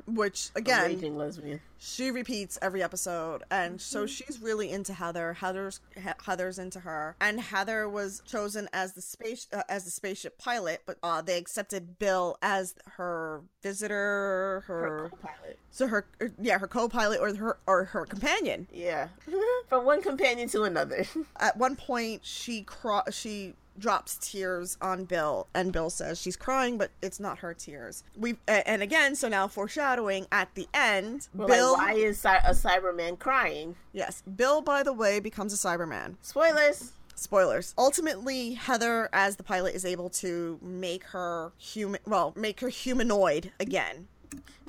which 0.07 0.49
again 0.55 0.85
Raging 0.85 1.17
lesbian. 1.17 1.59
she 1.77 2.09
repeats 2.11 2.57
every 2.61 2.81
episode, 2.81 3.43
and 3.51 3.79
so 3.81 4.05
she's 4.07 4.39
really 4.41 4.71
into 4.71 4.93
Heather. 4.93 5.33
Heather's 5.33 5.81
He- 5.95 6.01
Heather's 6.25 6.57
into 6.57 6.79
her, 6.79 7.15
and 7.19 7.41
Heather 7.41 7.89
was 7.89 8.23
chosen 8.25 8.69
as 8.73 8.93
the 8.93 9.01
space 9.01 9.47
uh, 9.53 9.63
as 9.67 9.83
the 9.83 9.91
spaceship 9.91 10.37
pilot, 10.37 10.81
but 10.85 10.97
uh, 11.03 11.21
they 11.21 11.37
accepted 11.37 11.99
Bill 11.99 12.37
as 12.41 12.73
her 12.97 13.41
visitor, 13.61 14.63
her, 14.67 15.09
Co-pilot. 15.11 15.59
so 15.71 15.87
her 15.87 16.05
er, 16.21 16.31
yeah 16.41 16.57
her 16.57 16.67
co-pilot 16.67 17.19
or 17.19 17.35
her 17.35 17.57
or 17.67 17.83
her 17.85 18.05
companion. 18.05 18.67
Yeah. 18.73 19.09
From 19.67 19.83
one 19.85 20.01
companion 20.01 20.47
to 20.49 20.63
another. 20.63 21.05
At 21.39 21.57
one 21.57 21.75
point, 21.75 22.21
she 22.25 22.61
cro- 22.63 23.03
she 23.11 23.53
drops 23.79 24.17
tears 24.21 24.77
on 24.81 25.05
Bill, 25.05 25.47
and 25.53 25.71
Bill 25.73 25.89
says 25.89 26.19
she's 26.21 26.35
crying, 26.35 26.77
but 26.77 26.91
it's 27.01 27.19
not 27.19 27.39
her 27.39 27.53
tears. 27.53 28.03
We 28.17 28.37
and 28.47 28.81
again, 28.81 29.15
so 29.15 29.27
now 29.27 29.47
foreshadowing 29.47 30.27
at 30.31 30.53
the 30.55 30.67
end, 30.73 31.27
Bill. 31.35 31.73
like, 31.73 31.87
why 31.87 31.93
is 31.93 32.19
Cy- 32.19 32.37
a 32.37 32.51
Cyberman 32.51 33.17
crying? 33.17 33.75
Yes, 33.93 34.21
Bill, 34.35 34.61
by 34.61 34.83
the 34.83 34.93
way, 34.93 35.19
becomes 35.19 35.53
a 35.53 35.57
Cyberman. 35.57 36.15
Spoilers. 36.21 36.91
Spoilers. 37.15 37.73
Ultimately, 37.77 38.53
Heather, 38.53 39.09
as 39.11 39.35
the 39.35 39.43
pilot, 39.43 39.75
is 39.75 39.83
able 39.83 40.09
to 40.11 40.57
make 40.61 41.03
her 41.05 41.51
human. 41.57 41.99
Well, 42.05 42.33
make 42.35 42.61
her 42.61 42.69
humanoid 42.69 43.51
again. 43.59 44.07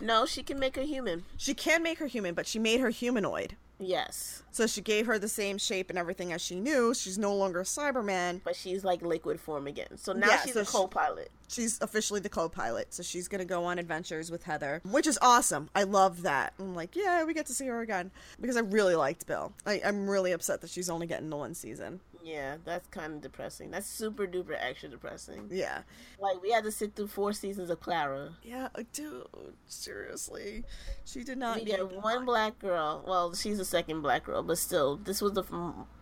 No, 0.00 0.24
she 0.26 0.42
can 0.42 0.58
make 0.58 0.74
her 0.76 0.82
human. 0.82 1.24
She 1.36 1.54
can 1.54 1.82
make 1.82 1.98
her 1.98 2.06
human, 2.06 2.34
but 2.34 2.46
she 2.46 2.58
made 2.58 2.80
her 2.80 2.88
humanoid. 2.90 3.54
Yes. 3.80 4.42
So 4.52 4.66
she 4.66 4.80
gave 4.80 5.06
her 5.06 5.18
the 5.18 5.28
same 5.28 5.58
shape 5.58 5.90
and 5.90 5.98
everything 5.98 6.32
as 6.32 6.42
she 6.42 6.60
knew. 6.60 6.92
She's 6.94 7.18
no 7.18 7.34
longer 7.34 7.60
a 7.60 7.64
Cyberman. 7.64 8.42
But 8.44 8.54
she's 8.54 8.84
like 8.84 9.02
liquid 9.02 9.40
form 9.40 9.66
again. 9.66 9.96
So 9.96 10.12
now 10.12 10.28
Yeah, 10.28 10.42
she's 10.42 10.54
so 10.54 10.60
a 10.60 10.64
co 10.64 10.86
pilot. 10.86 11.30
She's 11.48 11.80
officially 11.80 12.20
the 12.20 12.28
co-pilot, 12.28 12.94
so 12.94 13.02
she's 13.02 13.26
gonna 13.26 13.44
go 13.44 13.64
on 13.64 13.80
adventures 13.80 14.30
with 14.30 14.44
Heather, 14.44 14.80
which 14.84 15.08
is 15.08 15.18
awesome. 15.20 15.68
I 15.74 15.82
love 15.82 16.22
that. 16.22 16.52
I'm 16.60 16.76
like, 16.76 16.94
yeah, 16.94 17.24
we 17.24 17.34
get 17.34 17.46
to 17.46 17.52
see 17.52 17.66
her 17.66 17.80
again 17.80 18.12
because 18.40 18.56
I 18.56 18.60
really 18.60 18.94
liked 18.94 19.26
Bill. 19.26 19.52
I, 19.66 19.80
I'm 19.84 20.08
really 20.08 20.30
upset 20.30 20.60
that 20.60 20.70
she's 20.70 20.88
only 20.88 21.08
getting 21.08 21.28
the 21.28 21.36
one 21.36 21.54
season. 21.54 21.98
Yeah, 22.22 22.56
that's 22.64 22.86
kind 22.88 23.14
of 23.14 23.20
depressing. 23.20 23.70
That's 23.70 23.86
super 23.86 24.26
duper 24.26 24.56
extra 24.58 24.88
depressing. 24.88 25.48
Yeah, 25.50 25.82
Like, 26.18 26.42
we 26.42 26.50
had 26.50 26.64
to 26.64 26.72
sit 26.72 26.94
through 26.94 27.08
four 27.08 27.32
seasons 27.32 27.70
of 27.70 27.80
Clara. 27.80 28.32
yeah, 28.42 28.68
dude, 28.92 29.26
seriously, 29.66 30.64
she 31.04 31.24
did 31.24 31.38
not 31.38 31.56
We 31.58 31.64
get 31.64 31.90
one 32.02 32.24
black 32.24 32.58
girl. 32.58 33.04
Well, 33.06 33.34
she's 33.34 33.58
the 33.58 33.64
second 33.64 34.02
black 34.02 34.24
girl, 34.24 34.42
but 34.42 34.58
still, 34.58 34.96
this 34.96 35.20
was 35.22 35.32
the 35.32 35.44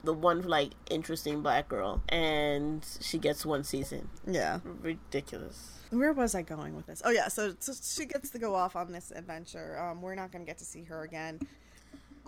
the 0.05 0.13
one 0.13 0.43
like 0.43 0.71
interesting 0.91 1.43
black 1.43 1.69
girl, 1.69 2.03
and 2.09 2.85
she 3.01 3.19
gets 3.19 3.47
one 3.47 3.65
season. 3.65 4.09
Yeah, 4.27 4.61
Ridiculous. 4.65 5.79
where 5.91 6.13
was 6.13 6.35
I 6.35 6.43
going 6.43 6.75
with 6.77 6.87
this? 6.87 7.01
Oh 7.05 7.11
yeah, 7.11 7.29
so, 7.29 7.55
so 7.61 7.73
she 7.81 8.07
gets 8.07 8.31
to 8.31 8.39
go 8.39 8.55
off 8.55 8.77
on 8.77 8.93
this 8.93 9.11
adventure. 9.15 9.79
Um, 9.79 10.03
we're 10.03 10.15
not 10.15 10.33
gonna 10.33 10.45
get 10.45 10.59
to 10.59 10.65
see 10.65 10.83
her 10.85 11.03
again. 11.03 11.41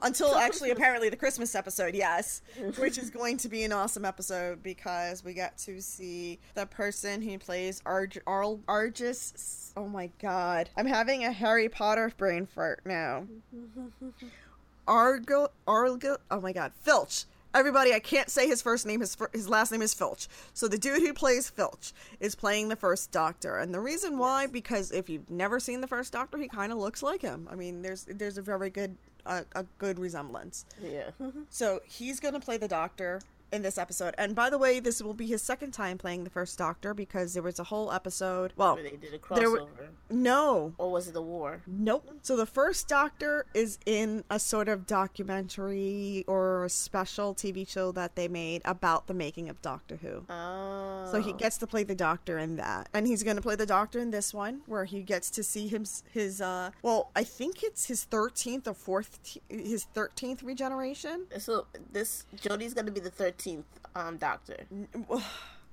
Until 0.03 0.35
actually, 0.35 0.71
apparently, 0.71 1.09
the 1.09 1.17
Christmas 1.17 1.55
episode, 1.55 1.95
yes, 1.95 2.43
which 2.79 2.99
is 2.99 3.11
going 3.11 3.37
to 3.39 3.49
be 3.49 3.65
an 3.65 3.73
awesome 3.73 4.05
episode 4.05 4.63
because 4.63 5.25
we 5.25 5.35
get 5.35 5.59
to 5.59 5.81
see 5.81 6.39
the 6.55 6.67
person 6.67 7.21
who 7.23 7.39
plays 7.39 7.83
Arg- 7.85 8.23
Arl- 8.27 8.61
Argus. 8.67 9.73
Oh 9.77 9.89
my 9.89 10.11
god, 10.21 10.71
I'm 10.77 10.87
having 10.87 11.25
a 11.25 11.33
Harry 11.33 11.69
Potter 11.69 12.13
brain 12.17 12.47
fart 12.47 12.81
now. 12.85 13.27
Argo, 14.89 15.49
Argo. 15.67 16.17
Oh 16.31 16.41
my 16.41 16.53
god, 16.53 16.73
Filch. 16.83 17.25
Everybody, 17.53 17.93
I 17.93 17.99
can't 17.99 18.31
say 18.31 18.47
his 18.47 18.63
first 18.63 18.87
name. 18.87 19.01
His 19.01 19.17
fir- 19.17 19.31
his 19.33 19.49
last 19.49 19.73
name 19.73 19.83
is 19.83 19.93
Filch. 19.93 20.29
So 20.55 20.69
the 20.69 20.79
dude 20.79 21.03
who 21.03 21.13
plays 21.13 21.51
Filch 21.51 21.93
is 22.21 22.37
playing 22.37 22.69
the 22.69 22.77
first 22.77 23.11
Doctor, 23.11 23.57
and 23.57 23.75
the 23.75 23.81
reason 23.81 24.19
why, 24.19 24.47
because 24.47 24.93
if 24.93 25.09
you've 25.11 25.29
never 25.29 25.59
seen 25.59 25.81
the 25.81 25.89
first 25.89 26.13
Doctor, 26.13 26.39
he 26.39 26.47
kind 26.47 26.71
of 26.71 26.79
looks 26.79 27.03
like 27.03 27.23
him. 27.23 27.49
I 27.51 27.57
mean, 27.57 27.83
there's 27.83 28.05
there's 28.05 28.39
a 28.39 28.43
very 28.43 28.71
good 28.71 28.97
uh, 29.27 29.43
a 29.55 29.65
good 29.79 29.99
resemblance. 29.99 30.65
Yeah. 30.83 31.11
So 31.51 31.81
he's 31.87 32.21
gonna 32.21 32.41
play 32.41 32.57
the 32.57 32.69
Doctor 32.69 33.21
in 33.53 33.63
this 33.63 33.79
episode. 33.79 34.15
And 34.19 34.35
by 34.35 34.51
the 34.51 34.59
way, 34.59 34.81
this 34.81 35.03
will 35.03 35.15
be 35.15 35.27
his 35.27 35.43
second 35.43 35.73
time 35.73 35.99
playing 35.99 36.25
the 36.25 36.31
first 36.31 36.59
Doctor 36.59 36.95
because 36.95 37.35
there 37.35 37.43
was 37.43 37.59
a 37.59 37.65
whole 37.65 37.93
episode. 37.93 38.53
Well, 38.57 38.75
Where 38.75 38.83
they 38.85 38.97
did 38.97 39.15
a 39.15 39.35
there 39.35 39.51
were- 39.51 39.61
crossover. 39.61 39.89
no, 40.11 40.75
Or 40.79 40.91
was 40.93 41.09
it 41.09 41.15
the 41.15 41.23
war? 41.23 41.63
Nope. 41.67 42.09
So 42.23 42.37
the 42.37 42.47
first 42.47 42.89
Doctor 42.89 43.47
is 43.55 43.79
in 43.87 44.25
a 44.31 44.39
sort 44.39 44.69
of 44.69 44.87
documentary 44.87 46.25
or 46.27 46.65
a 46.65 46.69
special 46.71 47.35
TV 47.35 47.67
show 47.69 47.93
that 47.93 48.17
they 48.17 48.29
made 48.29 48.63
about 48.65 49.07
the 49.07 49.15
making 49.15 49.49
of 49.49 49.61
Doctor 49.63 49.97
Who. 49.97 50.25
Oh. 50.29 51.09
So 51.11 51.21
he 51.21 51.33
gets 51.33 51.59
to 51.59 51.67
play 51.67 51.83
the 51.85 51.95
doctor 51.95 52.39
in 52.39 52.57
that. 52.57 52.89
And 52.93 53.07
he's 53.07 53.23
going 53.23 53.37
to 53.37 53.43
play 53.43 53.57
the 53.57 53.67
doctor 53.67 53.99
in 53.99 54.11
this 54.11 54.33
one 54.35 54.63
where 54.67 54.85
he 54.85 55.03
gets 55.03 55.31
to 55.31 55.43
see 55.43 55.69
his 55.69 56.03
his 56.13 56.41
uh 56.41 56.71
well, 56.83 57.11
I 57.17 57.25
think 57.25 57.63
it's 57.63 57.87
his 57.87 58.07
13th 58.11 58.67
or 58.67 59.03
4th 59.03 59.39
his 59.49 59.87
13th 59.95 60.45
regeneration. 60.45 61.27
So 61.39 61.67
this 61.93 62.27
Jodie's 62.37 62.75
going 62.75 62.87
to 62.87 62.93
be 62.93 63.01
the 63.01 63.11
13th 63.41 63.65
um 63.95 64.17
doctor. 64.17 64.67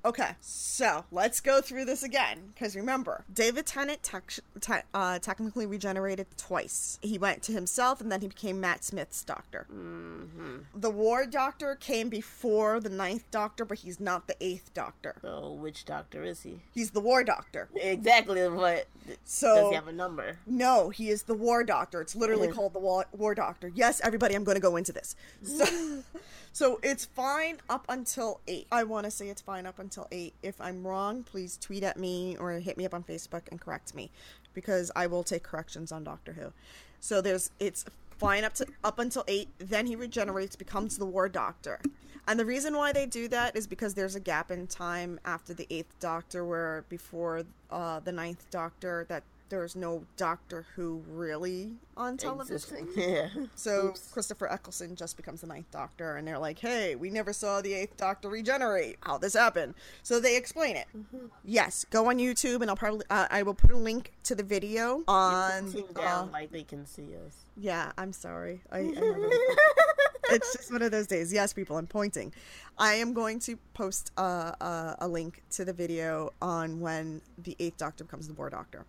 Okay, 0.06 0.36
so 0.40 1.04
let's 1.12 1.42
go 1.42 1.60
through 1.60 1.84
this 1.84 2.02
again. 2.02 2.54
Because 2.54 2.78
remember, 2.78 3.26
David 3.34 3.66
Tennant 3.66 4.04
tec- 4.04 4.40
te- 4.62 4.74
uh, 4.94 5.20
technically 5.20 5.66
regenerated 5.66 6.28
twice. 6.38 6.98
He 7.02 7.18
went 7.18 7.42
to 7.44 7.52
himself 7.52 8.00
and 8.00 8.10
then 8.10 8.22
he 8.22 8.28
became 8.28 8.62
Matt 8.62 8.86
Smith's 8.86 9.22
doctor. 9.24 9.66
Mm-hmm. 9.70 10.58
The 10.76 10.92
War 10.92 11.26
Doctor 11.26 11.76
came 11.76 12.08
before 12.08 12.80
the 12.80 12.90
Ninth 12.90 13.30
Doctor, 13.32 13.66
but 13.66 13.80
he's 13.80 14.00
not 14.00 14.28
the 14.28 14.36
Eighth 14.40 14.74
Doctor. 14.74 15.16
So 15.22 15.52
which 15.60 15.84
doctor 15.84 16.24
is 16.24 16.44
he? 16.44 16.62
He's 16.74 16.92
the 16.92 17.02
War 17.02 17.26
Doctor. 17.26 17.68
Exactly. 17.76 18.48
What? 18.48 18.88
So 19.24 19.56
does 19.56 19.70
he 19.70 19.76
have 19.76 19.88
a 19.88 19.92
number? 19.92 20.38
No, 20.46 20.90
he 20.90 21.10
is 21.10 21.24
the 21.24 21.34
War 21.34 21.64
Doctor. 21.64 22.02
It's 22.02 22.16
literally 22.16 22.48
Yeah. 22.48 22.54
called 22.54 22.74
the 22.74 22.80
War, 22.80 23.06
War 23.12 23.36
Doctor. 23.36 23.72
Yes, 23.74 24.02
everybody, 24.04 24.36
I'm 24.36 24.44
going 24.44 24.56
to 24.56 24.62
go 24.62 24.76
into 24.76 24.92
this. 24.92 25.16
So, 25.44 26.04
so 26.54 26.80
it's 26.84 27.06
fine 27.06 27.58
up 27.70 27.86
until 27.90 28.40
8. 28.48 28.68
I 28.72 28.84
want 28.84 29.06
to 29.06 29.12
say 29.12 29.30
it's 29.30 29.42
fine 29.42 29.66
up 29.66 29.80
until 29.80 30.08
8. 30.12 30.34
If 30.44 30.60
I'm 30.62 30.86
wrong, 30.86 31.24
please 31.24 31.58
tweet 31.58 31.84
at 31.84 31.98
me 31.98 32.38
or 32.40 32.52
hit 32.54 32.78
me 32.78 32.86
up 32.86 32.94
on 32.94 33.04
Facebook 33.04 33.44
and 33.50 33.60
correct 33.60 33.94
me 33.96 34.12
because 34.54 34.92
I 34.96 35.08
will 35.08 35.24
take 35.24 35.44
corrections 35.44 35.92
on 35.92 36.04
Doctor 36.04 36.34
Who. 36.34 36.54
So 37.00 37.22
there's 37.22 37.52
it's 37.60 37.86
fine 38.18 38.44
up 38.44 38.54
to 38.56 38.66
up 38.84 38.98
until 39.00 39.24
8, 39.28 39.48
then 39.60 39.86
he 39.86 39.96
regenerates, 39.96 40.56
becomes 40.56 40.98
the 40.98 41.06
War 41.06 41.30
Doctor. 41.30 41.80
And 42.28 42.40
the 42.40 42.46
reason 42.46 42.76
why 42.76 42.92
they 42.92 43.06
do 43.06 43.28
that 43.30 43.56
is 43.56 43.68
because 43.68 43.94
there's 43.94 44.16
a 44.16 44.20
gap 44.20 44.52
in 44.52 44.68
time 44.68 45.20
after 45.26 45.54
the 45.54 45.66
8th 45.72 45.86
Doctor 46.00 46.44
where 46.46 46.84
before 46.90 47.44
uh, 47.72 48.00
the 48.02 48.12
ninth 48.12 48.46
Doctor 48.52 49.06
that 49.10 49.24
there's 49.50 49.78
no 49.78 50.04
Doctor 50.18 50.66
Who 50.76 51.04
really 51.08 51.72
on 51.96 52.18
television. 52.18 52.88
Yeah. 52.98 53.30
So 53.56 53.88
Oops. 53.88 54.10
Christopher 54.12 54.52
Eccleston 54.52 54.96
just 54.96 55.16
becomes 55.16 55.42
the 55.42 55.48
ninth 55.48 55.72
Doctor, 55.72 56.18
and 56.18 56.28
they're 56.28 56.38
like, 56.38 56.60
"Hey, 56.60 56.96
we 56.96 57.10
never 57.10 57.32
saw 57.32 57.62
the 57.62 57.74
eighth 57.74 57.96
Doctor 57.96 58.28
regenerate. 58.30 58.98
How 59.02 59.18
this 59.18 59.34
happen?" 59.34 59.74
So 60.04 60.20
they 60.20 60.36
explain 60.36 60.76
it. 60.76 60.88
Mm-hmm. 60.96 61.28
Yes, 61.46 61.86
go 61.90 62.10
on 62.10 62.18
YouTube, 62.18 62.62
and 62.62 62.70
I'll 62.70 62.76
probably 62.76 63.06
uh, 63.10 63.28
I 63.30 63.44
will 63.44 63.54
put 63.54 63.72
a 63.72 63.78
link 63.78 64.12
to 64.24 64.36
the 64.36 64.44
video 64.44 65.04
on. 65.08 65.72
Team 65.72 65.86
uh, 65.96 66.28
like 66.32 66.52
they 66.52 66.64
can 66.64 66.86
see 66.86 67.16
us. 67.26 67.46
yeah, 67.56 67.92
I'm 67.98 68.12
sorry. 68.12 68.62
I, 68.72 68.80
I 68.80 69.84
it's 70.30 70.56
just 70.56 70.72
one 70.72 70.82
of 70.82 70.92
those 70.92 71.08
days. 71.08 71.32
Yes, 71.32 71.54
people, 71.54 71.78
I'm 71.78 71.88
pointing. 71.88 72.34
I 72.78 72.96
am 72.96 73.14
going 73.14 73.40
to 73.42 73.58
post 73.74 74.12
uh, 74.18 74.54
uh, 74.62 74.96
a 75.00 75.08
link 75.08 75.42
to 75.52 75.66
the 75.66 75.74
video 75.74 76.34
on 76.42 76.80
when 76.80 77.22
the 77.44 77.56
eighth 77.60 77.78
Doctor 77.78 78.04
becomes 78.04 78.28
the 78.28 78.34
War 78.34 78.50
Doctor. 78.50 78.86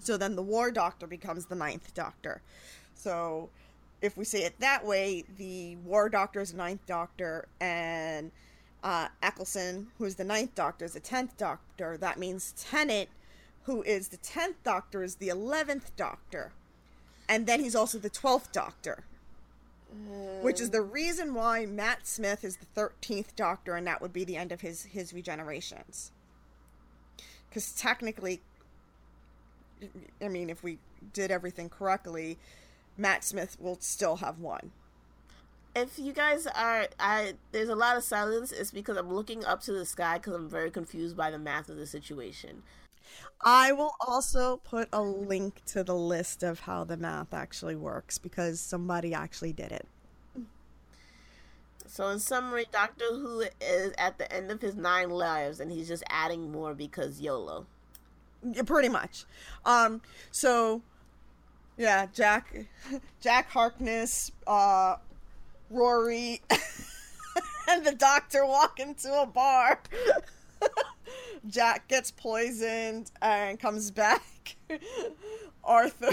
So 0.00 0.16
then 0.16 0.36
the 0.36 0.42
War 0.42 0.70
Doctor 0.70 1.06
becomes 1.06 1.46
the 1.46 1.54
ninth 1.54 1.94
Doctor. 1.94 2.40
So 2.94 3.50
if 4.02 4.16
we 4.16 4.24
say 4.24 4.42
it 4.42 4.58
that 4.60 4.84
way, 4.84 5.24
the 5.38 5.76
War 5.76 6.08
Doctor 6.08 6.40
is 6.40 6.52
the 6.52 6.58
ninth 6.58 6.84
Doctor, 6.86 7.46
and 7.60 8.30
uh, 8.82 9.08
Eccleston, 9.22 9.88
who 9.98 10.04
is 10.04 10.16
the 10.16 10.24
ninth 10.24 10.54
Doctor, 10.54 10.84
is 10.84 10.92
the 10.92 11.00
tenth 11.00 11.36
Doctor. 11.36 11.96
That 11.96 12.18
means 12.18 12.54
Tennant, 12.56 13.08
who 13.64 13.82
is 13.82 14.08
the 14.08 14.18
tenth 14.18 14.56
Doctor, 14.62 15.02
is 15.02 15.16
the 15.16 15.28
eleventh 15.28 15.94
Doctor 15.96 16.52
and 17.28 17.46
then 17.46 17.60
he's 17.60 17.74
also 17.74 17.98
the 17.98 18.10
12th 18.10 18.52
doctor 18.52 19.04
which 20.42 20.60
is 20.60 20.70
the 20.70 20.82
reason 20.82 21.34
why 21.34 21.66
matt 21.66 22.06
smith 22.06 22.44
is 22.44 22.56
the 22.56 22.66
13th 22.80 23.34
doctor 23.36 23.76
and 23.76 23.86
that 23.86 24.00
would 24.00 24.12
be 24.12 24.24
the 24.24 24.36
end 24.36 24.52
of 24.52 24.60
his 24.60 24.84
his 24.84 25.12
regenerations 25.12 26.10
because 27.48 27.72
technically 27.72 28.40
i 30.22 30.28
mean 30.28 30.50
if 30.50 30.62
we 30.62 30.78
did 31.12 31.30
everything 31.30 31.68
correctly 31.68 32.38
matt 32.96 33.24
smith 33.24 33.56
will 33.60 33.78
still 33.80 34.16
have 34.16 34.38
one 34.38 34.70
If 35.76 35.98
you 35.98 36.12
guys 36.12 36.46
are, 36.46 36.86
I 37.00 37.34
there's 37.50 37.68
a 37.68 37.74
lot 37.74 37.96
of 37.96 38.04
silence. 38.04 38.52
It's 38.52 38.70
because 38.70 38.96
I'm 38.96 39.12
looking 39.12 39.44
up 39.44 39.60
to 39.62 39.72
the 39.72 39.84
sky 39.84 40.18
because 40.18 40.34
I'm 40.34 40.48
very 40.48 40.70
confused 40.70 41.16
by 41.16 41.32
the 41.32 41.38
math 41.38 41.68
of 41.68 41.76
the 41.76 41.86
situation. 41.86 42.62
I 43.42 43.72
will 43.72 43.94
also 44.06 44.58
put 44.58 44.88
a 44.92 45.02
link 45.02 45.62
to 45.66 45.84
the 45.84 45.94
list 45.94 46.42
of 46.42 46.60
how 46.60 46.84
the 46.84 46.96
math 46.96 47.32
actually 47.34 47.76
works 47.76 48.18
because 48.18 48.60
somebody 48.60 49.12
actually 49.14 49.52
did 49.52 49.72
it 49.72 49.86
So 51.86 52.08
in 52.08 52.18
summary, 52.18 52.66
Doctor 52.72 53.04
Who 53.04 53.44
is 53.60 53.92
at 53.98 54.18
the 54.18 54.30
end 54.32 54.50
of 54.50 54.60
his 54.60 54.74
nine 54.74 55.10
lives, 55.10 55.60
and 55.60 55.70
he's 55.70 55.86
just 55.86 56.02
adding 56.08 56.50
more 56.50 56.74
because 56.74 57.20
YOLO. 57.20 57.66
Yeah, 58.42 58.62
pretty 58.62 58.88
much. 58.88 59.24
Um, 59.64 60.00
so 60.30 60.82
yeah, 61.76 62.06
Jack, 62.12 62.66
Jack 63.20 63.50
Harkness, 63.50 64.32
uh, 64.46 64.96
Rory, 65.70 66.40
and 67.68 67.84
the 67.84 67.94
Doctor 67.94 68.46
walk 68.46 68.80
into 68.80 69.12
a 69.20 69.26
bar. 69.26 69.80
Jack 71.46 71.88
gets 71.88 72.10
poisoned 72.10 73.10
and 73.20 73.58
comes 73.58 73.90
back. 73.90 74.56
Arthur, 75.64 76.10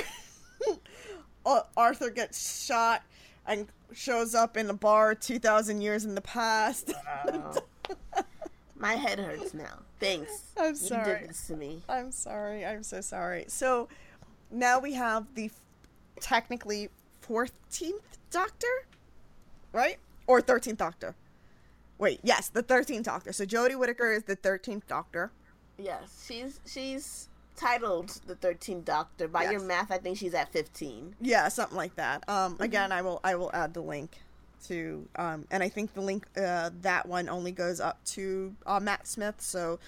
uh, 1.45 1.61
Arthur 1.77 2.09
gets 2.09 2.65
shot 2.65 3.03
and 3.45 3.67
shows 3.93 4.35
up 4.35 4.57
in 4.57 4.69
a 4.69 4.73
bar 4.73 5.15
two 5.15 5.39
thousand 5.39 5.81
years 5.81 6.05
in 6.05 6.15
the 6.15 6.21
past. 6.21 6.91
My 8.75 8.93
head 8.93 9.19
hurts 9.19 9.53
now. 9.53 9.79
Thanks. 9.99 10.41
I'm 10.57 10.75
sorry. 10.75 11.11
You 11.11 11.19
did 11.19 11.29
this 11.29 11.47
to 11.47 11.55
me. 11.55 11.81
I'm 11.87 12.11
sorry. 12.11 12.65
I'm 12.65 12.81
so 12.81 12.99
sorry. 13.01 13.45
So 13.47 13.87
now 14.49 14.79
we 14.79 14.93
have 14.93 15.35
the 15.35 15.45
f- 15.45 15.61
technically 16.19 16.89
14th 17.27 17.91
Doctor, 18.31 18.67
right? 19.71 19.97
Or 20.25 20.41
13th 20.41 20.77
Doctor. 20.77 21.13
Wait, 22.01 22.19
yes, 22.23 22.49
the 22.49 22.63
13th 22.63 23.03
Doctor. 23.03 23.31
So 23.31 23.45
Jodie 23.45 23.79
Whittaker 23.79 24.11
is 24.11 24.23
the 24.23 24.35
13th 24.35 24.87
Doctor. 24.87 25.31
Yes, 25.77 26.25
she's 26.27 26.59
she's 26.65 27.29
titled 27.55 28.09
the 28.27 28.35
Thirteenth 28.35 28.85
Doctor. 28.85 29.27
By 29.27 29.49
your 29.49 29.61
math, 29.61 29.91
I 29.91 29.97
think 29.97 30.17
she's 30.17 30.33
at 30.33 30.51
fifteen. 30.51 31.15
Yeah, 31.19 31.47
something 31.47 31.77
like 31.77 31.95
that. 31.95 32.27
Um, 32.29 32.57
again, 32.59 32.91
I 32.91 33.01
will 33.01 33.19
I 33.23 33.35
will 33.35 33.51
add 33.53 33.73
the 33.73 33.81
link 33.81 34.17
to 34.67 35.07
um, 35.15 35.47
and 35.49 35.63
I 35.63 35.69
think 35.69 35.93
the 35.93 36.01
link 36.01 36.27
uh, 36.37 36.69
that 36.81 37.07
one 37.07 37.29
only 37.29 37.51
goes 37.51 37.79
up 37.79 38.03
to 38.05 38.55
uh, 38.65 38.79
Matt 38.79 39.07
Smith. 39.07 39.35
So 39.39 39.79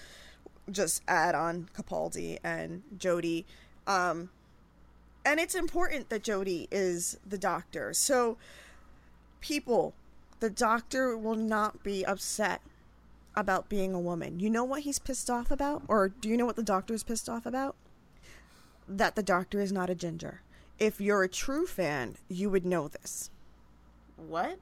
just 0.70 1.02
add 1.06 1.34
on 1.34 1.68
Capaldi 1.76 2.38
and 2.42 2.82
Jodie. 2.96 3.44
Um, 3.86 4.30
and 5.24 5.38
it's 5.38 5.54
important 5.54 6.08
that 6.08 6.22
Jodie 6.22 6.68
is 6.70 7.18
the 7.26 7.38
doctor. 7.38 7.94
So 7.94 8.36
people, 9.40 9.94
the 10.44 10.50
doctor 10.50 11.16
will 11.16 11.36
not 11.36 11.82
be 11.82 12.04
upset 12.04 12.60
about 13.34 13.70
being 13.70 13.94
a 13.94 13.98
woman. 13.98 14.38
You 14.40 14.50
know 14.50 14.62
what 14.62 14.82
he's 14.82 14.98
pissed 14.98 15.30
off 15.30 15.50
about, 15.50 15.80
or 15.88 16.10
do 16.10 16.28
you 16.28 16.36
know 16.36 16.44
what 16.44 16.56
the 16.56 16.62
doctor 16.62 16.92
is 16.92 17.02
pissed 17.02 17.30
off 17.30 17.46
about? 17.46 17.76
That 18.86 19.16
the 19.16 19.22
doctor 19.22 19.58
is 19.58 19.72
not 19.72 19.88
a 19.88 19.94
ginger. 19.94 20.42
If 20.78 21.00
you're 21.00 21.22
a 21.22 21.30
true 21.30 21.66
fan, 21.66 22.16
you 22.28 22.50
would 22.50 22.66
know 22.66 22.88
this. 22.88 23.30
What? 24.18 24.58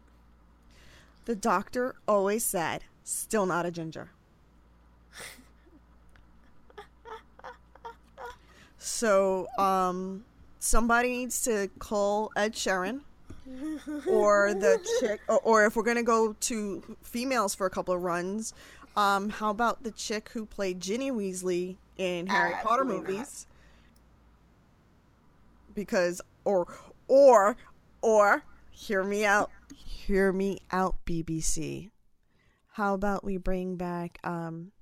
The 1.24 1.34
doctor 1.34 1.96
always 2.06 2.44
said, 2.44 2.84
still 3.02 3.44
not 3.44 3.66
a 3.66 3.72
ginger. 3.72 4.10
So, 8.84 9.46
um, 9.58 10.24
somebody 10.58 11.10
needs 11.10 11.42
to 11.44 11.70
call 11.78 12.32
Ed 12.34 12.54
Sheeran 12.54 13.02
or 14.08 14.54
the 14.54 14.80
chick, 15.00 15.20
or, 15.28 15.40
or 15.40 15.66
if 15.66 15.76
we're 15.76 15.82
gonna 15.82 16.02
go 16.02 16.34
to 16.40 16.96
females 17.02 17.54
for 17.54 17.66
a 17.66 17.70
couple 17.70 17.94
of 17.94 18.02
runs, 18.02 18.54
um, 18.96 19.30
how 19.30 19.50
about 19.50 19.82
the 19.82 19.90
chick 19.90 20.30
who 20.30 20.46
played 20.46 20.80
Ginny 20.80 21.10
Weasley 21.10 21.76
in 21.96 22.26
Harry 22.26 22.54
Potter 22.62 22.82
Absolutely 22.82 23.14
not. 23.14 23.18
movies? 23.18 23.46
Because, 25.74 26.20
or, 26.44 26.66
or, 27.08 27.56
or, 28.02 28.44
hear 28.70 29.02
me 29.02 29.24
out, 29.24 29.50
hear 29.74 30.32
me 30.32 30.58
out, 30.70 30.96
BBC. 31.06 31.90
How 32.72 32.94
about 32.94 33.24
we 33.24 33.38
bring 33.38 33.76
back 33.76 34.18
um, 34.24 34.72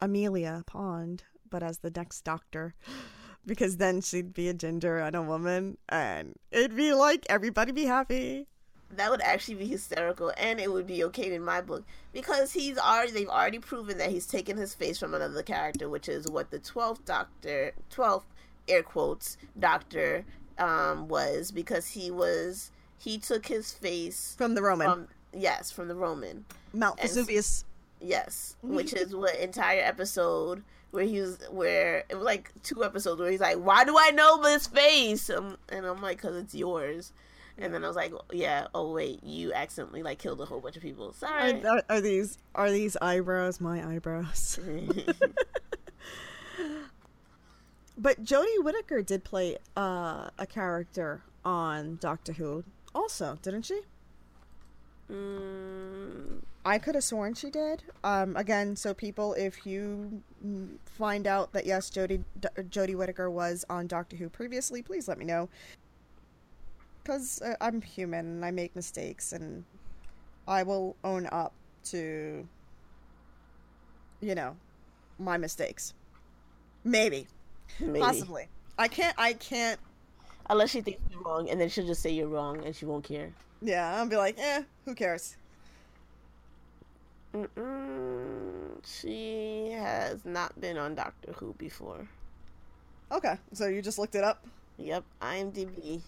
Amelia 0.00 0.62
Pond, 0.66 1.24
but 1.50 1.62
as 1.62 1.78
the 1.78 1.90
next 1.90 2.22
Doctor? 2.22 2.74
Because 3.44 3.76
then 3.78 4.00
she'd 4.00 4.32
be 4.32 4.48
a 4.48 4.54
ginger 4.54 4.98
and 4.98 5.16
a 5.16 5.22
woman, 5.22 5.76
and 5.88 6.34
it'd 6.52 6.76
be 6.76 6.92
like 6.94 7.26
everybody 7.28 7.72
be 7.72 7.84
happy. 7.86 8.46
That 8.94 9.10
would 9.10 9.22
actually 9.22 9.54
be 9.56 9.66
hysterical, 9.66 10.32
and 10.36 10.60
it 10.60 10.70
would 10.70 10.86
be 10.86 11.02
okay 11.04 11.34
in 11.34 11.42
my 11.42 11.60
book 11.60 11.84
because 12.12 12.52
he's 12.52 12.78
already 12.78 13.10
they've 13.12 13.28
already 13.28 13.58
proven 13.58 13.98
that 13.98 14.10
he's 14.10 14.26
taken 14.26 14.56
his 14.58 14.74
face 14.74 14.98
from 14.98 15.14
another 15.14 15.42
character, 15.42 15.88
which 15.88 16.08
is 16.08 16.28
what 16.30 16.50
the 16.50 16.58
twelfth 16.58 17.04
Doctor, 17.04 17.72
twelfth 17.90 18.26
air 18.68 18.82
quotes 18.82 19.38
Doctor, 19.58 20.24
um, 20.58 21.08
was 21.08 21.50
because 21.50 21.88
he 21.88 22.10
was 22.10 22.70
he 22.98 23.18
took 23.18 23.46
his 23.46 23.72
face 23.72 24.34
From 24.38 24.54
the 24.54 24.62
Roman. 24.62 24.88
from 24.88 25.08
yes 25.32 25.72
from 25.72 25.88
the 25.88 25.96
Roman. 25.96 26.44
Mount 26.72 27.00
and- 27.00 27.08
Vesuvius. 27.08 27.64
Yes, 28.04 28.56
which 28.62 28.92
is 28.92 29.14
what 29.14 29.36
entire 29.36 29.80
episode 29.80 30.64
where 30.92 31.04
he 31.04 31.20
was 31.20 31.38
where 31.50 32.04
it 32.08 32.14
was 32.14 32.24
like 32.24 32.52
two 32.62 32.84
episodes 32.84 33.20
where 33.20 33.30
he's 33.30 33.40
like, 33.40 33.56
"Why 33.56 33.84
do 33.84 33.96
I 33.98 34.10
know 34.10 34.40
this 34.42 34.68
face?" 34.68 35.28
Um, 35.30 35.56
and 35.68 35.84
I'm 35.84 36.00
like, 36.00 36.20
"Cause 36.22 36.36
it's 36.36 36.54
yours." 36.54 37.12
And 37.58 37.74
then 37.74 37.82
I 37.84 37.88
was 37.88 37.96
like, 37.96 38.12
"Yeah, 38.30 38.68
oh 38.74 38.92
wait, 38.92 39.24
you 39.24 39.52
accidentally 39.52 40.02
like 40.02 40.18
killed 40.18 40.40
a 40.40 40.44
whole 40.44 40.60
bunch 40.60 40.76
of 40.76 40.82
people. 40.82 41.12
Sorry." 41.14 41.64
Are, 41.64 41.82
are 41.88 42.00
these 42.00 42.38
are 42.54 42.70
these 42.70 42.96
eyebrows 43.02 43.60
my 43.60 43.84
eyebrows? 43.86 44.60
but 47.98 48.22
Jodie 48.22 48.62
Whittaker 48.62 49.02
did 49.02 49.24
play 49.24 49.56
uh, 49.76 50.28
a 50.38 50.46
character 50.46 51.22
on 51.44 51.96
Doctor 52.00 52.34
Who, 52.34 52.64
also, 52.94 53.38
didn't 53.42 53.62
she? 53.62 53.80
Mm, 55.12 56.42
I 56.64 56.78
could 56.78 56.94
have 56.94 57.04
sworn 57.04 57.34
she 57.34 57.50
did. 57.50 57.82
Um, 58.04 58.36
again, 58.36 58.76
so 58.76 58.94
people, 58.94 59.34
if 59.34 59.66
you 59.66 60.22
find 60.84 61.26
out 61.26 61.52
that 61.52 61.66
yes, 61.66 61.90
Jodie 61.90 62.22
D- 62.40 62.48
Jodie 62.62 62.96
Whittaker 62.96 63.30
was 63.30 63.64
on 63.68 63.86
Doctor 63.86 64.16
Who 64.16 64.28
previously, 64.28 64.82
please 64.82 65.08
let 65.08 65.18
me 65.18 65.24
know. 65.24 65.48
Because 67.02 67.42
uh, 67.42 67.54
I'm 67.60 67.82
human 67.82 68.26
and 68.26 68.44
I 68.44 68.52
make 68.52 68.76
mistakes, 68.76 69.32
and 69.32 69.64
I 70.46 70.62
will 70.62 70.94
own 71.02 71.28
up 71.32 71.52
to, 71.86 72.46
you 74.20 74.34
know, 74.36 74.56
my 75.18 75.36
mistakes. 75.36 75.94
Maybe, 76.84 77.26
maybe. 77.80 77.98
possibly. 77.98 78.46
I 78.78 78.86
can't. 78.86 79.14
I 79.18 79.32
can't. 79.32 79.80
Unless 80.48 80.70
she 80.70 80.80
thinks 80.80 81.00
you're 81.10 81.22
wrong, 81.22 81.50
and 81.50 81.60
then 81.60 81.68
she'll 81.68 81.86
just 81.86 82.02
say 82.02 82.10
you're 82.10 82.28
wrong, 82.28 82.64
and 82.64 82.74
she 82.74 82.84
won't 82.84 83.04
care. 83.04 83.32
Yeah, 83.62 83.96
I'll 83.96 84.08
be 84.08 84.16
like, 84.16 84.38
eh, 84.38 84.62
who 84.84 84.94
cares? 84.94 85.36
Mm-mm, 87.34 88.84
she 88.84 89.70
has 89.70 90.24
not 90.24 90.60
been 90.60 90.76
on 90.76 90.94
Doctor 90.94 91.32
Who 91.32 91.54
before. 91.56 92.06
Okay, 93.10 93.36
so 93.52 93.68
you 93.68 93.80
just 93.80 93.98
looked 93.98 94.14
it 94.14 94.24
up. 94.24 94.44
Yep, 94.78 95.04
IMDb 95.20 96.02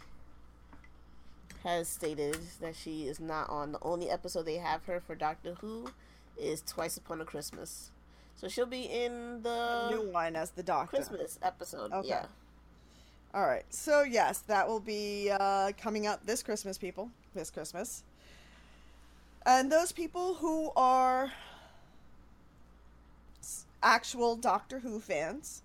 has 1.63 1.89
stated 1.89 2.37
that 2.61 2.75
she 2.77 3.07
is 3.07 3.21
not 3.21 3.49
on. 3.49 3.73
The 3.73 3.79
only 3.83 4.11
episode 4.11 4.45
they 4.45 4.57
have 4.57 4.85
her 4.85 5.01
for 5.01 5.15
Doctor 5.15 5.55
Who 5.61 5.87
is 6.39 6.63
Twice 6.63 6.97
Upon 6.97 7.21
a 7.21 7.25
Christmas. 7.25 7.91
So 8.37 8.49
she'll 8.49 8.67
be 8.67 8.83
in 8.83 9.43
the 9.43 9.91
New 9.91 10.11
one 10.11 10.37
as 10.37 10.51
the 10.51 10.63
Doctor. 10.63 10.97
Christmas 10.97 11.39
episode. 11.43 11.93
Okay. 11.93 12.09
Yeah. 12.09 12.27
All 13.35 13.45
right. 13.45 13.65
So 13.69 14.03
yes, 14.03 14.39
that 14.47 14.69
will 14.69 14.79
be 14.79 15.29
uh, 15.29 15.73
coming 15.77 16.07
up 16.07 16.25
this 16.25 16.41
Christmas, 16.41 16.79
people. 16.79 17.11
This 17.35 17.51
Christmas. 17.51 18.05
And 19.45 19.73
those 19.73 19.91
people 19.91 20.35
who 20.35 20.71
are 20.77 21.33
actual 23.83 24.37
Doctor 24.37 24.79
Who 24.79 25.01
fans 25.01 25.63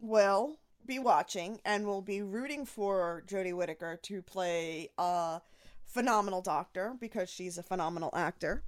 will 0.00 0.58
be 0.86 0.98
watching 0.98 1.60
and 1.64 1.86
will 1.86 2.02
be 2.02 2.20
rooting 2.20 2.66
for 2.66 3.22
Jodie 3.28 3.54
Whittaker 3.54 3.98
to 4.02 4.20
play 4.20 4.90
a 4.98 5.40
phenomenal 5.86 6.42
doctor 6.42 6.94
because 7.00 7.30
she's 7.30 7.58
a 7.58 7.62
phenomenal 7.62 8.10
actor. 8.12 8.64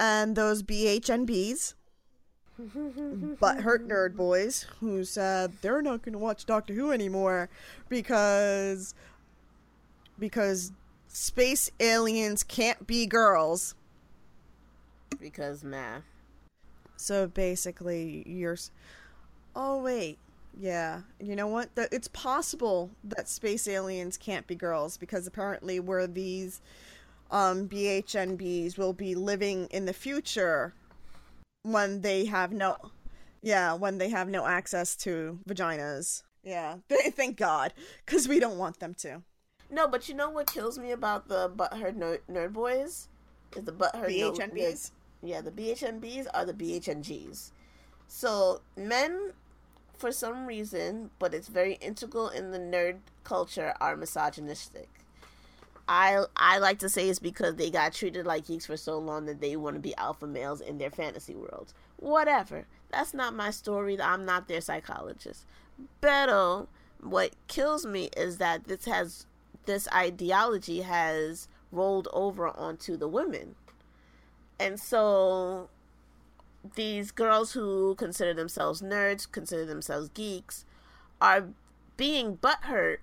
And 0.00 0.34
those 0.34 0.64
BHNBs, 0.64 1.74
butthurt 3.40 3.86
nerd 3.86 4.16
boys, 4.16 4.66
who 4.80 5.04
said 5.04 5.52
they're 5.62 5.82
not 5.82 6.02
going 6.02 6.12
to 6.12 6.18
watch 6.18 6.46
Doctor 6.46 6.74
Who 6.74 6.92
anymore 6.92 7.48
because 7.88 8.94
because 10.18 10.72
space 11.08 11.70
aliens 11.80 12.42
can't 12.42 12.86
be 12.86 13.06
girls. 13.06 13.74
because 15.20 15.64
math. 15.64 16.04
So 16.96 17.26
basically, 17.26 18.22
you're. 18.26 18.58
Oh 19.56 19.82
wait, 19.82 20.18
yeah. 20.58 21.00
You 21.18 21.34
know 21.34 21.46
what? 21.46 21.74
That 21.74 21.88
it's 21.92 22.08
possible 22.08 22.90
that 23.04 23.28
space 23.28 23.66
aliens 23.66 24.16
can't 24.16 24.46
be 24.46 24.54
girls 24.54 24.96
because 24.96 25.26
apparently, 25.26 25.80
where 25.80 26.06
these 26.06 26.60
um, 27.30 27.68
BHNBs 27.68 28.76
will 28.76 28.92
be 28.92 29.14
living 29.14 29.66
in 29.70 29.86
the 29.86 29.92
future, 29.92 30.74
when 31.62 32.00
they 32.00 32.24
have 32.26 32.52
no, 32.52 32.76
yeah, 33.42 33.74
when 33.74 33.98
they 33.98 34.08
have 34.08 34.28
no 34.28 34.46
access 34.46 34.96
to 34.96 35.38
vaginas. 35.48 36.22
Yeah, 36.42 36.76
thank 37.12 37.36
God, 37.36 37.72
because 38.04 38.28
we 38.28 38.40
don't 38.40 38.58
want 38.58 38.80
them 38.80 38.94
to. 39.00 39.22
No, 39.70 39.86
but 39.86 40.08
you 40.08 40.14
know 40.14 40.30
what 40.30 40.52
kills 40.52 40.78
me 40.78 40.90
about 40.90 41.28
the 41.28 41.48
butthurt 41.48 41.96
nerd, 41.96 42.20
nerd 42.30 42.52
boys 42.52 43.08
is 43.56 43.64
the 43.64 43.72
butthurt 43.72 44.08
nerd- 44.08 44.36
BHNBs. 44.36 44.90
Yeah, 45.22 45.42
the 45.42 45.50
BHNBs 45.50 46.26
are 46.32 46.44
the 46.44 46.54
BHNGs. 46.54 47.52
So 48.08 48.62
men, 48.76 49.32
for 49.96 50.10
some 50.10 50.46
reason, 50.46 51.10
but 51.18 51.34
it's 51.34 51.48
very 51.48 51.74
integral 51.74 52.28
in 52.30 52.50
the 52.50 52.58
nerd 52.58 52.98
culture, 53.22 53.74
are 53.80 53.96
misogynistic. 53.96 54.88
I 55.90 56.24
I 56.36 56.58
like 56.58 56.78
to 56.78 56.88
say 56.88 57.08
it's 57.08 57.18
because 57.18 57.56
they 57.56 57.68
got 57.68 57.92
treated 57.92 58.24
like 58.24 58.46
geeks 58.46 58.64
for 58.64 58.76
so 58.76 58.96
long 58.96 59.26
that 59.26 59.40
they 59.40 59.56
want 59.56 59.74
to 59.74 59.80
be 59.80 59.94
alpha 59.96 60.24
males 60.24 60.60
in 60.60 60.78
their 60.78 60.90
fantasy 60.90 61.34
worlds. 61.34 61.74
Whatever. 61.96 62.66
That's 62.92 63.12
not 63.12 63.34
my 63.34 63.50
story. 63.50 64.00
I'm 64.00 64.24
not 64.24 64.46
their 64.46 64.60
psychologist. 64.60 65.44
But 66.00 66.28
oh, 66.28 66.68
what 67.00 67.34
kills 67.48 67.84
me 67.84 68.08
is 68.16 68.38
that 68.38 68.68
this 68.68 68.84
has 68.84 69.26
this 69.66 69.88
ideology 69.92 70.82
has 70.82 71.48
rolled 71.72 72.06
over 72.12 72.46
onto 72.46 72.96
the 72.96 73.08
women. 73.08 73.56
And 74.60 74.78
so 74.78 75.70
these 76.76 77.10
girls 77.10 77.50
who 77.52 77.96
consider 77.96 78.32
themselves 78.32 78.80
nerds, 78.80 79.30
consider 79.30 79.64
themselves 79.64 80.08
geeks, 80.10 80.64
are 81.20 81.48
being 81.96 82.36
butthurt 82.36 82.98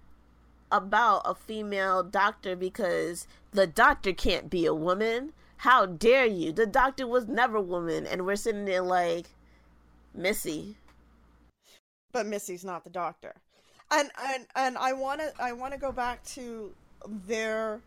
about 0.71 1.21
a 1.25 1.35
female 1.35 2.03
doctor 2.03 2.55
because 2.55 3.27
the 3.51 3.67
doctor 3.67 4.13
can't 4.13 4.49
be 4.49 4.65
a 4.65 4.73
woman. 4.73 5.33
How 5.57 5.85
dare 5.85 6.25
you? 6.25 6.51
The 6.51 6.65
doctor 6.65 7.07
was 7.07 7.27
never 7.27 7.59
woman. 7.59 8.05
And 8.05 8.25
we're 8.25 8.35
sitting 8.35 8.65
there 8.65 8.81
like, 8.81 9.27
Missy. 10.13 10.75
but 12.11 12.25
Missy's 12.25 12.65
not 12.65 12.83
the 12.83 12.89
doctor. 12.89 13.35
And 13.91 14.09
and 14.21 14.45
and 14.55 14.77
I 14.77 14.93
want 14.93 15.21
to 15.21 15.31
I 15.39 15.53
want 15.53 15.73
to 15.73 15.79
go 15.79 15.91
back 15.91 16.23
to 16.35 16.73
their 17.05 17.81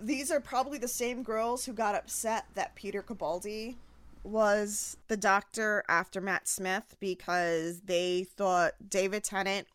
these 0.00 0.30
are 0.30 0.40
probably 0.40 0.78
the 0.78 0.88
same 0.88 1.22
girls 1.22 1.64
who 1.64 1.72
got 1.72 1.94
upset 1.94 2.46
that 2.54 2.74
Peter 2.74 3.02
Capaldi 3.02 3.76
was 4.24 4.96
the 5.08 5.16
doctor 5.16 5.84
after 5.88 6.20
Matt 6.20 6.46
Smith 6.46 6.96
because 7.00 7.80
they 7.80 8.24
thought 8.24 8.74
David 8.88 9.24
Tennant 9.24 9.66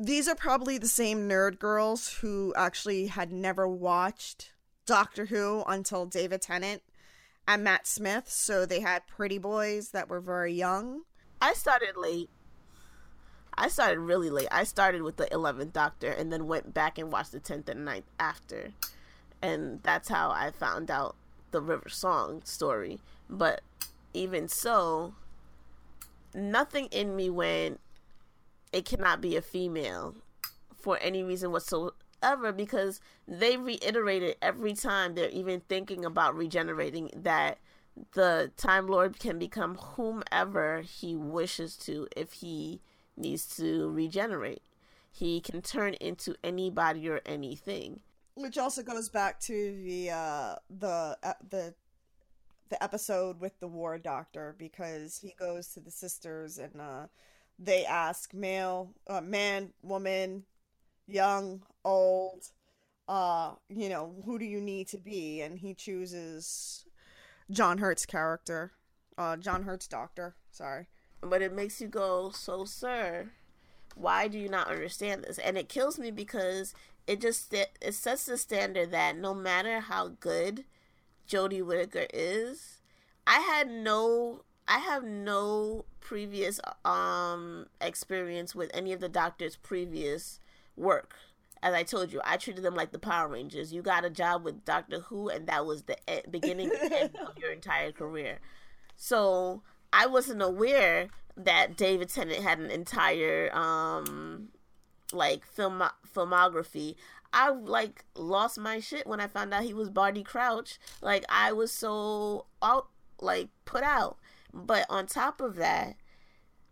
these 0.00 0.28
are 0.28 0.34
probably 0.34 0.78
the 0.78 0.88
same 0.88 1.28
nerd 1.28 1.58
girls 1.58 2.18
who 2.20 2.52
actually 2.56 3.06
had 3.06 3.32
never 3.32 3.66
watched 3.66 4.52
Doctor 4.86 5.26
Who 5.26 5.64
until 5.66 6.06
David 6.06 6.42
Tennant 6.42 6.82
and 7.46 7.64
Matt 7.64 7.86
Smith, 7.86 8.28
so 8.28 8.66
they 8.66 8.80
had 8.80 9.06
pretty 9.06 9.38
boys 9.38 9.90
that 9.90 10.08
were 10.08 10.20
very 10.20 10.52
young. 10.52 11.02
I 11.40 11.54
started 11.54 11.96
late. 11.96 12.28
I 13.54 13.68
started 13.68 13.98
really 13.98 14.30
late. 14.30 14.48
I 14.50 14.64
started 14.64 15.02
with 15.02 15.16
the 15.16 15.26
11th 15.26 15.72
Doctor 15.72 16.10
and 16.10 16.32
then 16.32 16.46
went 16.46 16.74
back 16.74 16.98
and 16.98 17.10
watched 17.10 17.32
the 17.32 17.40
10th 17.40 17.68
and 17.68 17.86
9th 17.86 18.04
after. 18.20 18.72
And 19.40 19.82
that's 19.82 20.08
how 20.08 20.30
I 20.30 20.50
found 20.50 20.90
out 20.90 21.16
the 21.50 21.60
River 21.60 21.88
Song 21.88 22.42
story. 22.44 23.00
But 23.28 23.62
even 24.12 24.48
so, 24.48 25.14
nothing 26.34 26.86
in 26.86 27.16
me 27.16 27.30
went, 27.30 27.80
it 28.72 28.84
cannot 28.84 29.20
be 29.20 29.36
a 29.36 29.42
female 29.42 30.14
for 30.76 30.98
any 31.00 31.22
reason 31.22 31.50
whatsoever 31.50 32.52
because 32.52 33.00
they 33.26 33.56
reiterated 33.56 34.36
every 34.40 34.74
time 34.74 35.14
they're 35.14 35.30
even 35.30 35.60
thinking 35.60 36.04
about 36.04 36.36
regenerating 36.36 37.10
that 37.14 37.58
the 38.12 38.50
Time 38.56 38.86
Lord 38.86 39.18
can 39.18 39.38
become 39.38 39.76
whomever 39.76 40.82
he 40.82 41.16
wishes 41.16 41.76
to 41.78 42.06
if 42.16 42.34
he 42.34 42.80
needs 43.16 43.56
to 43.56 43.90
regenerate. 43.90 44.62
He 45.10 45.40
can 45.40 45.62
turn 45.62 45.94
into 45.94 46.36
anybody 46.44 47.08
or 47.08 47.20
anything. 47.26 48.00
Which 48.34 48.56
also 48.56 48.82
goes 48.82 49.08
back 49.08 49.40
to 49.40 49.82
the 49.82 50.10
uh, 50.10 50.54
the 50.70 51.18
uh, 51.22 51.32
the 51.48 51.74
the 52.68 52.82
episode 52.82 53.40
with 53.40 53.58
the 53.58 53.66
War 53.66 53.98
Doctor 53.98 54.54
because 54.58 55.18
he 55.18 55.34
goes 55.38 55.68
to 55.68 55.80
the 55.80 55.90
sisters 55.90 56.58
and 56.58 56.80
uh, 56.80 57.06
they 57.58 57.84
ask 57.84 58.32
male, 58.32 58.94
uh, 59.08 59.20
man, 59.20 59.72
woman, 59.82 60.44
young, 61.06 61.62
old, 61.84 62.44
uh, 63.08 63.52
you 63.68 63.88
know, 63.88 64.14
who 64.24 64.38
do 64.38 64.44
you 64.44 64.60
need 64.60 64.88
to 64.88 64.98
be? 64.98 65.40
And 65.40 65.58
he 65.58 65.74
chooses 65.74 66.84
John 67.50 67.78
Hurt's 67.78 68.06
character, 68.06 68.72
uh, 69.16 69.36
John 69.36 69.64
Hurt's 69.64 69.88
doctor. 69.88 70.34
Sorry. 70.50 70.88
But 71.20 71.42
it 71.42 71.52
makes 71.52 71.80
you 71.80 71.88
go, 71.88 72.30
so 72.30 72.64
sir, 72.64 73.30
why 73.96 74.28
do 74.28 74.38
you 74.38 74.48
not 74.48 74.68
understand 74.68 75.24
this? 75.24 75.38
And 75.38 75.58
it 75.58 75.68
kills 75.68 75.98
me 75.98 76.10
because 76.10 76.74
it 77.08 77.20
just 77.20 77.52
it 77.52 77.94
sets 77.94 78.26
the 78.26 78.36
standard 78.36 78.92
that 78.92 79.16
no 79.16 79.34
matter 79.34 79.80
how 79.80 80.12
good 80.20 80.64
Jodie 81.28 81.64
Whittaker 81.64 82.06
is, 82.12 82.78
I 83.26 83.40
had 83.40 83.68
no 83.68 84.42
I 84.68 84.78
have 84.78 85.02
no 85.02 85.86
previous 86.00 86.60
um 86.84 87.66
experience 87.80 88.54
with 88.54 88.70
any 88.74 88.92
of 88.92 89.00
the 89.00 89.08
doctor's 89.08 89.56
previous 89.56 90.40
work. 90.76 91.14
As 91.60 91.74
I 91.74 91.82
told 91.82 92.12
you, 92.12 92.20
I 92.24 92.36
treated 92.36 92.62
them 92.62 92.76
like 92.76 92.92
the 92.92 93.00
Power 93.00 93.26
Rangers. 93.26 93.72
You 93.72 93.82
got 93.82 94.04
a 94.04 94.10
job 94.10 94.44
with 94.44 94.64
Doctor 94.64 95.00
Who, 95.00 95.28
and 95.28 95.48
that 95.48 95.66
was 95.66 95.82
the 95.82 95.96
beginning 96.30 96.70
end 96.92 97.16
of 97.16 97.36
your 97.38 97.50
entire 97.50 97.90
career. 97.90 98.38
So 98.94 99.62
I 99.92 100.06
wasn't 100.06 100.42
aware 100.42 101.08
that 101.36 101.76
David 101.76 102.10
Tennant 102.10 102.42
had 102.42 102.58
an 102.58 102.70
entire 102.70 103.50
um 103.56 104.48
like 105.12 105.46
film 105.46 105.82
filmography. 106.14 106.94
I 107.32 107.50
like 107.50 108.04
lost 108.14 108.58
my 108.58 108.80
shit 108.80 109.06
when 109.06 109.20
I 109.20 109.26
found 109.26 109.52
out 109.52 109.62
he 109.62 109.74
was 109.74 109.90
Barty 109.90 110.22
Crouch. 110.22 110.78
Like 111.00 111.24
I 111.28 111.52
was 111.52 111.72
so 111.72 112.46
out 112.62 112.88
like 113.20 113.48
put 113.64 113.82
out. 113.82 114.18
But 114.52 114.86
on 114.88 115.06
top 115.06 115.40
of 115.40 115.56
that, 115.56 115.96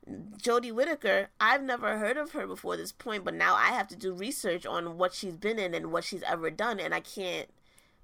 Jodie 0.09 0.73
Whittaker, 0.73 1.29
I've 1.41 1.63
never 1.63 1.99
heard 1.99 2.17
of 2.17 2.33
her 2.33 2.47
before 2.47 2.77
this 2.77 2.93
point, 2.93 3.25
but 3.25 3.35
now 3.35 3.55
I 3.55 3.69
have 3.69 3.89
to 3.89 3.97
do 3.97 4.13
research 4.13 4.65
on 4.65 4.99
what 4.99 5.13
she's 5.13 5.37
been 5.37 5.59
in 5.59 5.75
and 5.75 5.93
what 5.93 6.05
she's 6.05 6.23
ever 6.23 6.51
done, 6.51 6.79
and 6.79 6.95
I 6.95 7.01
can't 7.01 7.49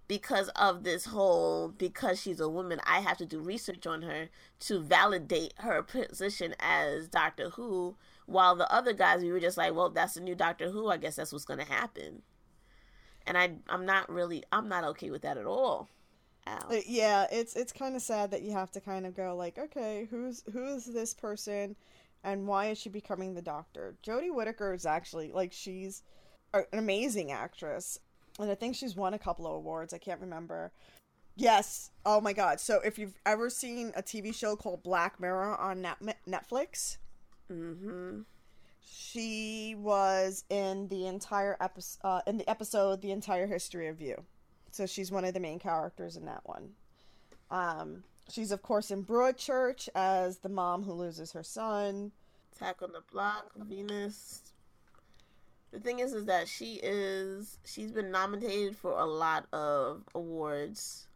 because 0.08 0.48
of 0.50 0.82
this 0.82 1.06
whole 1.06 1.68
because 1.68 2.20
she's 2.20 2.38
a 2.40 2.48
woman, 2.48 2.80
I 2.84 3.00
have 3.00 3.16
to 3.18 3.24
do 3.24 3.40
research 3.40 3.86
on 3.86 4.02
her 4.02 4.28
to 4.60 4.80
validate 4.80 5.54
her 5.58 5.82
position 5.82 6.54
as 6.60 7.08
Doctor 7.08 7.50
Who. 7.50 7.96
While 8.26 8.56
the 8.56 8.70
other 8.70 8.92
guys, 8.92 9.22
we 9.22 9.32
were 9.32 9.40
just 9.40 9.56
like, 9.56 9.74
well, 9.74 9.88
that's 9.88 10.14
the 10.14 10.20
new 10.20 10.34
Doctor 10.34 10.70
Who. 10.70 10.88
I 10.90 10.96
guess 10.98 11.16
that's 11.16 11.32
what's 11.32 11.44
going 11.44 11.60
to 11.60 11.72
happen. 11.72 12.22
And 13.26 13.38
I, 13.38 13.52
I'm 13.68 13.86
not 13.86 14.10
really, 14.10 14.44
I'm 14.52 14.68
not 14.68 14.84
okay 14.84 15.10
with 15.10 15.22
that 15.22 15.38
at 15.38 15.46
all. 15.46 15.88
Ow. 16.48 16.80
Yeah, 16.86 17.26
it's 17.30 17.54
it's 17.54 17.72
kind 17.72 17.94
of 17.94 18.02
sad 18.02 18.30
that 18.32 18.42
you 18.42 18.52
have 18.52 18.70
to 18.72 18.80
kind 18.80 19.06
of 19.06 19.14
go 19.14 19.36
like, 19.36 19.58
okay, 19.58 20.08
who's 20.10 20.42
who's 20.52 20.84
this 20.84 21.14
person, 21.14 21.76
and 22.24 22.46
why 22.46 22.66
is 22.66 22.78
she 22.78 22.88
becoming 22.88 23.34
the 23.34 23.42
Doctor? 23.42 23.96
Jodie 24.04 24.34
Whittaker 24.34 24.74
is 24.74 24.86
actually 24.86 25.30
like 25.32 25.52
she's 25.52 26.02
an 26.52 26.64
amazing 26.72 27.30
actress 27.32 27.98
and 28.38 28.50
I 28.50 28.54
think 28.54 28.74
she's 28.74 28.96
won 28.96 29.14
a 29.14 29.18
couple 29.18 29.46
of 29.46 29.54
awards. 29.54 29.92
I 29.92 29.98
can't 29.98 30.20
remember. 30.20 30.72
Yes. 31.36 31.90
Oh 32.04 32.20
my 32.20 32.32
god. 32.32 32.60
So 32.60 32.80
if 32.84 32.98
you've 32.98 33.18
ever 33.24 33.50
seen 33.50 33.92
a 33.96 34.02
TV 34.02 34.34
show 34.34 34.56
called 34.56 34.82
Black 34.82 35.20
Mirror 35.20 35.56
on 35.58 35.82
Net- 35.82 36.18
Netflix, 36.28 36.98
mm-hmm. 37.50 38.20
she 38.84 39.74
was 39.78 40.44
in 40.50 40.88
the 40.88 41.06
entire 41.06 41.56
episode. 41.60 42.00
Uh, 42.04 42.20
in 42.26 42.38
the 42.38 42.48
episode, 42.48 43.02
the 43.02 43.12
entire 43.12 43.46
history 43.46 43.88
of 43.88 44.00
you. 44.00 44.24
So 44.72 44.86
she's 44.86 45.12
one 45.12 45.24
of 45.24 45.34
the 45.34 45.40
main 45.40 45.58
characters 45.58 46.16
in 46.16 46.24
that 46.24 46.40
one. 46.44 46.70
Um, 47.50 48.02
she's 48.28 48.50
of 48.50 48.62
course 48.62 48.90
in 48.90 49.04
Broadchurch 49.04 49.88
as 49.94 50.38
the 50.38 50.48
mom 50.48 50.82
who 50.82 50.92
loses 50.92 51.32
her 51.32 51.44
son. 51.44 52.10
Attack 52.56 52.82
on 52.82 52.92
the 52.92 53.02
Block, 53.12 53.50
Venus, 53.56 54.52
the 55.72 55.80
thing 55.80 55.98
is 55.98 56.12
is 56.12 56.26
that 56.26 56.46
she 56.46 56.78
is 56.82 57.58
she's 57.64 57.90
been 57.90 58.10
nominated 58.10 58.76
for 58.76 58.92
a 58.92 59.06
lot 59.06 59.46
of 59.52 60.02
awards 60.14 61.06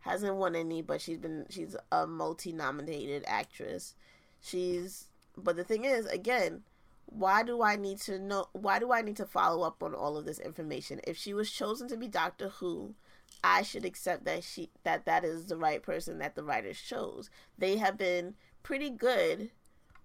hasn't 0.00 0.34
won 0.34 0.54
any 0.54 0.82
but 0.82 1.00
she's 1.00 1.18
been 1.18 1.46
she's 1.48 1.76
a 1.92 2.06
multi-nominated 2.06 3.24
actress 3.26 3.94
she's 4.40 5.06
but 5.36 5.56
the 5.56 5.64
thing 5.64 5.84
is 5.84 6.06
again 6.06 6.62
why 7.10 7.42
do 7.42 7.62
i 7.62 7.76
need 7.76 7.98
to 7.98 8.18
know 8.18 8.46
why 8.52 8.78
do 8.78 8.92
i 8.92 9.00
need 9.00 9.16
to 9.16 9.26
follow 9.26 9.66
up 9.66 9.82
on 9.82 9.94
all 9.94 10.16
of 10.16 10.24
this 10.24 10.38
information 10.38 11.00
if 11.06 11.16
she 11.16 11.32
was 11.32 11.50
chosen 11.50 11.88
to 11.88 11.96
be 11.96 12.06
doctor 12.06 12.48
who 12.48 12.94
i 13.42 13.62
should 13.62 13.84
accept 13.84 14.24
that 14.24 14.44
she 14.44 14.70
that 14.84 15.06
that 15.06 15.24
is 15.24 15.46
the 15.46 15.56
right 15.56 15.82
person 15.82 16.18
that 16.18 16.34
the 16.34 16.44
writers 16.44 16.80
chose 16.80 17.30
they 17.56 17.76
have 17.78 17.96
been 17.96 18.34
pretty 18.62 18.90
good 18.90 19.50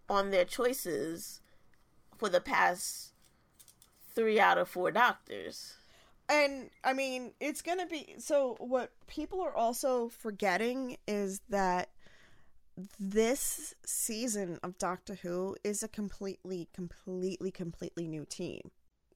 on 0.10 0.32
their 0.32 0.46
choices 0.46 1.42
for 2.18 2.30
the 2.30 2.42
past 2.42 3.14
three 4.14 4.40
out 4.40 4.58
of 4.58 4.70
four 4.70 4.92
doctors. 4.92 5.76
And 6.30 6.70
I 6.84 6.94
mean, 6.94 7.34
it's 7.40 7.62
going 7.62 7.80
to 7.80 7.86
be 7.86 8.16
so 8.18 8.56
what 8.60 8.92
people 9.08 9.42
are 9.42 9.56
also 9.56 10.10
forgetting 10.10 10.98
is 11.08 11.42
that 11.50 11.90
this 13.00 13.76
season 13.86 14.60
of 14.64 14.78
Doctor 14.78 15.16
Who 15.22 15.56
is 15.64 15.84
a 15.84 15.88
completely 15.88 16.68
completely 16.74 17.52
completely 17.52 18.08
new 18.08 18.26
team 18.26 18.72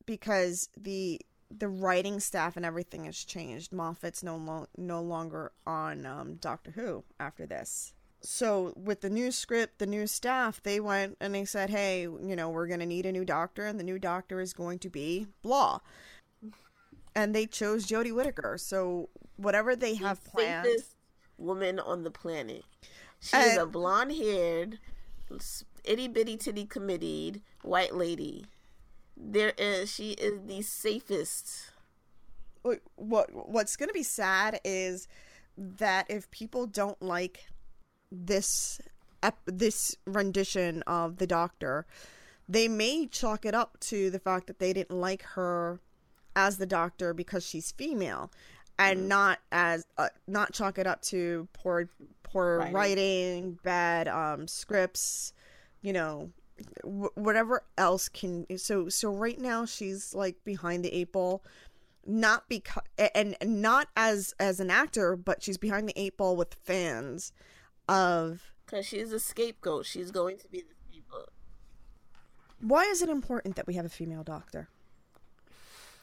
because 0.05 0.70
the 0.78 1.22
the 1.49 1.70
writing 1.70 2.20
staff 2.20 2.58
and 2.58 2.66
everything 2.66 3.05
has 3.05 3.24
changed. 3.24 3.72
Moffat's 3.72 4.22
no 4.22 4.36
lo- 4.36 4.68
no 4.78 5.01
longer 5.01 5.51
on 5.66 6.05
um, 6.05 6.36
Doctor 6.36 6.72
Who 6.72 7.03
after 7.20 7.45
this 7.45 7.93
so 8.22 8.74
with 8.76 9.01
the 9.01 9.10
new 9.10 9.32
script, 9.32 9.80
the 9.80 9.86
new 9.86 10.08
staff, 10.08 10.62
they 10.64 10.80
went 10.80 11.18
and 11.20 11.34
they 11.36 11.45
said, 11.45 11.70
"Hey, 11.70 12.01
you 12.01 12.36
know, 12.36 12.49
we're 12.49 12.68
going 12.68 12.80
to 12.80 12.86
need 12.86 13.05
a 13.05 13.12
new 13.12 13.26
doctor, 13.26 13.66
and 13.66 13.80
the 13.80 13.84
new 13.84 13.99
doctor 13.99 14.41
is 14.41 14.53
going 14.53 14.80
to 14.80 14.89
be 14.89 15.28
blah." 15.41 15.80
And 17.16 17.34
they 17.34 17.45
chose 17.45 17.88
Jodie 17.88 18.14
Whittaker. 18.14 18.58
So 18.58 19.10
whatever 19.36 19.76
they 19.76 19.93
the 19.93 20.05
have 20.05 20.24
planned, 20.24 20.68
woman 21.38 21.80
on 21.80 22.03
the 22.03 22.12
planet. 22.12 22.64
She 23.20 23.36
is 23.38 23.57
a 23.57 23.65
blonde-haired, 23.65 24.80
itty 25.84 26.07
bitty 26.07 26.38
titty 26.38 26.65
committed 26.65 27.41
white 27.63 27.95
lady. 27.95 28.45
There 29.15 29.53
is 29.57 29.91
she 29.91 30.11
is 30.11 30.41
the 30.45 30.61
safest. 30.61 31.72
What 32.95 33.30
what's 33.34 33.76
going 33.76 33.89
to 33.89 33.93
be 33.93 34.03
sad 34.03 34.59
is 34.63 35.07
that 35.57 36.05
if 36.09 36.30
people 36.32 36.68
don't 36.68 37.01
like 37.01 37.47
this 38.11 38.80
ep- 39.24 39.39
this 39.45 39.95
rendition 40.05 40.84
of 40.84 41.18
the 41.18 41.28
Doctor, 41.28 41.86
they 42.47 42.68
may 42.68 43.07
chalk 43.07 43.45
it 43.45 43.55
up 43.55 43.80
to 43.82 44.09
the 44.09 44.20
fact 44.20 44.47
that 44.47 44.59
they 44.59 44.74
didn't 44.74 44.97
like 44.97 45.24
her 45.24 45.80
as 46.36 46.57
the 46.57 46.65
Doctor 46.65 47.13
because 47.13 47.45
she's 47.45 47.72
female, 47.72 48.32
and 48.78 49.01
mm. 49.01 49.07
not 49.07 49.39
as 49.51 49.86
uh, 49.97 50.09
not 50.28 50.53
chalk 50.53 50.78
it 50.78 50.86
up 50.86 51.01
to 51.03 51.47
poor 51.53 51.89
poor 52.32 52.59
writing, 52.59 52.73
writing 52.73 53.59
bad 53.63 54.07
um, 54.07 54.47
scripts, 54.47 55.34
you 55.82 55.93
know, 55.93 56.32
whatever 56.84 57.63
else 57.78 58.09
can. 58.09 58.45
So 58.57 58.89
so 58.89 59.11
right 59.11 59.39
now 59.39 59.65
she's 59.65 60.13
like 60.13 60.43
behind 60.43 60.84
the 60.84 60.93
eight 60.93 61.11
ball 61.11 61.43
not 62.07 62.47
because 62.47 62.84
and 63.13 63.36
not 63.43 63.89
as 63.97 64.34
as 64.39 64.61
an 64.61 64.71
actor 64.71 65.17
but 65.17 65.43
she's 65.43 65.57
behind 65.57 65.89
the 65.89 65.99
eight 65.99 66.15
ball 66.15 66.38
with 66.38 66.53
fans 66.53 67.34
of 67.89 68.53
because 68.65 68.86
she's 68.86 69.11
a 69.11 69.19
scapegoat. 69.19 69.86
She's 69.86 70.11
going 70.11 70.38
to 70.39 70.47
be 70.49 70.61
the 70.61 70.73
scapegoat. 70.89 71.30
Why 72.59 72.84
is 72.84 73.01
it 73.01 73.09
important 73.09 73.55
that 73.55 73.67
we 73.67 73.75
have 73.75 73.86
a 73.86 73.89
female 73.89 74.23
doctor? 74.23 74.69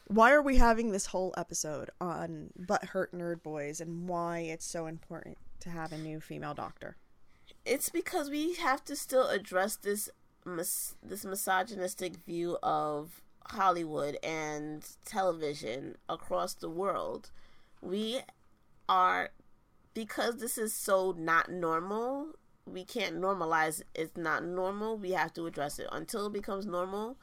Why 0.06 0.32
are 0.32 0.42
we 0.42 0.56
having 0.56 0.92
this 0.92 1.06
whole 1.06 1.34
episode 1.36 1.90
on 2.00 2.50
butt 2.56 2.84
hurt 2.86 3.12
nerd 3.12 3.42
boys 3.42 3.80
and 3.80 4.08
why 4.08 4.40
it's 4.40 4.66
so 4.66 4.86
important 4.86 5.38
to 5.60 5.70
have 5.70 5.92
a 5.92 5.98
new 5.98 6.20
female 6.20 6.54
doctor? 6.54 6.96
It's 7.64 7.88
because 7.88 8.30
we 8.30 8.54
have 8.54 8.84
to 8.84 8.96
still 8.96 9.28
address 9.28 9.76
this 9.76 10.10
mis- 10.44 10.96
this 11.02 11.24
misogynistic 11.24 12.16
view 12.16 12.58
of 12.62 13.22
Hollywood 13.46 14.18
and 14.22 14.86
television 15.04 15.96
across 16.08 16.54
the 16.54 16.68
world. 16.68 17.30
We 17.80 18.20
are 18.88 19.30
because 19.94 20.38
this 20.38 20.58
is 20.58 20.74
so 20.74 21.14
not 21.16 21.50
normal, 21.50 22.34
we 22.66 22.84
can't 22.84 23.20
normalize 23.20 23.82
it's 23.94 24.16
not 24.16 24.44
normal. 24.44 24.96
We 24.96 25.12
have 25.12 25.32
to 25.34 25.46
address 25.46 25.78
it. 25.78 25.88
Until 25.92 26.26
it 26.26 26.32
becomes 26.32 26.66
normal, 26.66 27.16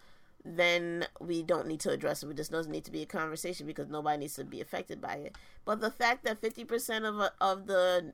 then 0.43 1.05
we 1.19 1.43
don't 1.43 1.67
need 1.67 1.79
to 1.81 1.91
address 1.91 2.23
it. 2.23 2.29
It 2.29 2.37
just 2.37 2.51
doesn't 2.51 2.71
need 2.71 2.85
to 2.85 2.91
be 2.91 3.01
a 3.01 3.07
conversation 3.07 3.67
because 3.67 3.89
nobody 3.89 4.19
needs 4.19 4.35
to 4.35 4.43
be 4.43 4.61
affected 4.61 5.01
by 5.01 5.15
it. 5.15 5.35
But 5.65 5.81
the 5.81 5.91
fact 5.91 6.23
that 6.25 6.41
50% 6.41 7.03
of, 7.03 7.31
of 7.39 7.67
the 7.67 8.13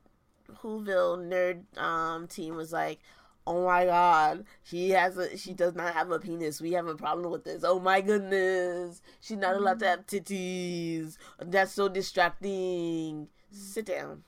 Whoville 0.61 1.19
nerd 1.19 1.81
um, 1.81 2.27
team 2.27 2.55
was 2.55 2.71
like, 2.71 2.99
oh 3.45 3.65
my 3.65 3.85
god, 3.85 4.45
she 4.63 4.89
has 4.89 5.17
a 5.17 5.37
she 5.37 5.53
does 5.53 5.73
not 5.73 5.93
have 5.93 6.11
a 6.11 6.19
penis. 6.19 6.61
We 6.61 6.73
have 6.73 6.87
a 6.87 6.95
problem 6.95 7.31
with 7.31 7.45
this. 7.45 7.63
Oh 7.63 7.79
my 7.79 8.01
goodness, 8.01 9.01
she's 9.21 9.37
not 9.37 9.55
allowed 9.55 9.79
to 9.79 9.87
have 9.87 10.05
titties. 10.05 11.17
That's 11.39 11.71
so 11.71 11.87
distracting. 11.87 13.29
Sit 13.51 13.85
down 13.85 14.23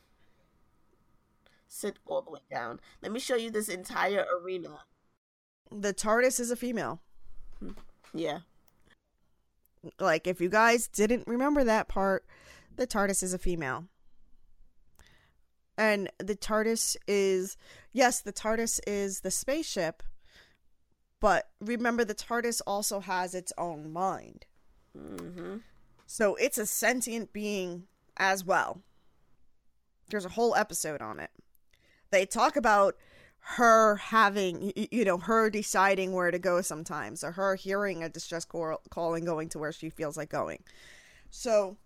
sit 1.69 1.97
all 2.05 2.21
the 2.21 2.31
way 2.31 2.39
down. 2.51 2.79
Let 3.01 3.11
me 3.11 3.19
show 3.19 3.35
you 3.35 3.51
this 3.51 3.69
entire 3.69 4.25
arena. 4.41 4.79
The 5.71 5.93
TARDIS 5.93 6.39
is 6.39 6.51
a 6.51 6.55
female. 6.55 7.01
Yeah. 8.13 8.39
Like, 9.99 10.27
if 10.27 10.41
you 10.41 10.49
guys 10.49 10.87
didn't 10.87 11.27
remember 11.27 11.63
that 11.63 11.87
part, 11.87 12.25
the 12.75 12.87
TARDIS 12.87 13.23
is 13.23 13.33
a 13.33 13.39
female. 13.39 13.85
And 15.77 16.09
the 16.17 16.35
TARDIS 16.35 16.97
is, 17.07 17.55
yes, 17.93 18.19
the 18.19 18.33
TARDIS 18.33 18.81
is 18.85 19.21
the 19.21 19.31
spaceship, 19.31 20.03
but 21.21 21.49
remember, 21.61 22.03
the 22.03 22.15
TARDIS 22.15 22.61
also 22.67 22.99
has 22.99 23.33
its 23.33 23.53
own 23.57 23.91
mind. 23.91 24.45
Mm-hmm. 24.97 25.57
So 26.05 26.35
it's 26.35 26.57
a 26.57 26.65
sentient 26.65 27.31
being 27.31 27.83
as 28.17 28.43
well. 28.43 28.81
There's 30.09 30.25
a 30.25 30.29
whole 30.29 30.55
episode 30.55 31.01
on 31.01 31.19
it. 31.19 31.31
They 32.11 32.25
talk 32.25 32.55
about 32.55 32.95
her 33.41 33.95
having, 33.95 34.73
you 34.91 35.05
know, 35.05 35.17
her 35.17 35.49
deciding 35.49 36.13
where 36.13 36.31
to 36.31 36.39
go 36.39 36.61
sometimes, 36.61 37.23
or 37.23 37.31
her 37.31 37.55
hearing 37.55 38.03
a 38.03 38.09
distress 38.09 38.45
call, 38.45 39.13
and 39.13 39.25
going 39.25 39.49
to 39.49 39.59
where 39.59 39.71
she 39.71 39.89
feels 39.89 40.17
like 40.17 40.29
going. 40.29 40.63
So 41.31 41.77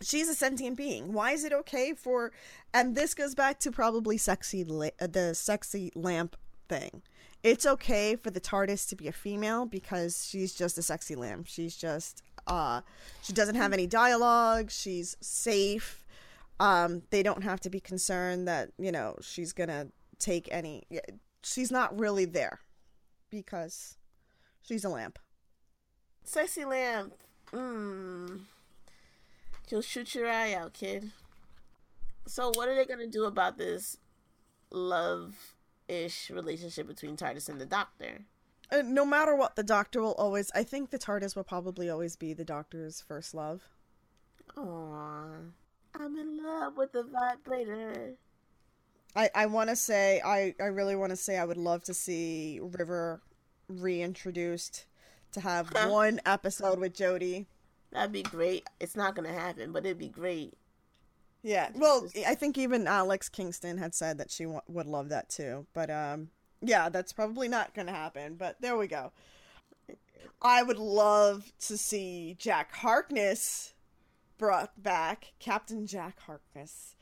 she's 0.00 0.28
a 0.28 0.34
sentient 0.34 0.76
being. 0.76 1.12
Why 1.12 1.32
is 1.32 1.44
it 1.44 1.52
okay 1.52 1.94
for? 1.94 2.32
And 2.72 2.94
this 2.94 3.14
goes 3.14 3.34
back 3.34 3.58
to 3.60 3.72
probably 3.72 4.16
sexy 4.16 4.64
la- 4.64 4.90
the 5.00 5.34
sexy 5.34 5.90
lamp 5.94 6.36
thing. 6.68 7.02
It's 7.42 7.66
okay 7.66 8.16
for 8.16 8.30
the 8.30 8.40
TARDIS 8.40 8.88
to 8.88 8.96
be 8.96 9.08
a 9.08 9.12
female 9.12 9.64
because 9.64 10.26
she's 10.28 10.54
just 10.54 10.76
a 10.78 10.82
sexy 10.82 11.14
lamp. 11.14 11.46
She's 11.48 11.76
just 11.76 12.22
uh 12.46 12.80
she 13.22 13.32
doesn't 13.32 13.56
have 13.56 13.72
any 13.72 13.86
dialogue. 13.86 14.70
She's 14.70 15.16
safe. 15.20 16.04
Um 16.60 17.02
they 17.10 17.22
don't 17.22 17.44
have 17.44 17.60
to 17.60 17.70
be 17.70 17.80
concerned 17.80 18.48
that, 18.48 18.70
you 18.78 18.92
know, 18.92 19.16
she's 19.20 19.52
going 19.52 19.68
to 19.68 19.88
take 20.18 20.48
any 20.50 20.84
she's 21.42 21.70
not 21.70 21.98
really 21.98 22.24
there 22.24 22.60
because 23.30 23.96
she's 24.62 24.84
a 24.84 24.88
lamp. 24.88 25.18
Sexy 26.24 26.64
lamp. 26.64 27.14
Mmm. 27.52 28.40
You'll 29.70 29.82
shoot 29.82 30.14
your 30.14 30.28
eye 30.28 30.54
out, 30.54 30.72
kid. 30.72 31.12
So 32.26 32.50
what 32.54 32.68
are 32.68 32.74
they 32.74 32.84
gonna 32.84 33.06
do 33.06 33.24
about 33.24 33.58
this 33.58 33.98
love 34.70 35.54
ish 35.88 36.30
relationship 36.30 36.86
between 36.86 37.16
TARDIS 37.16 37.48
and 37.48 37.60
the 37.60 37.66
Doctor? 37.66 38.24
Uh, 38.70 38.82
no 38.84 39.06
matter 39.06 39.34
what, 39.34 39.56
the 39.56 39.62
Doctor 39.62 40.02
will 40.02 40.14
always. 40.14 40.50
I 40.54 40.62
think 40.62 40.90
the 40.90 40.98
TARDIS 40.98 41.34
will 41.34 41.44
probably 41.44 41.88
always 41.88 42.16
be 42.16 42.34
the 42.34 42.44
Doctor's 42.44 43.00
first 43.00 43.34
love. 43.34 43.68
Aww. 44.56 45.50
I'm 45.94 46.16
in 46.16 46.42
love 46.42 46.76
with 46.76 46.92
the 46.92 47.04
vibrator. 47.04 48.14
I, 49.16 49.30
I 49.34 49.46
want 49.46 49.70
to 49.70 49.76
say 49.76 50.20
I, 50.24 50.54
I 50.60 50.66
really 50.66 50.96
want 50.96 51.10
to 51.10 51.16
say 51.16 51.38
I 51.38 51.44
would 51.44 51.56
love 51.56 51.82
to 51.84 51.94
see 51.94 52.60
River 52.62 53.20
reintroduced 53.68 54.86
to 55.32 55.40
have 55.40 55.72
one 55.88 56.20
episode 56.24 56.78
with 56.78 56.94
Jodie. 56.94 57.46
That'd 57.92 58.12
be 58.12 58.22
great. 58.22 58.66
It's 58.80 58.96
not 58.96 59.14
gonna 59.14 59.32
happen, 59.32 59.72
but 59.72 59.84
it'd 59.84 59.98
be 59.98 60.08
great. 60.08 60.54
Yeah. 61.42 61.70
Well, 61.74 62.08
I 62.26 62.34
think 62.34 62.58
even 62.58 62.86
Alex 62.86 63.28
Kingston 63.28 63.78
had 63.78 63.94
said 63.94 64.18
that 64.18 64.30
she 64.30 64.44
w- 64.44 64.60
would 64.68 64.86
love 64.86 65.08
that 65.08 65.28
too. 65.28 65.66
But 65.72 65.90
um, 65.90 66.28
yeah, 66.60 66.88
that's 66.88 67.12
probably 67.12 67.48
not 67.48 67.74
gonna 67.74 67.92
happen. 67.92 68.34
But 68.34 68.60
there 68.60 68.76
we 68.76 68.86
go. 68.86 69.12
I 70.42 70.62
would 70.62 70.78
love 70.78 71.52
to 71.66 71.76
see 71.76 72.36
Jack 72.38 72.72
Harkness 72.76 73.74
brought 74.36 74.80
back, 74.80 75.32
Captain 75.40 75.86
Jack 75.86 76.20
Harkness, 76.20 76.94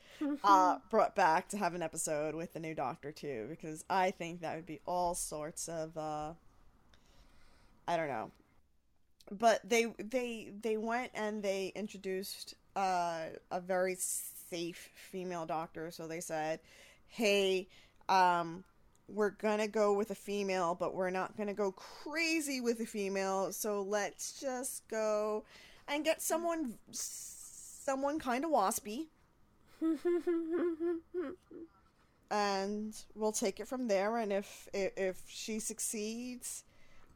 uh, 0.43 0.77
brought 0.89 1.15
back 1.15 1.49
to 1.49 1.57
have 1.57 1.73
an 1.73 1.81
episode 1.81 2.35
with 2.35 2.53
the 2.53 2.59
new 2.59 2.73
Doctor 2.73 3.11
too, 3.11 3.47
because 3.49 3.83
I 3.89 4.11
think 4.11 4.41
that 4.41 4.55
would 4.55 4.65
be 4.65 4.79
all 4.85 5.15
sorts 5.15 5.67
of, 5.67 5.97
uh, 5.97 6.33
I 7.87 7.97
don't 7.97 8.07
know. 8.07 8.31
But 9.29 9.67
they 9.67 9.93
they 9.97 10.53
they 10.61 10.77
went 10.77 11.11
and 11.13 11.43
they 11.43 11.73
introduced 11.75 12.55
uh, 12.77 13.23
a 13.51 13.59
very 13.59 13.95
safe 13.99 14.89
female 14.95 15.45
doctor. 15.45 15.91
So 15.91 16.07
they 16.07 16.21
said, 16.21 16.61
"Hey, 17.07 17.67
um, 18.07 18.63
we're 19.09 19.31
gonna 19.31 19.67
go 19.67 19.93
with 19.93 20.11
a 20.11 20.15
female, 20.15 20.75
but 20.75 20.93
we're 20.93 21.09
not 21.09 21.37
gonna 21.37 21.53
go 21.53 21.71
crazy 21.71 22.61
with 22.61 22.79
a 22.79 22.85
female. 22.85 23.51
So 23.51 23.81
let's 23.81 24.39
just 24.39 24.87
go 24.87 25.43
and 25.87 26.03
get 26.03 26.21
someone, 26.21 26.77
someone 26.91 28.19
kind 28.19 28.43
of 28.43 28.51
waspy, 28.51 29.07
and 32.31 32.95
we'll 33.15 33.31
take 33.31 33.59
it 33.59 33.67
from 33.67 33.87
there. 33.87 34.17
And 34.17 34.31
if 34.33 34.67
if, 34.73 34.91
if 34.97 35.23
she 35.27 35.59
succeeds." 35.59 36.63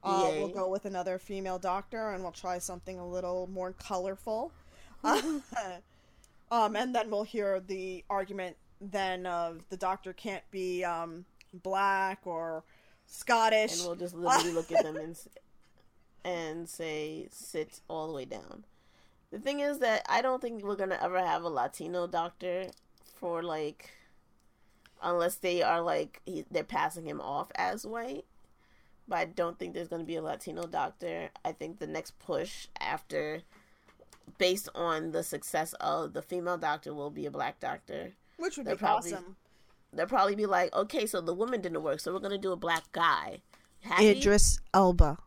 Uh, 0.04 0.32
we'll 0.40 0.48
go 0.48 0.68
with 0.68 0.86
another 0.86 1.20
female 1.20 1.60
doctor, 1.60 2.10
and 2.10 2.24
we'll 2.24 2.32
try 2.32 2.58
something 2.58 2.98
a 2.98 3.08
little 3.08 3.48
more 3.54 3.74
colorful. 3.74 4.52
um, 5.04 5.44
and 6.52 6.96
then 6.96 7.12
we'll 7.12 7.22
hear 7.22 7.60
the 7.60 8.04
argument 8.10 8.58
then 8.82 9.28
of 9.28 9.64
the 9.70 9.78
doctor 9.78 10.12
can't 10.12 10.44
be 10.50 10.84
um, 10.84 11.26
black 11.54 12.22
or 12.26 12.64
Scottish. 13.06 13.78
And 13.78 13.86
we'll 13.86 13.96
just 13.96 14.16
literally 14.16 14.54
look 14.54 14.72
at 14.72 14.84
them 14.84 14.98
and 14.98 15.18
and 16.24 16.70
say 16.70 17.28
sit 17.32 17.82
all 17.88 18.08
the 18.08 18.14
way 18.14 18.26
down. 18.26 18.66
The 19.32 19.40
thing 19.40 19.62
is 19.62 19.80
that 19.80 20.06
I 20.10 20.22
don't 20.22 20.42
think 20.42 20.62
we're 20.64 20.76
gonna 20.76 21.00
ever 21.02 21.20
have 21.20 21.44
a 21.44 21.50
Latino 21.50 22.06
doctor 22.06 22.66
for 23.20 23.42
like, 23.42 23.92
unless 25.02 25.36
they 25.36 25.62
are 25.62 25.82
like 25.82 26.22
he, 26.26 26.44
they're 26.52 26.64
passing 26.66 27.06
him 27.06 27.22
off 27.22 27.48
as 27.56 27.86
white. 27.86 28.26
But 29.08 29.16
I 29.20 29.26
don't 29.26 29.58
think 29.58 29.74
there's 29.74 29.88
gonna 29.88 30.04
be 30.04 30.18
a 30.18 30.22
Latino 30.22 30.64
doctor. 30.68 31.30
I 31.46 31.54
think 31.54 31.80
the 31.80 31.88
next 31.88 32.20
push 32.20 32.68
after, 32.80 33.42
based 34.38 34.68
on 34.76 35.12
the 35.12 35.24
success 35.24 35.74
of 35.80 36.14
the 36.14 36.22
female 36.22 36.58
doctor, 36.58 36.94
will 36.94 37.10
be 37.10 37.26
a 37.26 37.32
black 37.32 37.60
doctor. 37.60 38.14
which 38.38 38.58
would 38.58 38.66
they're 38.68 38.76
be 38.76 38.80
probably- 38.80 39.14
awesome. 39.14 39.38
They'll 39.94 40.08
probably 40.08 40.36
be 40.36 40.46
like, 40.46 40.74
okay, 40.74 41.06
so 41.06 41.20
the 41.20 41.34
woman 41.34 41.60
didn't 41.62 41.84
work, 41.84 42.00
so 42.00 42.14
we're 42.14 42.20
gonna 42.20 42.38
do 42.38 42.54
a 42.54 42.56
black 42.58 42.92
guy. 42.94 43.42
Happy? 43.82 44.08
Idris 44.10 44.60
Elba. 44.74 45.18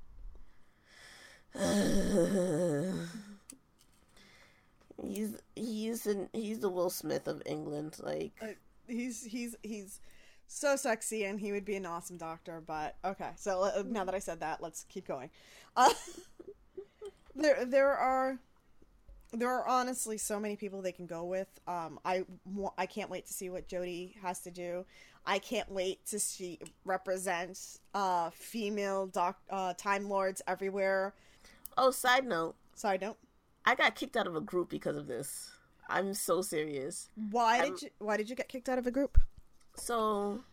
he's 5.07 5.36
he's 5.55 6.07
an, 6.07 6.28
he's 6.32 6.61
the 6.61 6.68
Will 6.68 6.90
Smith 6.90 7.26
of 7.28 7.42
England. 7.46 7.96
Like 8.02 8.32
Uh, 8.40 8.48
he's 8.86 9.24
he's 9.24 9.57
he's 9.62 10.00
so 10.46 10.76
sexy, 10.76 11.24
and 11.24 11.40
he 11.40 11.52
would 11.52 11.64
be 11.64 11.76
an 11.76 11.86
awesome 11.86 12.16
doctor. 12.16 12.62
But 12.64 12.96
okay, 13.05 13.30
so 13.36 13.62
uh, 13.62 13.82
now 13.86 14.05
that 14.05 14.14
I 14.14 14.18
said 14.18 14.40
that, 14.40 14.62
let's 14.62 14.84
keep 14.88 15.07
going. 15.07 15.30
Uh, 15.76 15.92
there 17.34 17.64
there 17.64 17.92
are 17.92 18.38
there 19.32 19.50
are 19.50 19.66
honestly 19.66 20.16
so 20.16 20.38
many 20.38 20.57
people 20.57 20.80
they 20.80 20.92
can 20.92 21.07
go 21.07 21.24
with. 21.24 21.48
Um, 21.66 21.98
I 22.05 22.24
I 22.78 22.86
can't 22.86 23.11
wait 23.11 23.26
to 23.26 23.32
see 23.32 23.50
what 23.50 23.68
Jodie 23.68 24.16
has 24.22 24.40
to 24.40 24.50
do. 24.50 24.84
I 25.26 25.38
can't 25.38 25.70
wait 25.70 26.05
to 26.07 26.18
see 26.18 26.59
represent 26.84 27.59
uh 27.94 28.30
female 28.30 29.07
doc 29.07 29.38
uh 29.50 29.74
time 29.74 30.09
lords 30.09 30.42
everywhere. 30.46 31.14
oh, 31.78 31.90
side 31.90 32.26
note, 32.26 32.55
Side 32.74 33.00
note, 33.02 33.16
I 33.65 33.75
got 33.75 33.95
kicked 33.95 34.17
out 34.17 34.27
of 34.27 34.37
a 34.37 34.41
group 34.41 34.69
because 34.69 34.97
of 34.97 35.07
this. 35.07 35.51
I'm 35.89 36.15
so 36.15 36.43
serious. 36.43 37.09
why 37.31 37.59
I'm- 37.59 37.73
did 37.73 37.83
you 37.83 37.91
why 37.99 38.17
did 38.17 38.29
you 38.31 38.37
get 38.37 38.49
kicked 38.49 38.69
out 38.69 38.79
of 38.79 38.87
a 38.87 38.91
group? 38.91 39.19
So 39.77 40.45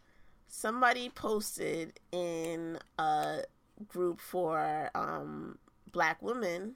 somebody 0.47 1.09
posted 1.09 1.99
in 2.12 2.78
a 2.99 3.43
group 3.88 4.20
for 4.20 4.89
um 4.93 5.57
black 5.91 6.22
women 6.22 6.76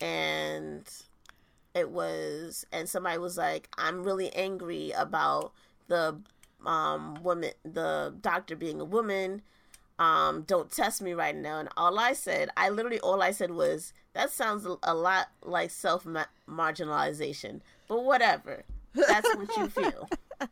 and 0.00 0.88
it 1.74 1.90
was 1.90 2.64
and 2.72 2.88
somebody 2.88 3.16
was 3.18 3.36
like 3.38 3.68
i'm 3.78 4.02
really 4.02 4.30
angry 4.34 4.90
about 4.92 5.52
the 5.88 6.20
um 6.66 7.14
woman 7.22 7.52
the 7.64 8.14
doctor 8.20 8.54
being 8.56 8.80
a 8.80 8.84
woman 8.84 9.40
um 10.00 10.42
don't 10.42 10.72
test 10.72 11.02
me 11.02 11.14
right 11.14 11.36
now 11.36 11.60
and 11.60 11.70
all 11.76 12.00
i 12.00 12.12
said 12.14 12.50
i 12.56 12.70
literally 12.70 13.00
all 13.00 13.22
i 13.22 13.32
said 13.32 13.52
was 13.52 13.94
that 14.14 14.30
sounds 14.30 14.66
a- 14.84 14.94
lot 14.94 15.28
like 15.44 15.70
self 15.70 16.06
marginalization 16.48 17.60
but 17.88 18.04
whatever 18.04 18.64
that's 18.94 19.34
what 19.36 19.56
you 19.56 19.68
feel 19.68 20.08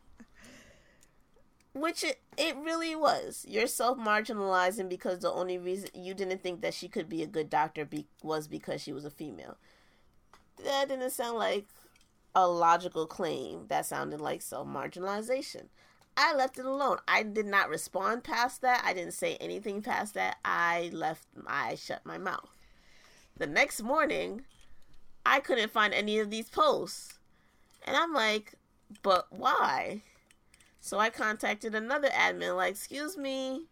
which 1.74 2.02
it, 2.02 2.20
it 2.36 2.56
really 2.56 2.94
was. 2.96 3.44
You're 3.48 3.66
self 3.66 3.98
marginalizing 3.98 4.88
because 4.88 5.20
the 5.20 5.32
only 5.32 5.58
reason 5.58 5.90
you 5.94 6.14
didn't 6.14 6.42
think 6.42 6.60
that 6.62 6.74
she 6.74 6.88
could 6.88 7.08
be 7.08 7.22
a 7.22 7.26
good 7.26 7.50
doctor 7.50 7.84
be, 7.84 8.06
was 8.22 8.48
because 8.48 8.82
she 8.82 8.92
was 8.92 9.04
a 9.04 9.10
female. 9.10 9.56
That 10.64 10.88
didn't 10.88 11.10
sound 11.10 11.38
like 11.38 11.66
a 12.34 12.48
logical 12.48 13.06
claim. 13.06 13.66
That 13.68 13.86
sounded 13.86 14.20
like 14.20 14.42
self 14.42 14.66
marginalization. 14.68 15.66
I 16.20 16.34
left 16.34 16.58
it 16.58 16.66
alone. 16.66 16.98
I 17.06 17.22
did 17.22 17.46
not 17.46 17.68
respond 17.68 18.24
past 18.24 18.60
that. 18.62 18.82
I 18.84 18.92
didn't 18.92 19.14
say 19.14 19.36
anything 19.36 19.82
past 19.82 20.14
that. 20.14 20.38
I 20.44 20.90
left, 20.92 21.28
I 21.46 21.76
shut 21.76 22.04
my 22.04 22.18
mouth. 22.18 22.50
The 23.36 23.46
next 23.46 23.84
morning, 23.84 24.42
I 25.24 25.38
couldn't 25.38 25.70
find 25.70 25.94
any 25.94 26.18
of 26.18 26.28
these 26.28 26.48
posts. 26.48 27.20
And 27.86 27.96
I'm 27.96 28.12
like, 28.12 28.54
but 29.02 29.28
why? 29.30 30.02
So 30.80 30.98
I 30.98 31.10
contacted 31.10 31.76
another 31.76 32.08
admin, 32.08 32.56
like, 32.56 32.72
excuse 32.72 33.16
me, 33.16 33.66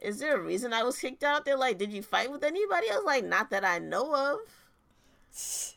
is 0.00 0.18
there 0.18 0.36
a 0.36 0.42
reason 0.42 0.72
I 0.72 0.82
was 0.82 0.98
kicked 0.98 1.22
out? 1.22 1.44
They're 1.44 1.56
like, 1.56 1.78
did 1.78 1.92
you 1.92 2.02
fight 2.02 2.32
with 2.32 2.42
anybody? 2.42 2.90
I 2.90 2.96
was 2.96 3.04
like, 3.04 3.24
not 3.24 3.50
that 3.50 3.64
I 3.64 3.78
know 3.78 4.14
of. 4.16 5.76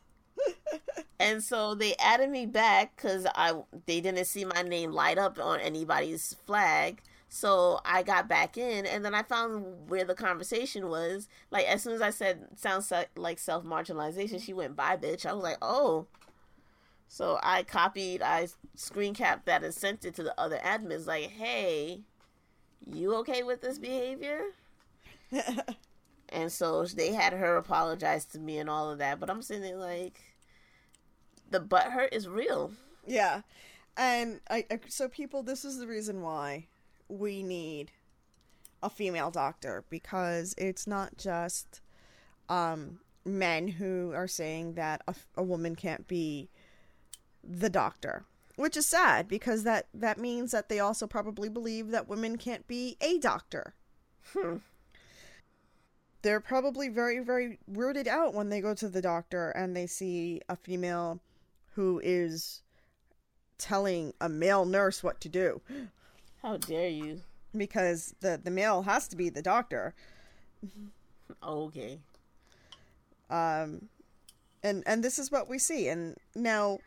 And 1.19 1.43
so 1.43 1.75
they 1.75 1.95
added 1.97 2.29
me 2.29 2.45
back 2.45 2.95
because 2.95 3.25
I 3.35 3.53
they 3.85 4.01
didn't 4.01 4.25
see 4.25 4.45
my 4.45 4.61
name 4.61 4.91
light 4.91 5.17
up 5.17 5.39
on 5.39 5.59
anybody's 5.59 6.35
flag. 6.45 7.01
So 7.29 7.79
I 7.85 8.03
got 8.03 8.27
back 8.27 8.57
in, 8.57 8.85
and 8.85 9.05
then 9.05 9.15
I 9.15 9.23
found 9.23 9.89
where 9.89 10.03
the 10.03 10.15
conversation 10.15 10.89
was. 10.89 11.29
Like 11.49 11.65
as 11.65 11.81
soon 11.81 11.93
as 11.93 12.01
I 12.01 12.09
said 12.09 12.47
"sounds 12.57 12.91
like 13.15 13.39
self 13.39 13.63
marginalization," 13.63 14.41
she 14.41 14.53
went, 14.53 14.75
"Bye, 14.75 14.97
bitch." 14.97 15.25
I 15.25 15.33
was 15.33 15.43
like, 15.43 15.57
"Oh." 15.61 16.07
So 17.13 17.41
I 17.43 17.63
copied, 17.63 18.21
I 18.21 18.47
screen 18.77 19.13
capped 19.13 19.45
that 19.45 19.65
and 19.65 19.73
sent 19.73 20.05
it 20.05 20.15
to 20.15 20.23
the 20.23 20.33
other 20.39 20.57
admins 20.63 21.07
like, 21.07 21.29
hey, 21.31 22.03
you 22.89 23.13
okay 23.15 23.43
with 23.43 23.59
this 23.59 23.77
behavior? 23.77 24.43
and 26.31 26.51
so 26.51 26.85
they 26.85 27.13
had 27.13 27.33
her 27.33 27.57
apologize 27.57 28.25
to 28.25 28.39
me 28.39 28.57
and 28.57 28.69
all 28.69 28.89
of 28.89 28.99
that. 28.99 29.19
But 29.19 29.29
I'm 29.29 29.41
sitting 29.41 29.63
there 29.63 29.77
like, 29.77 30.21
the 31.49 31.59
butt 31.59 31.91
hurt 31.91 32.13
is 32.13 32.27
real. 32.27 32.71
Yeah. 33.05 33.41
And 33.97 34.39
I, 34.49 34.65
I 34.71 34.79
so 34.87 35.09
people 35.09 35.43
this 35.43 35.65
is 35.65 35.77
the 35.77 35.87
reason 35.87 36.21
why 36.21 36.67
we 37.09 37.43
need 37.43 37.91
a 38.81 38.89
female 38.89 39.31
doctor 39.31 39.83
because 39.89 40.55
it's 40.57 40.87
not 40.87 41.17
just 41.17 41.81
um 42.47 42.99
men 43.25 43.67
who 43.67 44.11
are 44.15 44.27
saying 44.27 44.73
that 44.73 45.01
a, 45.07 45.15
a 45.35 45.43
woman 45.43 45.75
can't 45.75 46.07
be 46.07 46.49
the 47.43 47.69
doctor 47.69 48.23
which 48.55 48.77
is 48.77 48.87
sad 48.87 49.27
because 49.27 49.63
that 49.63 49.87
that 49.93 50.17
means 50.17 50.51
that 50.51 50.69
they 50.69 50.79
also 50.79 51.05
probably 51.05 51.49
believe 51.49 51.91
that 51.91 52.07
women 52.07 52.37
can't 52.37 52.65
be 52.67 52.97
a 53.01 53.19
doctor 53.19 53.75
Hmm. 54.33 54.57
They're 56.21 56.39
probably 56.39 56.87
very 56.89 57.19
very 57.19 57.57
rooted 57.67 58.07
out 58.07 58.33
when 58.33 58.49
they 58.49 58.61
go 58.61 58.73
to 58.73 58.87
the 58.89 59.01
doctor 59.01 59.49
and 59.51 59.75
they 59.75 59.87
see 59.87 60.41
a 60.49 60.55
female 60.55 61.19
who 61.75 61.99
is 62.03 62.61
telling 63.57 64.13
a 64.19 64.27
male 64.29 64.65
nurse 64.65 65.03
what 65.03 65.19
to 65.21 65.29
do 65.29 65.61
How 66.41 66.57
dare 66.57 66.89
you? 66.89 67.21
because 67.55 68.15
the 68.21 68.39
the 68.43 68.51
male 68.51 68.83
has 68.83 69.07
to 69.09 69.15
be 69.15 69.29
the 69.29 69.41
doctor 69.41 69.93
Okay. 71.43 71.99
um 73.29 73.87
and 74.63 74.83
and 74.85 75.03
this 75.03 75.17
is 75.17 75.31
what 75.31 75.49
we 75.49 75.57
see 75.57 75.87
and 75.87 76.17
now 76.35 76.79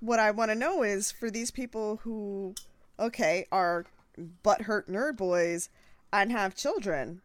what 0.00 0.18
i 0.18 0.30
want 0.30 0.50
to 0.50 0.54
know 0.54 0.82
is 0.82 1.10
for 1.10 1.30
these 1.30 1.50
people 1.50 1.96
who 2.02 2.54
okay 2.98 3.46
are 3.50 3.84
butthurt 4.44 4.88
nerd 4.88 5.16
boys 5.16 5.68
and 6.12 6.30
have 6.30 6.54
children 6.54 7.22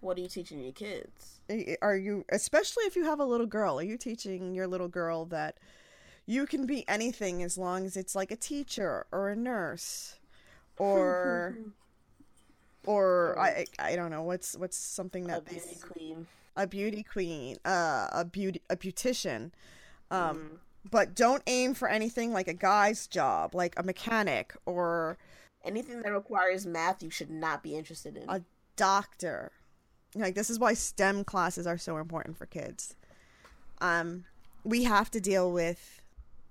What 0.00 0.16
are 0.18 0.20
you 0.20 0.28
teaching 0.28 0.60
your 0.60 0.72
kids? 0.72 1.40
are 1.80 1.96
you 1.96 2.24
especially 2.28 2.84
if 2.84 2.94
you 2.94 3.04
have 3.04 3.20
a 3.20 3.24
little 3.24 3.46
girl 3.46 3.78
are 3.78 3.82
you 3.82 3.96
teaching 3.96 4.54
your 4.54 4.66
little 4.66 4.86
girl 4.88 5.24
that 5.24 5.56
you 6.26 6.44
can 6.44 6.66
be 6.66 6.86
anything 6.86 7.42
as 7.42 7.56
long 7.56 7.86
as 7.86 7.96
it's 7.96 8.14
like 8.14 8.30
a 8.30 8.36
teacher 8.36 9.06
or 9.10 9.30
a 9.30 9.34
nurse 9.36 10.16
or 10.78 11.56
or 12.84 13.38
I 13.38 13.66
I 13.78 13.96
don't 13.96 14.10
know 14.10 14.22
what's 14.22 14.54
what's 14.56 14.76
something 14.76 15.24
A 15.24 15.28
that 15.28 15.46
they 15.46 15.56
beauty 15.56 15.76
queen. 15.80 16.26
a 16.56 16.66
beauty 16.66 17.02
queen, 17.02 17.56
uh, 17.64 18.08
a 18.12 18.24
beauty 18.24 18.62
a 18.70 18.76
beautician. 18.76 19.50
Um, 20.10 20.60
but 20.90 21.14
don't 21.14 21.42
aim 21.46 21.74
for 21.74 21.88
anything 21.88 22.32
like 22.32 22.48
a 22.48 22.54
guy's 22.54 23.06
job, 23.06 23.54
like 23.54 23.74
a 23.78 23.82
mechanic 23.82 24.54
or 24.66 25.18
Anything 25.64 26.00
that 26.02 26.12
requires 26.12 26.64
math, 26.66 27.02
you 27.02 27.10
should 27.10 27.30
not 27.30 27.62
be 27.62 27.74
interested 27.76 28.16
in. 28.16 28.24
a 28.28 28.42
doctor. 28.76 29.50
Like 30.14 30.34
this 30.34 30.50
is 30.50 30.58
why 30.58 30.74
STEM 30.74 31.24
classes 31.24 31.66
are 31.66 31.78
so 31.78 31.98
important 31.98 32.36
for 32.36 32.46
kids. 32.46 32.96
Um, 33.80 34.24
we 34.64 34.84
have 34.84 35.10
to 35.12 35.20
deal 35.20 35.52
with 35.52 36.02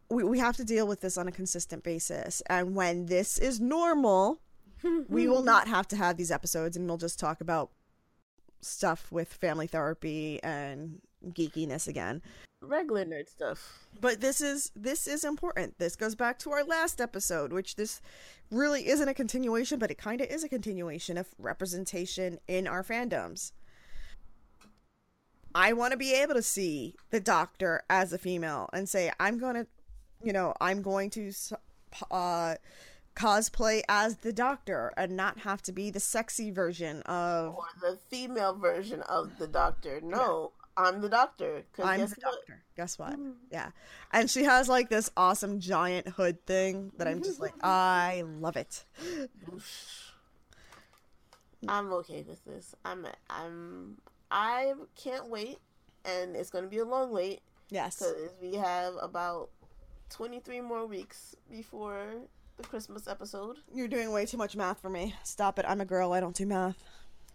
we, 0.10 0.24
we 0.24 0.39
have 0.39 0.55
to 0.58 0.64
deal 0.64 0.88
with 0.88 1.01
this 1.01 1.18
on 1.18 1.28
a 1.28 1.32
consistent 1.32 1.84
basis, 1.84 2.41
and 2.47 2.76
when 2.76 3.08
this 3.08 3.38
is 3.38 3.60
normal, 3.60 4.39
we 5.10 5.28
will 5.28 5.43
not 5.53 5.68
have 5.68 5.88
to 5.89 5.97
have 5.97 6.18
these 6.18 6.32
episodes, 6.32 6.78
and 6.78 6.88
we'll 6.88 6.97
just 6.97 7.20
talk 7.20 7.41
about 7.41 7.72
stuff 8.62 9.12
with 9.12 9.34
family 9.34 9.68
therapy 9.68 10.41
and 10.43 11.01
geekiness 11.30 11.88
again. 11.88 12.22
Regular 12.62 13.05
nerd 13.05 13.30
stuff. 13.30 13.86
but 14.01 14.20
this 14.20 14.41
is 14.41 14.72
this 14.76 15.05
is 15.08 15.24
important 15.24 15.78
this 15.78 15.95
goes 15.95 16.16
back 16.16 16.39
to 16.39 16.51
our 16.51 16.64
last 16.64 16.99
episode 16.99 17.53
which 17.53 17.76
this 17.76 18.01
really 18.49 18.88
isn't 18.88 19.08
a 19.08 19.14
continuation 19.14 19.78
but 19.78 19.91
it 19.91 19.97
kind 19.97 20.22
of 20.22 20.28
is 20.28 20.43
a 20.43 20.49
continuation 20.49 21.18
of 21.18 21.28
representation 21.38 22.39
in 22.47 22.66
our 22.68 22.84
fandoms 22.84 23.51
i 25.53 25.72
want 25.72 25.91
to 25.91 25.97
be 25.97 26.14
able 26.14 26.34
to 26.34 26.41
see 26.41 26.95
the 27.12 27.20
doctor 27.20 27.84
as 27.91 28.12
a 28.12 28.18
female 28.18 28.68
and 28.74 28.89
say 28.89 29.12
i'm 29.20 29.38
going 29.38 29.55
to 29.55 29.68
you 30.24 30.34
know 30.34 30.51
i'm 30.60 30.82
going 30.82 31.12
to 31.12 31.32
uh 32.10 32.55
cosplay 33.16 33.82
as 33.88 34.18
the 34.18 34.34
doctor 34.34 34.91
and 34.97 35.16
not 35.16 35.39
have 35.39 35.62
to 35.62 35.72
be 35.72 35.89
the 35.91 35.99
sexy 35.99 36.49
version 36.51 37.01
of 37.03 37.55
Or 37.55 37.66
the 37.82 37.97
female 38.10 38.53
version 38.55 39.01
of 39.03 39.38
the 39.39 39.47
doctor. 39.47 39.99
No, 40.03 40.51
I'm 40.78 41.01
the 41.01 41.09
doctor. 41.09 41.63
I'm 41.84 42.01
the 42.01 42.05
what? 42.05 42.19
doctor. 42.19 42.63
Guess 42.75 42.99
what? 42.99 43.13
Mm-hmm. 43.13 43.32
Yeah. 43.51 43.71
And 44.13 44.30
she 44.30 44.43
has 44.43 44.69
like 44.69 44.89
this 44.89 45.09
awesome 45.17 45.59
giant 45.59 46.07
hood 46.07 46.45
thing 46.45 46.91
that 46.97 47.07
I'm 47.07 47.23
just 47.23 47.39
like, 47.41 47.53
I 47.63 48.23
love 48.39 48.55
it. 48.57 48.86
I'm 51.67 51.91
okay 51.93 52.23
with 52.28 52.43
this. 52.45 52.75
I'm 52.86 53.07
I'm 53.30 53.97
I 54.30 54.73
can't 54.95 55.30
wait, 55.30 55.57
and 56.05 56.36
it's 56.36 56.49
gonna 56.49 56.67
be 56.67 56.78
a 56.80 56.86
long 56.86 57.11
wait 57.11 57.41
Yes. 57.69 57.97
because 57.97 58.32
we 58.41 58.55
have 58.55 58.93
about 59.01 59.49
23 60.11 60.61
more 60.61 60.86
weeks 60.86 61.36
before 61.51 62.05
the 62.57 62.63
Christmas 62.63 63.07
episode. 63.07 63.57
You're 63.73 63.88
doing 63.88 64.11
way 64.11 64.25
too 64.25 64.38
much 64.38 64.55
math 64.55 64.80
for 64.82 64.89
me. 64.89 65.15
Stop 65.23 65.59
it. 65.59 65.65
I'm 65.67 65.82
a 65.82 65.86
girl. 65.86 66.13
I 66.13 66.19
don't 66.19 66.36
do 66.36 66.45
math. 66.45 66.78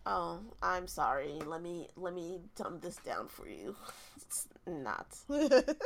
Oh, 0.04 0.40
I'm 0.62 0.86
sorry. 0.88 1.40
Let 1.46 1.62
me 1.62 1.88
let 1.96 2.14
me 2.14 2.40
dumb 2.56 2.80
this 2.80 2.96
down 2.96 3.28
for 3.28 3.48
you. 3.48 3.76
It's 4.16 4.48
not. 4.66 5.16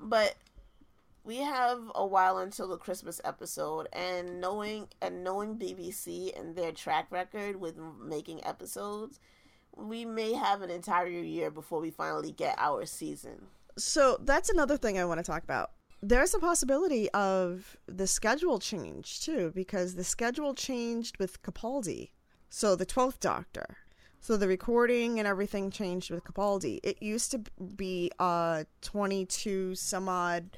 But 0.00 0.36
we 1.24 1.38
have 1.38 1.80
a 1.94 2.06
while 2.06 2.38
until 2.38 2.68
the 2.68 2.76
Christmas 2.76 3.20
episode, 3.24 3.88
and 3.92 4.40
knowing 4.40 4.88
and 5.02 5.24
knowing 5.24 5.56
BBC 5.56 6.38
and 6.38 6.54
their 6.56 6.72
track 6.72 7.06
record 7.10 7.60
with 7.60 7.76
making 8.00 8.44
episodes, 8.44 9.18
we 9.76 10.04
may 10.04 10.32
have 10.34 10.62
an 10.62 10.70
entire 10.70 11.08
year 11.08 11.50
before 11.50 11.80
we 11.80 11.90
finally 11.90 12.32
get 12.32 12.54
our 12.58 12.86
season. 12.86 13.46
so 13.76 14.18
that's 14.20 14.50
another 14.50 14.76
thing 14.76 14.98
I 14.98 15.04
want 15.04 15.18
to 15.18 15.24
talk 15.24 15.42
about. 15.44 15.70
There's 16.00 16.32
a 16.34 16.38
possibility 16.38 17.10
of 17.10 17.76
the 17.86 18.06
schedule 18.06 18.60
change 18.60 19.20
too, 19.20 19.52
because 19.54 19.94
the 19.96 20.04
schedule 20.04 20.54
changed 20.54 21.18
with 21.18 21.42
Capaldi. 21.42 22.10
So 22.48 22.76
the 22.76 22.86
12th 22.86 23.20
Doctor. 23.20 23.76
So 24.20 24.36
the 24.36 24.48
recording 24.48 25.18
and 25.18 25.28
everything 25.28 25.70
changed 25.70 26.10
with 26.10 26.24
Capaldi. 26.24 26.80
It 26.82 27.02
used 27.02 27.30
to 27.30 27.42
be 27.76 28.10
a 28.18 28.66
22 28.82 29.74
some 29.74 30.08
odd 30.08 30.56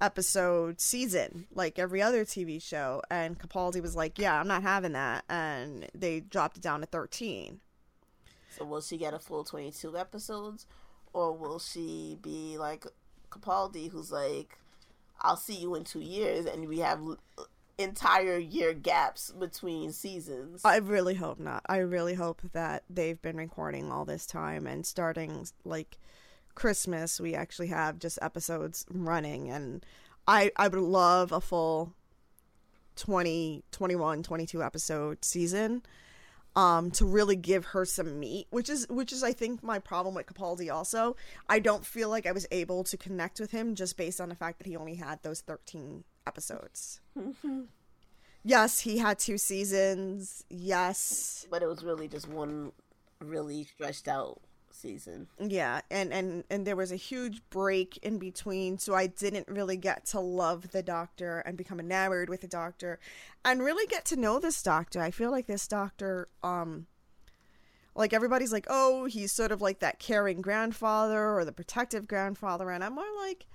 episode 0.00 0.80
season, 0.80 1.46
like 1.52 1.78
every 1.78 2.00
other 2.00 2.24
TV 2.24 2.62
show. 2.62 3.02
And 3.10 3.38
Capaldi 3.38 3.82
was 3.82 3.96
like, 3.96 4.18
yeah, 4.18 4.38
I'm 4.38 4.48
not 4.48 4.62
having 4.62 4.92
that. 4.92 5.24
And 5.28 5.88
they 5.94 6.20
dropped 6.20 6.58
it 6.58 6.62
down 6.62 6.80
to 6.80 6.86
13. 6.86 7.60
So 8.50 8.64
will 8.64 8.80
she 8.80 8.96
get 8.96 9.14
a 9.14 9.18
full 9.18 9.44
twenty 9.44 9.70
two 9.70 9.96
episodes, 9.96 10.66
or 11.12 11.32
will 11.32 11.58
she 11.58 12.18
be 12.20 12.58
like 12.58 12.84
Capaldi, 13.30 13.90
who's 13.90 14.10
like, 14.10 14.58
"I'll 15.20 15.36
see 15.36 15.54
you 15.54 15.74
in 15.76 15.84
two 15.84 16.00
years," 16.00 16.46
and 16.46 16.68
we 16.68 16.80
have 16.80 17.00
entire 17.82 18.38
year 18.38 18.72
gaps 18.74 19.30
between 19.30 19.92
seasons? 19.92 20.62
I 20.64 20.76
really 20.76 21.14
hope 21.14 21.38
not. 21.38 21.62
I 21.66 21.78
really 21.78 22.14
hope 22.14 22.42
that 22.52 22.84
they've 22.88 23.20
been 23.20 23.36
recording 23.36 23.90
all 23.90 24.04
this 24.04 24.26
time 24.26 24.66
and 24.66 24.84
starting 24.84 25.46
like 25.64 25.98
Christmas, 26.54 27.20
we 27.20 27.34
actually 27.34 27.68
have 27.68 27.98
just 27.98 28.18
episodes 28.20 28.84
running. 28.90 29.50
And 29.50 29.84
I, 30.26 30.50
I 30.56 30.68
would 30.68 30.80
love 30.80 31.32
a 31.32 31.40
full 31.40 31.94
20, 32.96 33.64
21, 33.70 34.22
22 34.22 34.62
episode 34.62 35.24
season 35.24 35.82
um 36.56 36.90
to 36.90 37.04
really 37.04 37.36
give 37.36 37.64
her 37.66 37.84
some 37.84 38.18
meat 38.18 38.46
which 38.50 38.68
is 38.68 38.84
which 38.88 39.12
is 39.12 39.22
i 39.22 39.32
think 39.32 39.62
my 39.62 39.78
problem 39.78 40.16
with 40.16 40.26
capaldi 40.26 40.72
also 40.72 41.14
i 41.48 41.60
don't 41.60 41.86
feel 41.86 42.08
like 42.08 42.26
i 42.26 42.32
was 42.32 42.44
able 42.50 42.82
to 42.82 42.96
connect 42.96 43.38
with 43.38 43.52
him 43.52 43.74
just 43.76 43.96
based 43.96 44.20
on 44.20 44.28
the 44.28 44.34
fact 44.34 44.58
that 44.58 44.66
he 44.66 44.76
only 44.76 44.96
had 44.96 45.22
those 45.22 45.40
13 45.42 46.02
episodes. 46.26 47.00
Yes 48.42 48.80
he 48.80 48.98
had 48.98 49.18
two 49.18 49.38
seasons. 49.38 50.44
Yes. 50.48 51.46
But 51.50 51.62
it 51.62 51.66
was 51.68 51.84
really 51.84 52.08
just 52.08 52.28
one 52.28 52.72
really 53.20 53.64
stretched 53.64 54.08
out 54.08 54.40
season. 54.72 55.26
yeah 55.38 55.80
and 55.90 56.10
and 56.10 56.42
and 56.48 56.66
there 56.66 56.76
was 56.76 56.90
a 56.90 56.96
huge 56.96 57.42
break 57.50 57.98
in 57.98 58.18
between 58.18 58.78
so 58.78 58.94
i 58.94 59.06
didn't 59.06 59.46
really 59.46 59.76
get 59.76 60.06
to 60.06 60.18
love 60.18 60.70
the 60.70 60.82
doctor 60.82 61.40
and 61.40 61.58
become 61.58 61.78
enamored 61.78 62.30
with 62.30 62.40
the 62.40 62.46
doctor 62.48 62.98
and 63.44 63.62
really 63.62 63.86
get 63.88 64.06
to 64.06 64.16
know 64.16 64.38
this 64.38 64.62
doctor. 64.62 65.02
I 65.02 65.10
feel 65.10 65.30
like 65.30 65.46
this 65.46 65.68
doctor 65.68 66.28
um 66.42 66.86
like 67.94 68.14
everybody's 68.14 68.52
like 68.52 68.66
oh 68.70 69.04
he's 69.04 69.32
sort 69.32 69.52
of 69.52 69.60
like 69.60 69.80
that 69.80 69.98
caring 69.98 70.40
grandfather 70.40 71.36
or 71.36 71.44
the 71.44 71.52
protective 71.52 72.06
grandfather 72.08 72.70
and 72.70 72.82
i'm 72.82 72.94
more 72.94 73.04
like 73.26 73.46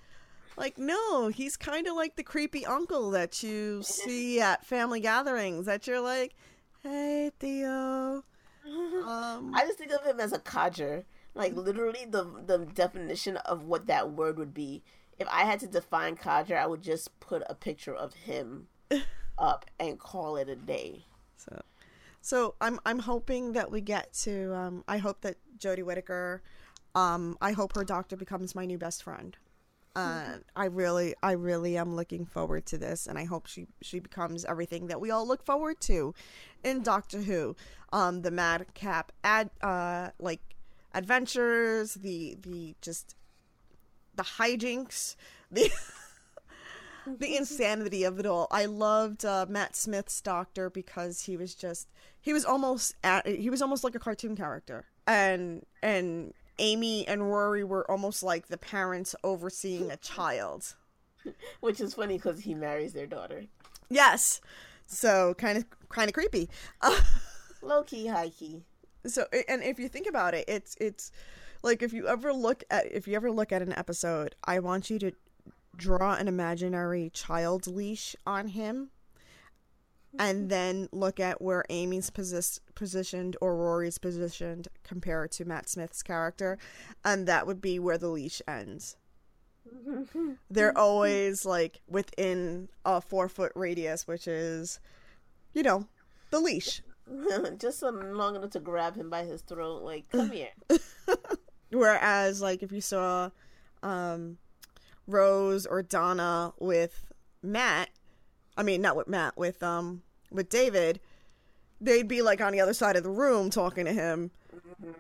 like 0.58 0.78
no 0.78 1.28
he's 1.28 1.58
kind 1.58 1.88
of 1.88 1.96
like 1.96 2.16
the 2.16 2.24
creepy 2.24 2.66
uncle 2.66 3.12
that 3.12 3.44
you 3.44 3.82
see 3.84 4.40
at 4.40 4.66
family 4.66 5.00
gatherings 5.00 5.66
that 5.66 5.88
you're 5.88 6.02
like 6.02 6.34
hey 6.84 7.32
theo 7.40 8.24
um 8.66 9.54
I 9.54 9.64
just 9.66 9.78
think 9.78 9.92
of 9.92 10.04
him 10.04 10.20
as 10.20 10.34
a 10.34 10.40
codger. 10.40 11.06
Like 11.36 11.56
literally, 11.56 12.06
the 12.10 12.24
the 12.46 12.66
definition 12.66 13.38
of 13.38 13.64
what 13.66 13.88
that 13.88 14.12
word 14.12 14.38
would 14.40 14.54
be 14.54 14.84
if 15.18 15.28
I 15.30 15.42
had 15.42 15.60
to 15.62 15.68
define 15.68 16.16
Kadra, 16.16 16.58
I 16.58 16.68
would 16.68 16.82
just 16.82 17.20
put 17.20 17.44
a 17.48 17.56
picture 17.56 17.94
of 17.94 18.14
him 18.14 18.68
up 19.38 19.66
and 19.80 20.00
call 20.00 20.38
it 20.38 20.50
a 20.50 20.56
day. 20.56 21.06
So, 21.38 21.62
so 22.22 22.56
I'm 22.60 22.80
I'm 22.86 23.00
hoping 23.00 23.54
that 23.54 23.72
we 23.72 23.82
get 23.82 24.14
to. 24.24 24.54
Um, 24.56 24.84
I 24.88 24.98
hope 24.98 25.22
that 25.22 25.38
Jodie 25.58 25.84
Whittaker. 25.84 26.42
Um, 26.94 27.38
I 27.42 27.52
hope 27.52 27.76
her 27.76 27.84
doctor 27.84 28.16
becomes 28.16 28.56
my 28.56 28.66
new 28.66 28.78
best 28.78 29.04
friend. 29.04 29.38
Uh, 29.96 30.38
I 30.56 30.66
really, 30.66 31.16
I 31.24 31.32
really 31.34 31.78
am 31.78 31.96
looking 31.96 32.26
forward 32.26 32.66
to 32.68 32.78
this, 32.78 33.08
and 33.08 33.18
I 33.18 33.24
hope 33.24 33.48
she 33.48 33.68
she 33.82 34.00
becomes 34.00 34.44
everything 34.44 34.88
that 34.88 35.00
we 35.00 35.10
all 35.10 35.26
look 35.26 35.44
forward 35.44 35.80
to 35.82 36.14
in 36.64 36.82
Doctor 36.84 37.22
Who. 37.22 37.56
Um, 37.94 38.22
the 38.22 38.32
madcap 38.32 39.14
ad, 39.24 39.52
uh, 39.62 40.10
like 40.20 40.42
adventures, 40.94 41.94
the 41.94 42.38
the 42.42 42.76
just 42.82 43.16
the 44.16 44.24
hijinks, 44.24 45.16
the 45.50 45.72
the 47.08 47.38
insanity 47.38 48.04
of 48.04 48.20
it 48.20 48.26
all. 48.26 48.48
I 48.52 48.66
loved 48.66 49.24
uh, 49.24 49.46
Matt 49.48 49.76
Smith's 49.76 50.20
Doctor 50.20 50.70
because 50.70 51.22
he 51.22 51.38
was 51.38 51.56
just 51.56 51.88
he 52.20 52.34
was 52.34 52.44
almost 52.44 52.96
at, 53.04 53.26
he 53.28 53.50
was 53.50 53.62
almost 53.62 53.84
like 53.84 53.96
a 53.96 54.00
cartoon 54.00 54.36
character, 54.36 54.88
and 55.08 55.66
and 55.82 56.34
Amy 56.60 57.08
and 57.08 57.30
Rory 57.30 57.64
were 57.64 57.90
almost 57.90 58.24
like 58.24 58.48
the 58.48 58.58
parents 58.58 59.16
overseeing 59.24 59.92
a 59.92 59.98
child. 59.98 60.76
Which 61.60 61.82
is 61.82 61.94
funny 61.94 62.18
because 62.18 62.42
he 62.42 62.54
marries 62.54 62.94
their 62.94 63.08
daughter. 63.08 63.46
Yes, 63.90 64.42
so 64.86 65.34
kind 65.36 65.58
of 65.58 65.66
kind 65.90 66.10
of 66.10 66.14
creepy. 66.14 66.50
Uh, 66.82 67.00
Low 67.62 67.84
key, 67.84 68.06
high 68.06 68.30
key. 68.30 68.62
So 69.08 69.26
and 69.48 69.64
if 69.64 69.80
you 69.80 69.90
think 69.90 70.08
about 70.08 70.36
it, 70.36 70.46
it's 70.48 70.76
it's 70.80 71.12
like 71.64 71.82
if 71.82 71.94
you 71.94 72.08
ever 72.08 72.32
look 72.32 72.64
at 72.70 72.92
if 72.92 73.08
you 73.08 73.16
ever 73.16 73.32
look 73.32 73.52
at 73.52 73.62
an 73.64 73.74
episode, 73.74 74.36
I 74.44 74.60
want 74.60 74.90
you 74.90 75.00
to 75.00 75.12
draw 75.76 76.14
an 76.14 76.28
imaginary 76.28 77.10
child 77.10 77.68
leash 77.68 78.16
on 78.26 78.50
him 78.50 78.92
and 80.20 80.50
then 80.50 80.90
look 80.92 81.20
at 81.20 81.42
where 81.42 81.66
Amy's 81.70 82.10
posi- 82.10 82.60
positioned 82.74 83.38
or 83.42 83.56
Rory's 83.56 83.98
positioned 83.98 84.68
compared 84.84 85.32
to 85.34 85.46
Matt 85.46 85.70
Smith's 85.70 86.04
character, 86.04 86.58
and 87.04 87.28
that 87.28 87.48
would 87.48 87.62
be 87.62 87.80
where 87.80 87.98
the 87.98 88.10
leash 88.10 88.42
ends. 88.48 88.98
They're 90.50 90.78
always 90.78 91.46
like 91.46 91.82
within 91.88 92.70
a 92.86 93.02
four 93.02 93.28
foot 93.30 93.52
radius, 93.56 94.08
which 94.08 94.28
is, 94.28 94.80
you 95.54 95.64
know, 95.64 95.88
the 96.32 96.40
leash. 96.40 96.82
Just 97.58 97.82
long 97.82 98.36
enough 98.36 98.52
to 98.52 98.60
grab 98.60 98.96
him 98.96 99.10
by 99.10 99.24
his 99.24 99.42
throat, 99.42 99.84
like, 99.84 100.10
come 100.10 100.32
here. 100.32 100.50
Whereas, 101.72 102.42
like, 102.42 102.64
if 102.64 102.72
you 102.72 102.82
saw 102.82 103.30
um, 103.84 104.38
Rose 105.08 105.66
or 105.66 105.84
Donna 105.84 106.54
with 106.60 107.06
Matt, 107.44 107.90
I 108.58 108.64
mean, 108.64 108.82
not 108.82 108.96
with 108.96 109.08
Matt, 109.08 109.38
with 109.38 109.62
um, 109.62 110.02
with 110.36 110.50
David, 110.50 111.00
they'd 111.82 112.08
be 112.08 112.22
like 112.22 112.42
on 112.42 112.52
the 112.52 112.62
other 112.62 112.74
side 112.74 112.96
of 112.96 113.04
the 113.04 113.10
room 113.10 113.50
talking 113.50 113.86
to 113.86 113.94
him. 113.94 114.32
Mm-hmm. 114.54 114.92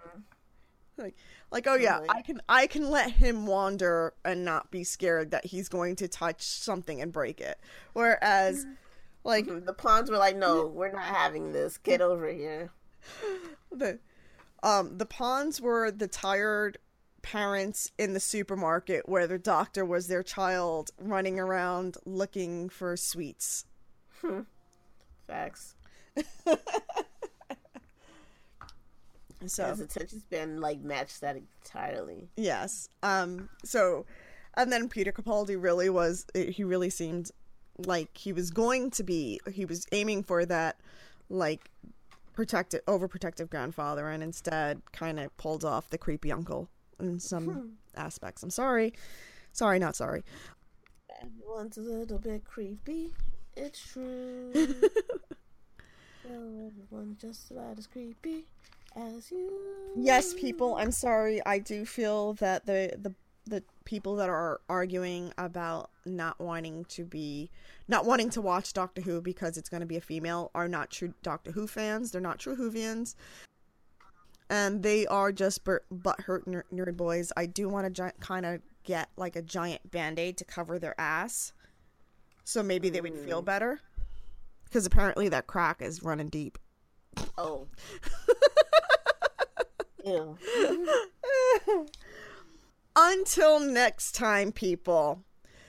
Like, 0.98 1.16
like, 1.52 1.68
oh 1.68 1.76
yeah, 1.76 2.00
I 2.10 2.22
can, 2.22 2.42
I 2.48 2.68
can 2.68 2.90
let 2.90 3.12
him 3.12 3.46
wander 3.46 4.14
and 4.24 4.46
not 4.46 4.72
be 4.72 4.84
scared 4.84 5.32
that 5.32 5.46
he's 5.46 5.68
going 5.68 5.98
to 5.98 6.08
touch 6.08 6.42
something 6.42 7.02
and 7.02 7.12
break 7.12 7.42
it. 7.42 7.60
Whereas, 7.94 8.66
like, 9.24 9.46
the 9.66 9.74
Ponds 9.74 10.10
were 10.10 10.18
like, 10.18 10.38
no, 10.38 10.68
we're 10.68 10.92
not 10.92 11.04
having 11.04 11.52
this. 11.52 11.78
Get 11.78 12.02
over 12.02 12.32
here. 12.32 12.72
The, 13.72 14.00
um, 14.64 15.00
the 15.00 15.06
Ponds 15.06 15.60
were 15.60 15.92
the 15.92 16.08
tired 16.08 16.78
parents 17.26 17.92
in 17.98 18.14
the 18.14 18.20
supermarket 18.20 19.10
where 19.10 19.28
the 19.28 19.40
doctor 19.40 19.84
was 19.84 20.08
their 20.08 20.24
child 20.24 20.92
running 20.98 21.40
around 21.40 21.98
looking 22.06 22.70
for 22.70 22.96
sweets. 22.96 23.66
Facts. 25.28 25.76
so 29.48 29.70
his 29.70 29.80
attention 29.80 30.20
span 30.20 30.62
like 30.62 30.82
matched 30.82 31.22
that 31.22 31.36
entirely. 31.36 32.30
Yes. 32.38 32.90
Um. 33.04 33.50
So, 33.64 34.06
and 34.56 34.72
then 34.72 34.90
Peter 34.90 35.12
Capaldi 35.12 35.62
really 35.62 35.90
was. 35.90 36.26
He 36.34 36.64
really 36.64 36.90
seemed 36.90 37.32
like 37.78 38.16
he 38.18 38.34
was 38.34 38.52
going 38.52 38.92
to 38.92 39.04
be. 39.04 39.40
He 39.52 39.66
was 39.66 39.86
aiming 39.92 40.24
for 40.24 40.46
that, 40.46 40.80
like 41.30 41.70
protective, 42.34 42.86
overprotective 42.86 43.50
grandfather, 43.50 44.10
and 44.10 44.24
instead 44.24 44.82
kind 44.92 45.20
of 45.20 45.36
pulled 45.38 45.66
off 45.66 45.90
the 45.90 45.98
creepy 45.98 46.32
uncle 46.32 46.70
in 47.00 47.20
some 47.20 47.46
hmm. 47.46 47.68
aspects. 47.96 48.44
I'm 48.44 48.50
sorry. 48.50 48.94
Sorry, 49.52 49.80
not 49.80 49.96
sorry. 49.96 50.24
Everyone's 51.22 51.78
a 51.78 51.82
little 51.82 52.20
bit 52.20 52.44
creepy. 52.44 53.14
It's 53.56 53.80
true. 53.80 54.52
well, 54.54 54.72
everyone's 56.68 57.22
just 57.22 57.52
about 57.52 57.78
as 57.80 57.88
creepy 57.88 58.46
as 58.96 59.32
you. 59.32 59.52
Yes, 59.96 60.34
people. 60.34 60.76
I'm 60.76 60.92
sorry. 60.92 61.46
I 61.46 61.60
do 61.60 61.86
feel 61.86 62.34
that 62.36 62.66
the 62.66 62.94
the 63.02 63.14
the 63.48 63.64
people 63.86 64.16
that 64.16 64.30
are 64.30 64.60
arguing 64.68 65.32
about 65.38 65.92
not 66.06 66.40
wanting 66.40 66.84
to 66.86 67.06
be 67.06 67.52
not 67.88 68.06
wanting 68.06 68.30
to 68.32 68.42
watch 68.42 68.74
Doctor 68.74 69.02
Who 69.02 69.22
because 69.22 69.58
it's 69.58 69.70
going 69.70 69.82
to 69.82 69.88
be 69.88 69.98
a 69.98 70.02
female 70.02 70.52
are 70.56 70.68
not 70.68 70.90
true 70.90 71.14
Doctor 71.24 71.52
Who 71.52 71.68
fans. 71.68 72.12
They're 72.12 72.22
not 72.22 72.40
true 72.40 72.56
Whovians. 72.56 73.16
And 74.50 74.84
they 74.84 75.08
are 75.08 75.32
just 75.32 75.64
butthurt 75.64 76.64
nerd 76.72 76.98
boys. 76.98 77.32
I 77.36 77.46
do 77.46 77.68
want 77.68 77.86
to 77.86 78.04
gi- 78.04 78.18
kind 78.20 78.46
of 78.46 78.62
get 78.84 79.10
like 79.18 79.36
a 79.36 79.42
giant 79.42 79.90
band 79.90 80.20
aid 80.20 80.38
to 80.38 80.46
cover 80.46 80.78
their 80.78 81.00
ass 81.00 81.54
so 82.46 82.64
maybe 82.64 82.90
they 82.90 83.02
would 83.02 83.16
feel 83.16 83.42
mm. 83.42 83.46
better. 83.46 83.82
Because 84.64 84.86
apparently 84.86 85.28
that 85.30 85.48
crack 85.48 85.82
is 85.82 86.02
running 86.02 86.30
deep. 86.30 86.58
Oh. 87.38 87.68
Until 92.96 93.60
next 93.60 94.14
time, 94.14 94.52
people. 94.52 95.24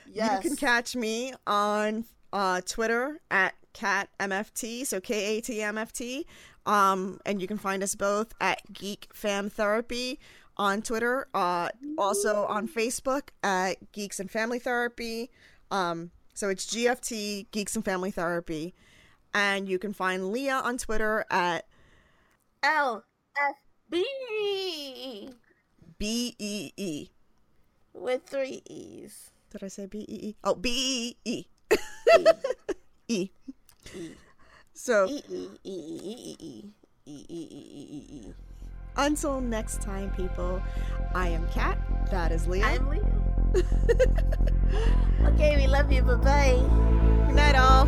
Yes. 0.05 0.43
You 0.43 0.49
can 0.49 0.57
catch 0.57 0.95
me 0.95 1.33
on 1.45 2.05
uh, 2.31 2.61
Twitter 2.61 3.19
at 3.29 3.55
catmft, 3.73 4.85
so 4.85 4.99
K 4.99 5.37
A 5.37 5.41
T 5.41 5.61
M 5.61 5.77
F 5.77 5.91
T. 5.91 6.25
Um, 6.65 7.19
and 7.25 7.41
you 7.41 7.47
can 7.47 7.57
find 7.57 7.81
us 7.81 7.95
both 7.95 8.33
at 8.39 8.61
Geek 8.71 9.07
Fam 9.13 9.49
Therapy 9.49 10.19
on 10.57 10.81
Twitter. 10.81 11.27
Uh, 11.33 11.69
also 11.97 12.45
on 12.45 12.67
Facebook 12.67 13.29
at 13.43 13.91
Geeks 13.91 14.19
and 14.19 14.29
Family 14.29 14.59
Therapy. 14.59 15.29
Um, 15.71 16.11
so 16.37 16.49
it's 16.49 16.67
GFT, 16.67 17.47
Geeks 17.49 17.75
and 17.75 17.83
Family 17.83 18.11
Therapy. 18.11 18.75
And 19.33 19.67
you 19.67 19.79
can 19.79 19.91
find 19.91 20.31
Leah 20.31 20.61
on 20.63 20.77
Twitter 20.77 21.25
at 21.31 21.65
LFB. 22.63 23.01
B 25.97 26.35
E 26.37 26.71
E. 26.77 27.09
With 27.91 28.21
three 28.27 28.61
E's. 28.69 29.31
Did 29.49 29.63
I 29.63 29.67
say 29.67 29.87
B 29.87 30.05
E 30.07 30.27
E? 30.27 30.35
Oh, 30.43 30.53
B 30.53 31.17
E 31.25 31.45
E. 32.19 32.25
E. 33.07 33.29
So. 34.75 35.07
E 35.09 35.23
E 35.29 35.49
E 35.63 35.79
E 36.03 36.35
E 36.39 36.71
E 37.07 37.25
E 37.27 37.47
E 37.51 37.87
E 37.89 38.27
E. 38.27 38.33
Until 38.95 39.41
next 39.41 39.81
time, 39.81 40.11
people, 40.11 40.61
I 41.15 41.29
am 41.29 41.47
Kat. 41.49 41.79
That 42.11 42.31
is 42.31 42.47
Leah. 42.47 42.63
I'm 42.63 42.87
Leah. 42.89 43.26
okay, 45.25 45.55
we 45.55 45.67
love 45.67 45.91
you. 45.91 46.01
Bye 46.03 46.15
bye. 46.15 46.59
Good 47.27 47.35
night, 47.35 47.55
all. 47.55 47.87